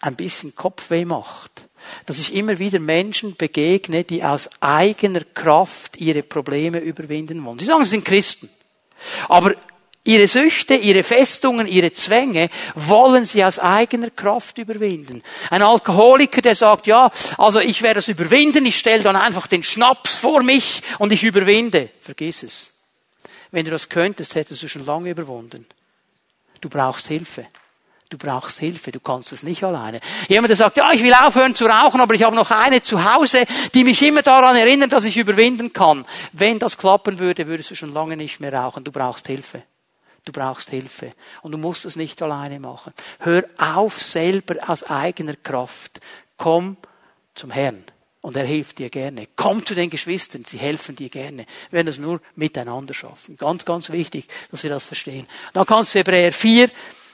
ein 0.00 0.16
bisschen 0.16 0.54
Kopfweh 0.54 1.04
macht. 1.04 1.68
Dass 2.06 2.18
ich 2.18 2.34
immer 2.34 2.58
wieder 2.58 2.80
Menschen 2.80 3.36
begegne, 3.36 4.02
die 4.02 4.24
aus 4.24 4.50
eigener 4.60 5.22
Kraft 5.22 5.96
ihre 5.96 6.24
Probleme 6.24 6.80
überwinden 6.80 7.44
wollen. 7.44 7.60
Sie 7.60 7.66
sagen, 7.66 7.84
sie 7.84 7.90
sind 7.90 8.04
Christen. 8.04 8.50
Aber 9.28 9.54
Ihre 10.08 10.26
Süchte, 10.26 10.74
ihre 10.74 11.02
Festungen, 11.02 11.68
ihre 11.68 11.92
Zwänge 11.92 12.48
wollen 12.74 13.26
sie 13.26 13.44
aus 13.44 13.58
eigener 13.58 14.08
Kraft 14.08 14.56
überwinden. 14.56 15.22
Ein 15.50 15.60
Alkoholiker, 15.60 16.40
der 16.40 16.56
sagt, 16.56 16.86
ja, 16.86 17.10
also 17.36 17.60
ich 17.60 17.82
werde 17.82 17.98
es 17.98 18.08
überwinden, 18.08 18.64
ich 18.64 18.78
stelle 18.78 19.02
dann 19.02 19.16
einfach 19.16 19.46
den 19.46 19.62
Schnaps 19.62 20.14
vor 20.14 20.42
mich 20.42 20.80
und 20.98 21.12
ich 21.12 21.24
überwinde. 21.24 21.90
Vergiss 22.00 22.42
es. 22.42 22.72
Wenn 23.50 23.66
du 23.66 23.70
das 23.70 23.90
könntest, 23.90 24.34
hättest 24.34 24.62
du 24.62 24.68
schon 24.68 24.86
lange 24.86 25.10
überwunden. 25.10 25.66
Du 26.62 26.70
brauchst 26.70 27.08
Hilfe. 27.08 27.46
Du 28.08 28.16
brauchst 28.16 28.60
Hilfe, 28.60 28.90
du 28.90 29.00
kannst 29.00 29.32
es 29.32 29.42
nicht 29.42 29.62
alleine. 29.62 30.00
Jemand, 30.26 30.48
der 30.48 30.56
sagt, 30.56 30.78
ja, 30.78 30.90
ich 30.90 31.02
will 31.02 31.12
aufhören 31.12 31.54
zu 31.54 31.66
rauchen, 31.66 32.00
aber 32.00 32.14
ich 32.14 32.22
habe 32.22 32.34
noch 32.34 32.50
eine 32.50 32.80
zu 32.80 33.12
Hause, 33.12 33.44
die 33.74 33.84
mich 33.84 34.00
immer 34.00 34.22
daran 34.22 34.56
erinnert, 34.56 34.94
dass 34.94 35.04
ich 35.04 35.18
überwinden 35.18 35.74
kann. 35.74 36.06
Wenn 36.32 36.58
das 36.58 36.78
klappen 36.78 37.18
würde, 37.18 37.46
würdest 37.46 37.72
du 37.72 37.74
schon 37.74 37.92
lange 37.92 38.16
nicht 38.16 38.40
mehr 38.40 38.54
rauchen. 38.54 38.84
Du 38.84 38.90
brauchst 38.90 39.26
Hilfe. 39.26 39.64
Du 40.28 40.32
brauchst 40.32 40.68
Hilfe. 40.68 41.14
Und 41.40 41.52
du 41.52 41.58
musst 41.58 41.86
es 41.86 41.96
nicht 41.96 42.20
alleine 42.20 42.60
machen. 42.60 42.92
Hör 43.20 43.44
auf 43.56 44.02
selber 44.02 44.56
aus 44.68 44.82
eigener 44.82 45.36
Kraft. 45.36 46.02
Komm 46.36 46.76
zum 47.34 47.50
Herrn. 47.50 47.82
Und 48.20 48.36
er 48.36 48.44
hilft 48.44 48.78
dir 48.78 48.90
gerne. 48.90 49.26
Komm 49.36 49.64
zu 49.64 49.74
den 49.74 49.88
Geschwistern, 49.88 50.44
sie 50.44 50.58
helfen 50.58 50.96
dir 50.96 51.08
gerne. 51.08 51.46
Wir 51.70 51.78
werden 51.78 51.88
es 51.88 51.96
nur 51.96 52.20
miteinander 52.34 52.92
schaffen. 52.92 53.38
Ganz, 53.38 53.64
ganz 53.64 53.88
wichtig, 53.88 54.28
dass 54.50 54.64
wir 54.64 54.68
das 54.68 54.84
verstehen. 54.84 55.26
Dann 55.54 55.64
kannst 55.64 55.94
du 55.94 56.00
Hebräer 56.00 56.30
4 56.30 56.70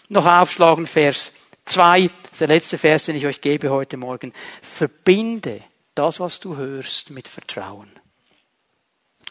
noch 0.09 0.27
aufschlagen, 0.27 0.89
Vers 0.89 1.31
2, 1.67 2.11
der 2.41 2.49
letzte 2.49 2.79
Vers, 2.79 3.05
den 3.05 3.15
ich 3.15 3.27
euch 3.27 3.41
gebe 3.41 3.71
heute 3.71 3.97
Morgen. 3.97 4.33
Verbinde 4.61 5.63
das, 5.95 6.19
was 6.19 6.41
du 6.41 6.57
hörst, 6.57 7.11
mit 7.11 7.29
Vertrauen. 7.29 7.93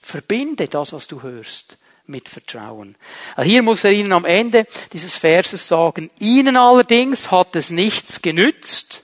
Verbinde 0.01 0.69
das, 0.69 0.93
was 0.93 1.07
du 1.07 1.21
hörst, 1.21 1.77
mit 2.05 2.29
Vertrauen. 2.29 2.95
Also 3.35 3.49
hier 3.49 3.61
muss 3.61 3.83
er 3.83 3.91
ihnen 3.91 4.13
am 4.13 4.25
Ende 4.25 4.67
dieses 4.91 5.15
Verses 5.15 5.67
sagen, 5.67 6.09
ihnen 6.19 6.57
allerdings 6.57 7.31
hat 7.31 7.55
es 7.55 7.69
nichts 7.69 8.21
genützt. 8.21 9.03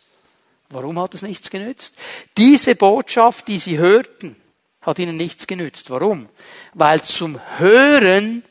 Warum 0.70 1.00
hat 1.00 1.16
es 1.16 1.22
nichts 1.22 1.50
genützt? 1.50 1.96
Diese 2.38 2.76
Botschaft, 2.76 3.48
die 3.48 3.60
sie 3.60 3.78
hörten, 3.78 4.36
hat 4.82 5.00
ihnen 5.00 5.18
nichts 5.18 5.48
genützt. 5.48 5.90
Warum? 5.90 6.30
Weil 6.74 7.02
zum 7.02 7.40
Hören 7.58 8.44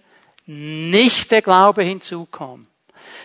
nicht 0.47 1.31
der 1.31 1.43
Glaube 1.43 1.83
hinzukam. 1.83 2.67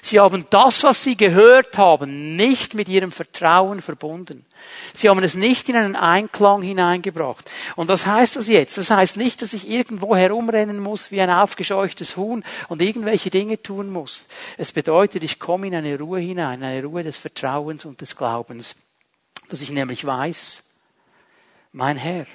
Sie 0.06 0.20
haben 0.20 0.46
das, 0.50 0.84
was 0.84 1.02
sie 1.02 1.16
gehört 1.16 1.78
haben, 1.78 2.36
nicht 2.36 2.74
mit 2.74 2.90
ihrem 2.90 3.14
Vertrauen 3.14 3.80
verbunden. 3.80 4.46
Sie 4.94 5.08
haben 5.08 5.24
es 5.24 5.34
nicht 5.34 5.70
in 5.70 5.78
einen 5.78 5.96
Einklang 5.96 6.62
hineingebracht. 6.62 7.50
Und 7.78 7.88
was 7.88 8.06
heißt 8.06 8.36
das 8.36 8.50
jetzt? 8.50 8.78
Das 8.78 8.92
heißt 8.92 9.16
nicht, 9.16 9.42
dass 9.42 9.54
ich 9.54 9.70
irgendwo 9.70 10.14
herumrennen 10.14 10.78
muss 10.78 11.14
wie 11.14 11.22
ein 11.22 11.30
aufgescheuchtes 11.30 12.18
Huhn 12.18 12.44
und 12.68 12.82
irgendwelche 12.82 13.30
Dinge 13.30 13.64
tun 13.64 13.90
muss. 13.90 14.28
Es 14.58 14.74
bedeutet, 14.74 15.24
ich 15.24 15.40
komme 15.40 15.68
in 15.68 15.76
eine 15.76 15.98
Ruhe 15.98 16.20
hinein, 16.20 16.64
eine 16.64 16.84
Ruhe 16.84 17.04
des 17.04 17.18
Vertrauens 17.18 17.86
und 17.86 18.02
des 18.02 18.18
Glaubens. 18.18 18.76
Dass 19.48 19.62
ich 19.62 19.72
nämlich 19.72 20.04
weiß, 20.04 20.64
mein 21.72 21.96
Herr 21.96 22.26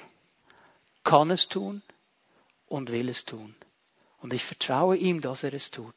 kann 1.03 1.29
es 1.29 1.47
tun 1.47 1.83
und 2.67 2.91
will 2.91 3.09
es 3.09 3.25
tun. 3.25 3.53
Und 4.21 4.33
ich 4.33 4.43
vertraue 4.43 4.97
ihm, 4.97 5.21
dass 5.21 5.43
er 5.43 5.53
es 5.53 5.69
tut. 5.69 5.93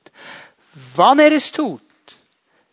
Wann 0.94 1.18
er 1.18 1.32
es 1.32 1.52
tut, 1.52 1.82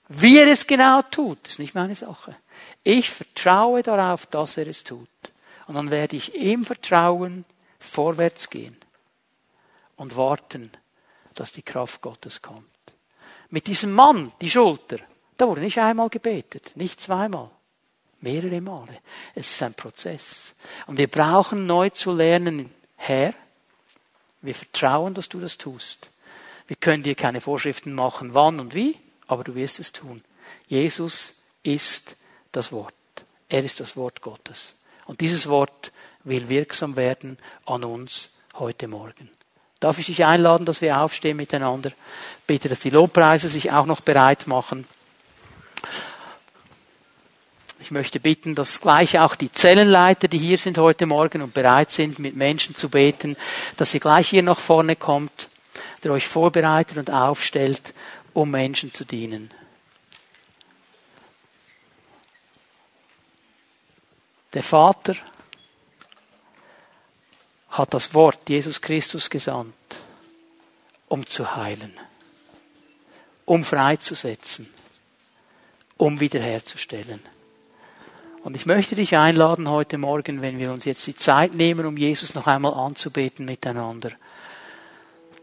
wie 0.08 0.38
er 0.38 0.48
es 0.48 0.66
genau 0.66 1.02
tut, 1.04 1.48
ist 1.48 1.60
nicht 1.60 1.76
meine 1.76 1.96
Sache. 1.96 2.36
Ich 2.84 3.10
vertraue 3.10 3.84
darauf, 3.84 4.26
dass 4.26 4.58
er 4.58 4.68
es 4.68 4.84
tut. 4.84 5.08
Und 5.68 5.76
dann 5.76 5.92
werde 5.92 6.16
ich 6.16 6.34
im 6.34 6.66
Vertrauen 6.66 7.46
vorwärts 7.80 8.50
gehen 8.50 8.76
und 9.98 10.16
warten, 10.16 10.72
dass 11.36 11.52
die 11.52 11.62
Kraft 11.62 12.02
Gottes 12.02 12.42
kommt. 12.42 12.66
Mit 13.50 13.68
diesem 13.68 13.94
Mann, 13.94 14.32
die 14.42 14.50
Schulter, 14.50 14.98
da 15.38 15.48
wurde 15.48 15.62
nicht 15.62 15.78
einmal 15.78 16.10
gebetet, 16.10 16.72
nicht 16.76 17.00
zweimal, 17.00 17.50
mehrere 18.22 18.62
Male. 18.62 19.00
Es 19.36 19.52
ist 19.52 19.64
ein 19.64 19.74
Prozess. 19.74 20.54
Und 20.88 20.98
wir 20.98 21.08
brauchen 21.08 21.66
neu 21.66 21.90
zu 21.90 22.14
lernen, 22.14 22.72
Herr, 22.96 23.34
wir 24.42 24.56
vertrauen, 24.56 25.14
dass 25.14 25.30
du 25.30 25.40
das 25.40 25.58
tust. 25.58 26.12
Wir 26.70 26.76
können 26.76 27.02
dir 27.02 27.16
keine 27.16 27.42
Vorschriften 27.42 27.96
machen, 27.96 28.36
wann 28.36 28.60
und 28.60 28.76
wie, 28.76 28.96
aber 29.26 29.44
du 29.44 29.56
wirst 29.56 29.80
es 29.80 29.92
tun. 29.92 30.22
Jesus 30.68 31.42
ist 31.64 32.16
das 32.52 32.72
Wort. 32.72 32.94
Er 33.50 33.64
ist 33.64 33.80
das 33.80 33.98
Wort 33.98 34.22
Gottes. 34.22 34.76
Und 35.08 35.20
dieses 35.22 35.50
Wort 35.50 35.92
will 36.24 36.48
wirksam 36.48 36.96
werden 36.96 37.40
an 37.66 37.84
uns 37.84 38.36
heute 38.54 38.88
Morgen. 38.88 39.32
Darf 39.80 39.98
ich 39.98 40.06
dich 40.06 40.24
einladen, 40.24 40.68
dass 40.68 40.80
wir 40.82 41.00
aufstehen 41.00 41.38
miteinander? 41.38 41.92
Bitte, 42.46 42.70
dass 42.70 42.82
die 42.82 42.92
Lobpreise 42.92 43.50
sich 43.50 43.72
auch 43.72 43.88
noch 43.88 44.02
bereit 44.02 44.46
machen. 44.46 44.86
Ich 47.80 47.90
möchte 47.90 48.20
bitten, 48.20 48.54
dass 48.54 48.80
gleich 48.80 49.18
auch 49.20 49.34
die 49.34 49.52
Zellenleiter, 49.52 50.28
die 50.28 50.38
hier 50.38 50.60
sind 50.60 50.78
heute 50.78 51.08
Morgen 51.08 51.42
und 51.42 51.56
bereit 51.56 51.90
sind, 51.90 52.20
mit 52.20 52.36
Menschen 52.36 52.76
zu 52.76 52.90
beten, 52.90 53.38
dass 53.76 53.92
ihr 53.96 54.00
gleich 54.00 54.30
hier 54.30 54.44
nach 54.44 54.60
vorne 54.60 54.96
kommt, 54.96 55.50
der 56.04 56.12
euch 56.12 56.28
vorbereitet 56.28 56.98
und 56.98 57.12
aufstellt, 57.12 57.94
um 58.34 58.52
Menschen 58.52 58.94
zu 58.94 59.06
dienen. 59.06 59.52
Der 64.54 64.64
Vater 64.64 65.16
hat 67.70 67.94
das 67.94 68.14
Wort 68.14 68.50
Jesus 68.50 68.82
Christus 68.82 69.30
gesandt, 69.30 69.76
um 71.08 71.26
zu 71.28 71.56
heilen, 71.56 71.94
um 73.46 73.64
freizusetzen, 73.64 74.68
um 75.98 76.20
wiederherzustellen. 76.20 77.22
Und 78.44 78.56
ich 78.56 78.66
möchte 78.66 78.96
dich 78.96 79.18
einladen 79.18 79.70
heute 79.70 79.98
Morgen, 79.98 80.42
wenn 80.42 80.58
wir 80.60 80.72
uns 80.72 80.86
jetzt 80.86 81.06
die 81.06 81.16
Zeit 81.16 81.54
nehmen, 81.54 81.86
um 81.86 81.98
Jesus 81.98 82.34
noch 82.34 82.48
einmal 82.48 82.74
anzubeten 82.74 83.46
miteinander, 83.46 84.12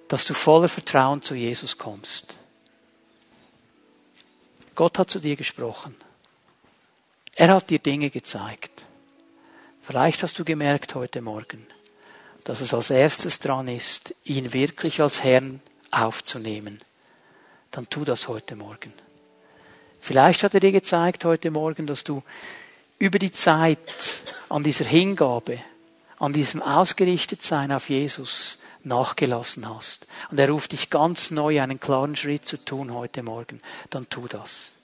dass 0.08 0.24
du 0.24 0.34
voller 0.34 0.68
Vertrauen 0.68 1.22
zu 1.22 1.34
Jesus 1.34 1.78
kommst. 1.78 2.36
Gott 4.74 4.98
hat 4.98 5.10
zu 5.10 5.18
dir 5.18 5.36
gesprochen. 5.36 5.94
Er 7.34 7.52
hat 7.52 7.70
dir 7.70 7.78
Dinge 7.78 8.10
gezeigt. 8.10 8.82
Vielleicht 9.82 10.22
hast 10.22 10.38
du 10.38 10.44
gemerkt 10.44 10.94
heute 10.94 11.20
Morgen, 11.22 11.66
dass 12.44 12.60
es 12.60 12.74
als 12.74 12.90
erstes 12.90 13.38
dran 13.38 13.68
ist, 13.68 14.14
ihn 14.24 14.52
wirklich 14.52 15.00
als 15.00 15.22
Herrn 15.22 15.60
aufzunehmen. 15.90 16.80
Dann 17.70 17.88
tu 17.88 18.04
das 18.04 18.28
heute 18.28 18.56
Morgen. 18.56 18.92
Vielleicht 20.00 20.42
hat 20.42 20.54
er 20.54 20.60
dir 20.60 20.72
gezeigt 20.72 21.24
heute 21.24 21.50
Morgen, 21.50 21.86
dass 21.86 22.04
du 22.04 22.22
über 22.98 23.18
die 23.18 23.32
Zeit 23.32 24.22
an 24.48 24.62
dieser 24.62 24.84
Hingabe, 24.84 25.60
an 26.18 26.32
diesem 26.32 26.62
Ausgerichtetsein 26.62 27.72
auf 27.72 27.90
Jesus 27.90 28.58
nachgelassen 28.82 29.68
hast 29.68 30.06
und 30.30 30.38
er 30.38 30.48
ruft 30.48 30.72
dich 30.72 30.90
ganz 30.90 31.30
neu 31.30 31.60
einen 31.60 31.80
klaren 31.80 32.16
Schritt 32.16 32.46
zu 32.46 32.56
tun 32.64 32.94
heute 32.94 33.22
Morgen, 33.22 33.60
dann 33.90 34.08
tu 34.08 34.28
das. 34.28 34.76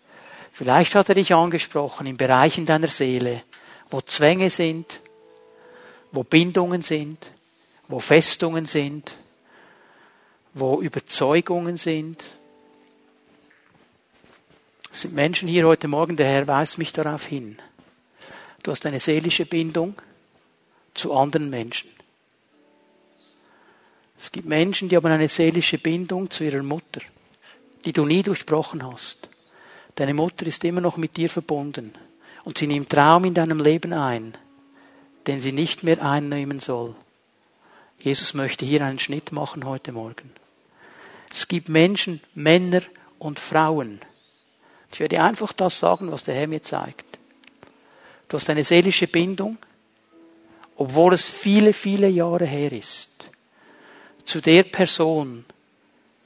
Vielleicht 0.51 0.95
hat 0.95 1.09
er 1.09 1.14
dich 1.14 1.35
angesprochen 1.35 2.07
in 2.07 2.16
Bereichen 2.16 2.66
deiner 2.66 2.89
Seele, 2.89 3.43
wo 3.91 4.01
Zwänge 4.01 4.51
sind, 4.51 5.01
wo 6.11 6.24
Bindungen 6.24 6.83
sind, 6.83 7.33
wo 7.89 8.01
Festungen 8.01 8.66
sind, 8.66 9.16
wo 10.53 10.83
Überzeugungen 10.83 11.78
sind. 11.78 12.37
Es 14.93 15.03
sind 15.03 15.14
Menschen 15.14 15.49
hier 15.49 15.66
heute 15.66 15.89
Morgen, 15.89 16.16
der 16.16 16.26
Herr 16.26 16.47
weist 16.47 16.76
mich 16.76 16.93
darauf 16.93 17.24
hin. 17.24 17.59
Du 18.62 18.70
hast 18.70 18.85
eine 18.85 19.01
seelische 19.01 19.47
Bindung 19.47 19.95
zu 20.95 21.14
anderen 21.14 21.51
Menschen. 21.51 21.90
Es 24.18 24.30
gibt 24.30 24.47
Menschen, 24.47 24.88
die 24.88 24.97
haben 24.97 25.11
eine 25.11 25.28
seelische 25.28 25.78
Bindung 25.78 26.30
zu 26.30 26.45
ihrer 26.45 26.62
Mutter, 26.62 27.01
die 27.84 27.93
du 27.93 28.05
nie 28.05 28.22
durchbrochen 28.22 28.86
hast. 28.86 29.28
Deine 29.97 30.14
Mutter 30.14 30.47
ist 30.47 30.64
immer 30.64 30.80
noch 30.80 30.97
mit 30.97 31.16
dir 31.16 31.28
verbunden 31.28 31.93
und 32.45 32.59
sie 32.59 32.66
nimmt 32.66 32.97
Raum 32.97 33.24
in 33.24 33.34
deinem 33.34 33.59
Leben 33.59 33.93
ein, 33.93 34.34
den 35.26 35.40
sie 35.40 35.53
nicht 35.53 35.82
mehr 35.82 36.05
einnehmen 36.05 36.61
soll. 36.61 36.95
Jesus 37.99 38.34
möchte 38.34 38.64
hier 38.64 38.84
einen 38.84 38.99
Schnitt 38.99 39.32
machen 39.32 39.64
heute 39.64 39.93
Morgen. 39.93 40.32
Es 41.30 41.49
gibt 41.49 41.68
Menschen, 41.68 42.20
Männer 42.34 42.82
und 43.18 43.38
Frauen. 43.38 44.01
Ich 44.93 45.01
werde 45.01 45.22
einfach 45.22 45.53
das 45.53 45.78
sagen, 45.78 46.12
was 46.12 46.24
der 46.24 46.34
Herr 46.34 46.47
mir 46.47 46.62
zeigt. 46.62 47.18
Du 48.28 48.36
hast 48.36 48.51
eine 48.51 48.64
seelische 48.64 49.07
Bindung, 49.07 49.59
obwohl 50.83 51.14
es 51.14 51.28
viele, 51.28 51.72
viele 51.72 52.09
Jahre 52.09 52.45
her 52.45 52.72
ist 52.72 53.30
zu 54.24 54.41
der 54.41 54.64
Person, 54.64 55.45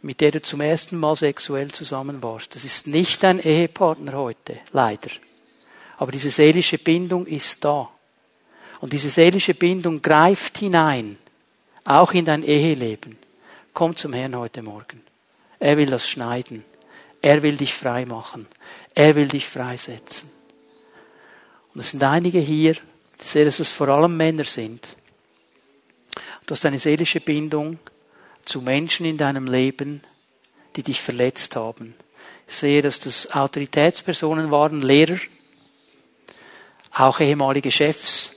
mit 0.00 0.22
der 0.22 0.30
du 0.30 0.40
zum 0.40 0.62
ersten 0.62 0.96
Mal 0.96 1.14
sexuell 1.14 1.72
zusammen 1.72 2.22
warst. 2.22 2.54
Das 2.54 2.64
ist 2.64 2.86
nicht 2.86 3.22
dein 3.22 3.38
Ehepartner 3.38 4.14
heute, 4.14 4.57
leider. 4.72 5.11
Aber 5.98 6.11
diese 6.11 6.30
seelische 6.30 6.78
Bindung 6.78 7.26
ist 7.26 7.66
da. 7.66 7.90
Und 8.80 8.94
diese 8.94 9.11
seelische 9.11 9.52
Bindung 9.52 10.00
greift 10.00 10.57
hinein, 10.57 11.18
auch 11.84 12.14
in 12.14 12.24
dein 12.24 12.42
Eheleben. 12.42 13.18
Komm 13.74 13.94
zum 13.94 14.14
Herrn 14.14 14.36
heute 14.36 14.62
Morgen. 14.62 15.02
Er 15.59 15.76
will 15.76 15.90
das 15.90 16.09
schneiden. 16.09 16.64
Er 17.20 17.42
will 17.42 17.59
dich 17.59 17.74
frei 17.74 18.07
machen. 18.07 18.46
Er 18.94 19.14
will 19.16 19.28
dich 19.28 19.46
freisetzen. 19.46 20.30
Und 21.74 21.80
es 21.80 21.90
sind 21.90 22.02
einige 22.02 22.38
hier, 22.38 22.76
ich 23.18 23.26
sehe, 23.26 23.44
dass 23.44 23.60
es 23.60 23.72
vor 23.72 23.88
allem 23.88 24.16
Männer 24.16 24.44
sind, 24.44 24.96
Du 26.46 26.52
hast 26.54 26.64
eine 26.64 26.78
seelische 26.78 27.20
Bindung 27.20 27.80
zu 28.44 28.60
Menschen 28.60 29.04
in 29.04 29.16
deinem 29.16 29.46
Leben, 29.46 30.00
die 30.76 30.84
dich 30.84 31.00
verletzt 31.00 31.56
haben. 31.56 31.96
Ich 32.46 32.54
sehe, 32.54 32.82
dass 32.82 33.00
das 33.00 33.32
Autoritätspersonen 33.32 34.52
waren, 34.52 34.80
Lehrer, 34.80 35.18
auch 36.92 37.18
ehemalige 37.18 37.72
Chefs. 37.72 38.36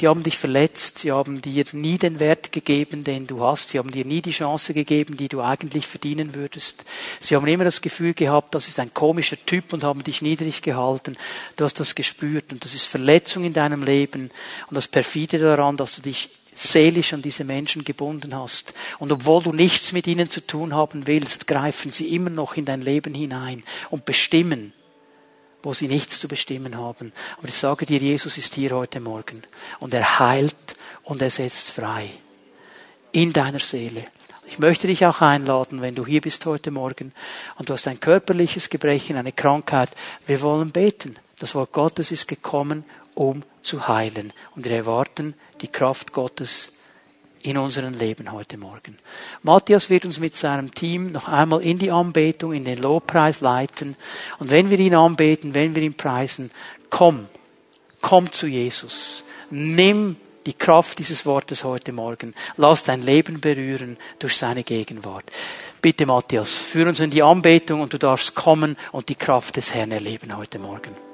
Die 0.00 0.08
haben 0.08 0.22
dich 0.24 0.36
verletzt, 0.36 0.98
sie 0.98 1.12
haben 1.12 1.40
dir 1.40 1.64
nie 1.72 1.98
den 1.98 2.18
Wert 2.18 2.50
gegeben, 2.50 3.04
den 3.04 3.26
du 3.28 3.42
hast, 3.42 3.70
sie 3.70 3.78
haben 3.78 3.92
dir 3.92 4.04
nie 4.04 4.22
die 4.22 4.32
Chance 4.32 4.74
gegeben, 4.74 5.16
die 5.16 5.28
du 5.28 5.40
eigentlich 5.40 5.86
verdienen 5.86 6.34
würdest. 6.34 6.84
Sie 7.20 7.36
haben 7.36 7.46
immer 7.46 7.64
das 7.64 7.80
Gefühl 7.80 8.12
gehabt, 8.12 8.54
das 8.54 8.66
ist 8.66 8.80
ein 8.80 8.92
komischer 8.92 9.36
Typ 9.46 9.72
und 9.72 9.84
haben 9.84 10.02
dich 10.02 10.20
niedrig 10.20 10.62
gehalten. 10.62 11.16
Du 11.56 11.64
hast 11.64 11.78
das 11.78 11.94
gespürt 11.94 12.52
und 12.52 12.64
das 12.64 12.74
ist 12.74 12.86
Verletzung 12.86 13.44
in 13.44 13.52
deinem 13.52 13.84
Leben 13.84 14.30
und 14.68 14.74
das 14.74 14.88
perfide 14.88 15.38
daran, 15.38 15.76
dass 15.76 15.96
du 15.96 16.02
dich 16.02 16.28
seelisch 16.54 17.12
an 17.12 17.22
diese 17.22 17.44
Menschen 17.44 17.84
gebunden 17.84 18.34
hast. 18.34 18.74
Und 18.98 19.12
obwohl 19.12 19.42
du 19.42 19.52
nichts 19.52 19.92
mit 19.92 20.06
ihnen 20.06 20.30
zu 20.30 20.46
tun 20.46 20.74
haben 20.74 21.06
willst, 21.06 21.46
greifen 21.46 21.90
sie 21.90 22.14
immer 22.14 22.30
noch 22.30 22.56
in 22.56 22.64
dein 22.64 22.82
Leben 22.82 23.14
hinein 23.14 23.62
und 23.90 24.04
bestimmen, 24.04 24.72
wo 25.64 25.72
sie 25.72 25.88
nichts 25.88 26.20
zu 26.20 26.28
bestimmen 26.28 26.76
haben. 26.76 27.12
Aber 27.38 27.48
ich 27.48 27.54
sage 27.54 27.86
dir, 27.86 27.98
Jesus 27.98 28.38
ist 28.38 28.54
hier 28.54 28.70
heute 28.70 29.00
Morgen 29.00 29.42
und 29.80 29.94
er 29.94 30.18
heilt 30.18 30.76
und 31.02 31.22
er 31.22 31.30
setzt 31.30 31.70
frei. 31.70 32.10
In 33.12 33.32
deiner 33.32 33.60
Seele. 33.60 34.04
Ich 34.46 34.58
möchte 34.58 34.86
dich 34.86 35.06
auch 35.06 35.20
einladen, 35.20 35.80
wenn 35.80 35.94
du 35.94 36.04
hier 36.04 36.20
bist 36.20 36.44
heute 36.46 36.70
Morgen 36.70 37.12
und 37.56 37.68
du 37.68 37.72
hast 37.72 37.88
ein 37.88 38.00
körperliches 38.00 38.68
Gebrechen, 38.68 39.16
eine 39.16 39.32
Krankheit. 39.32 39.90
Wir 40.26 40.42
wollen 40.42 40.70
beten. 40.70 41.16
Das 41.38 41.54
Wort 41.54 41.72
Gottes 41.72 42.10
ist 42.10 42.28
gekommen, 42.28 42.84
um 43.14 43.42
zu 43.62 43.88
heilen. 43.88 44.32
Und 44.54 44.66
wir 44.66 44.76
erwarten 44.76 45.34
die 45.60 45.68
Kraft 45.68 46.12
Gottes 46.12 46.74
in 47.44 47.58
unserem 47.58 47.92
Leben 47.94 48.32
heute 48.32 48.56
Morgen. 48.56 48.98
Matthias 49.42 49.90
wird 49.90 50.06
uns 50.06 50.18
mit 50.18 50.34
seinem 50.34 50.74
Team 50.74 51.12
noch 51.12 51.28
einmal 51.28 51.62
in 51.62 51.78
die 51.78 51.90
Anbetung, 51.90 52.54
in 52.54 52.64
den 52.64 52.78
Lobpreis 52.78 53.40
leiten. 53.40 53.96
Und 54.38 54.50
wenn 54.50 54.70
wir 54.70 54.78
ihn 54.80 54.94
anbeten, 54.94 55.52
wenn 55.52 55.74
wir 55.74 55.82
ihn 55.82 55.94
preisen, 55.94 56.50
komm, 56.88 57.26
komm 58.00 58.32
zu 58.32 58.46
Jesus. 58.46 59.24
Nimm 59.50 60.16
die 60.46 60.54
Kraft 60.54 60.98
dieses 60.98 61.26
Wortes 61.26 61.64
heute 61.64 61.92
Morgen. 61.92 62.34
Lass 62.56 62.84
dein 62.84 63.02
Leben 63.02 63.40
berühren 63.40 63.98
durch 64.18 64.36
seine 64.36 64.64
Gegenwart. 64.64 65.24
Bitte, 65.82 66.06
Matthias, 66.06 66.54
führ 66.54 66.86
uns 66.86 67.00
in 67.00 67.10
die 67.10 67.22
Anbetung 67.22 67.82
und 67.82 67.92
du 67.92 67.98
darfst 67.98 68.34
kommen 68.34 68.76
und 68.90 69.10
die 69.10 69.16
Kraft 69.16 69.56
des 69.56 69.74
Herrn 69.74 69.92
erleben 69.92 70.34
heute 70.34 70.58
Morgen. 70.58 71.13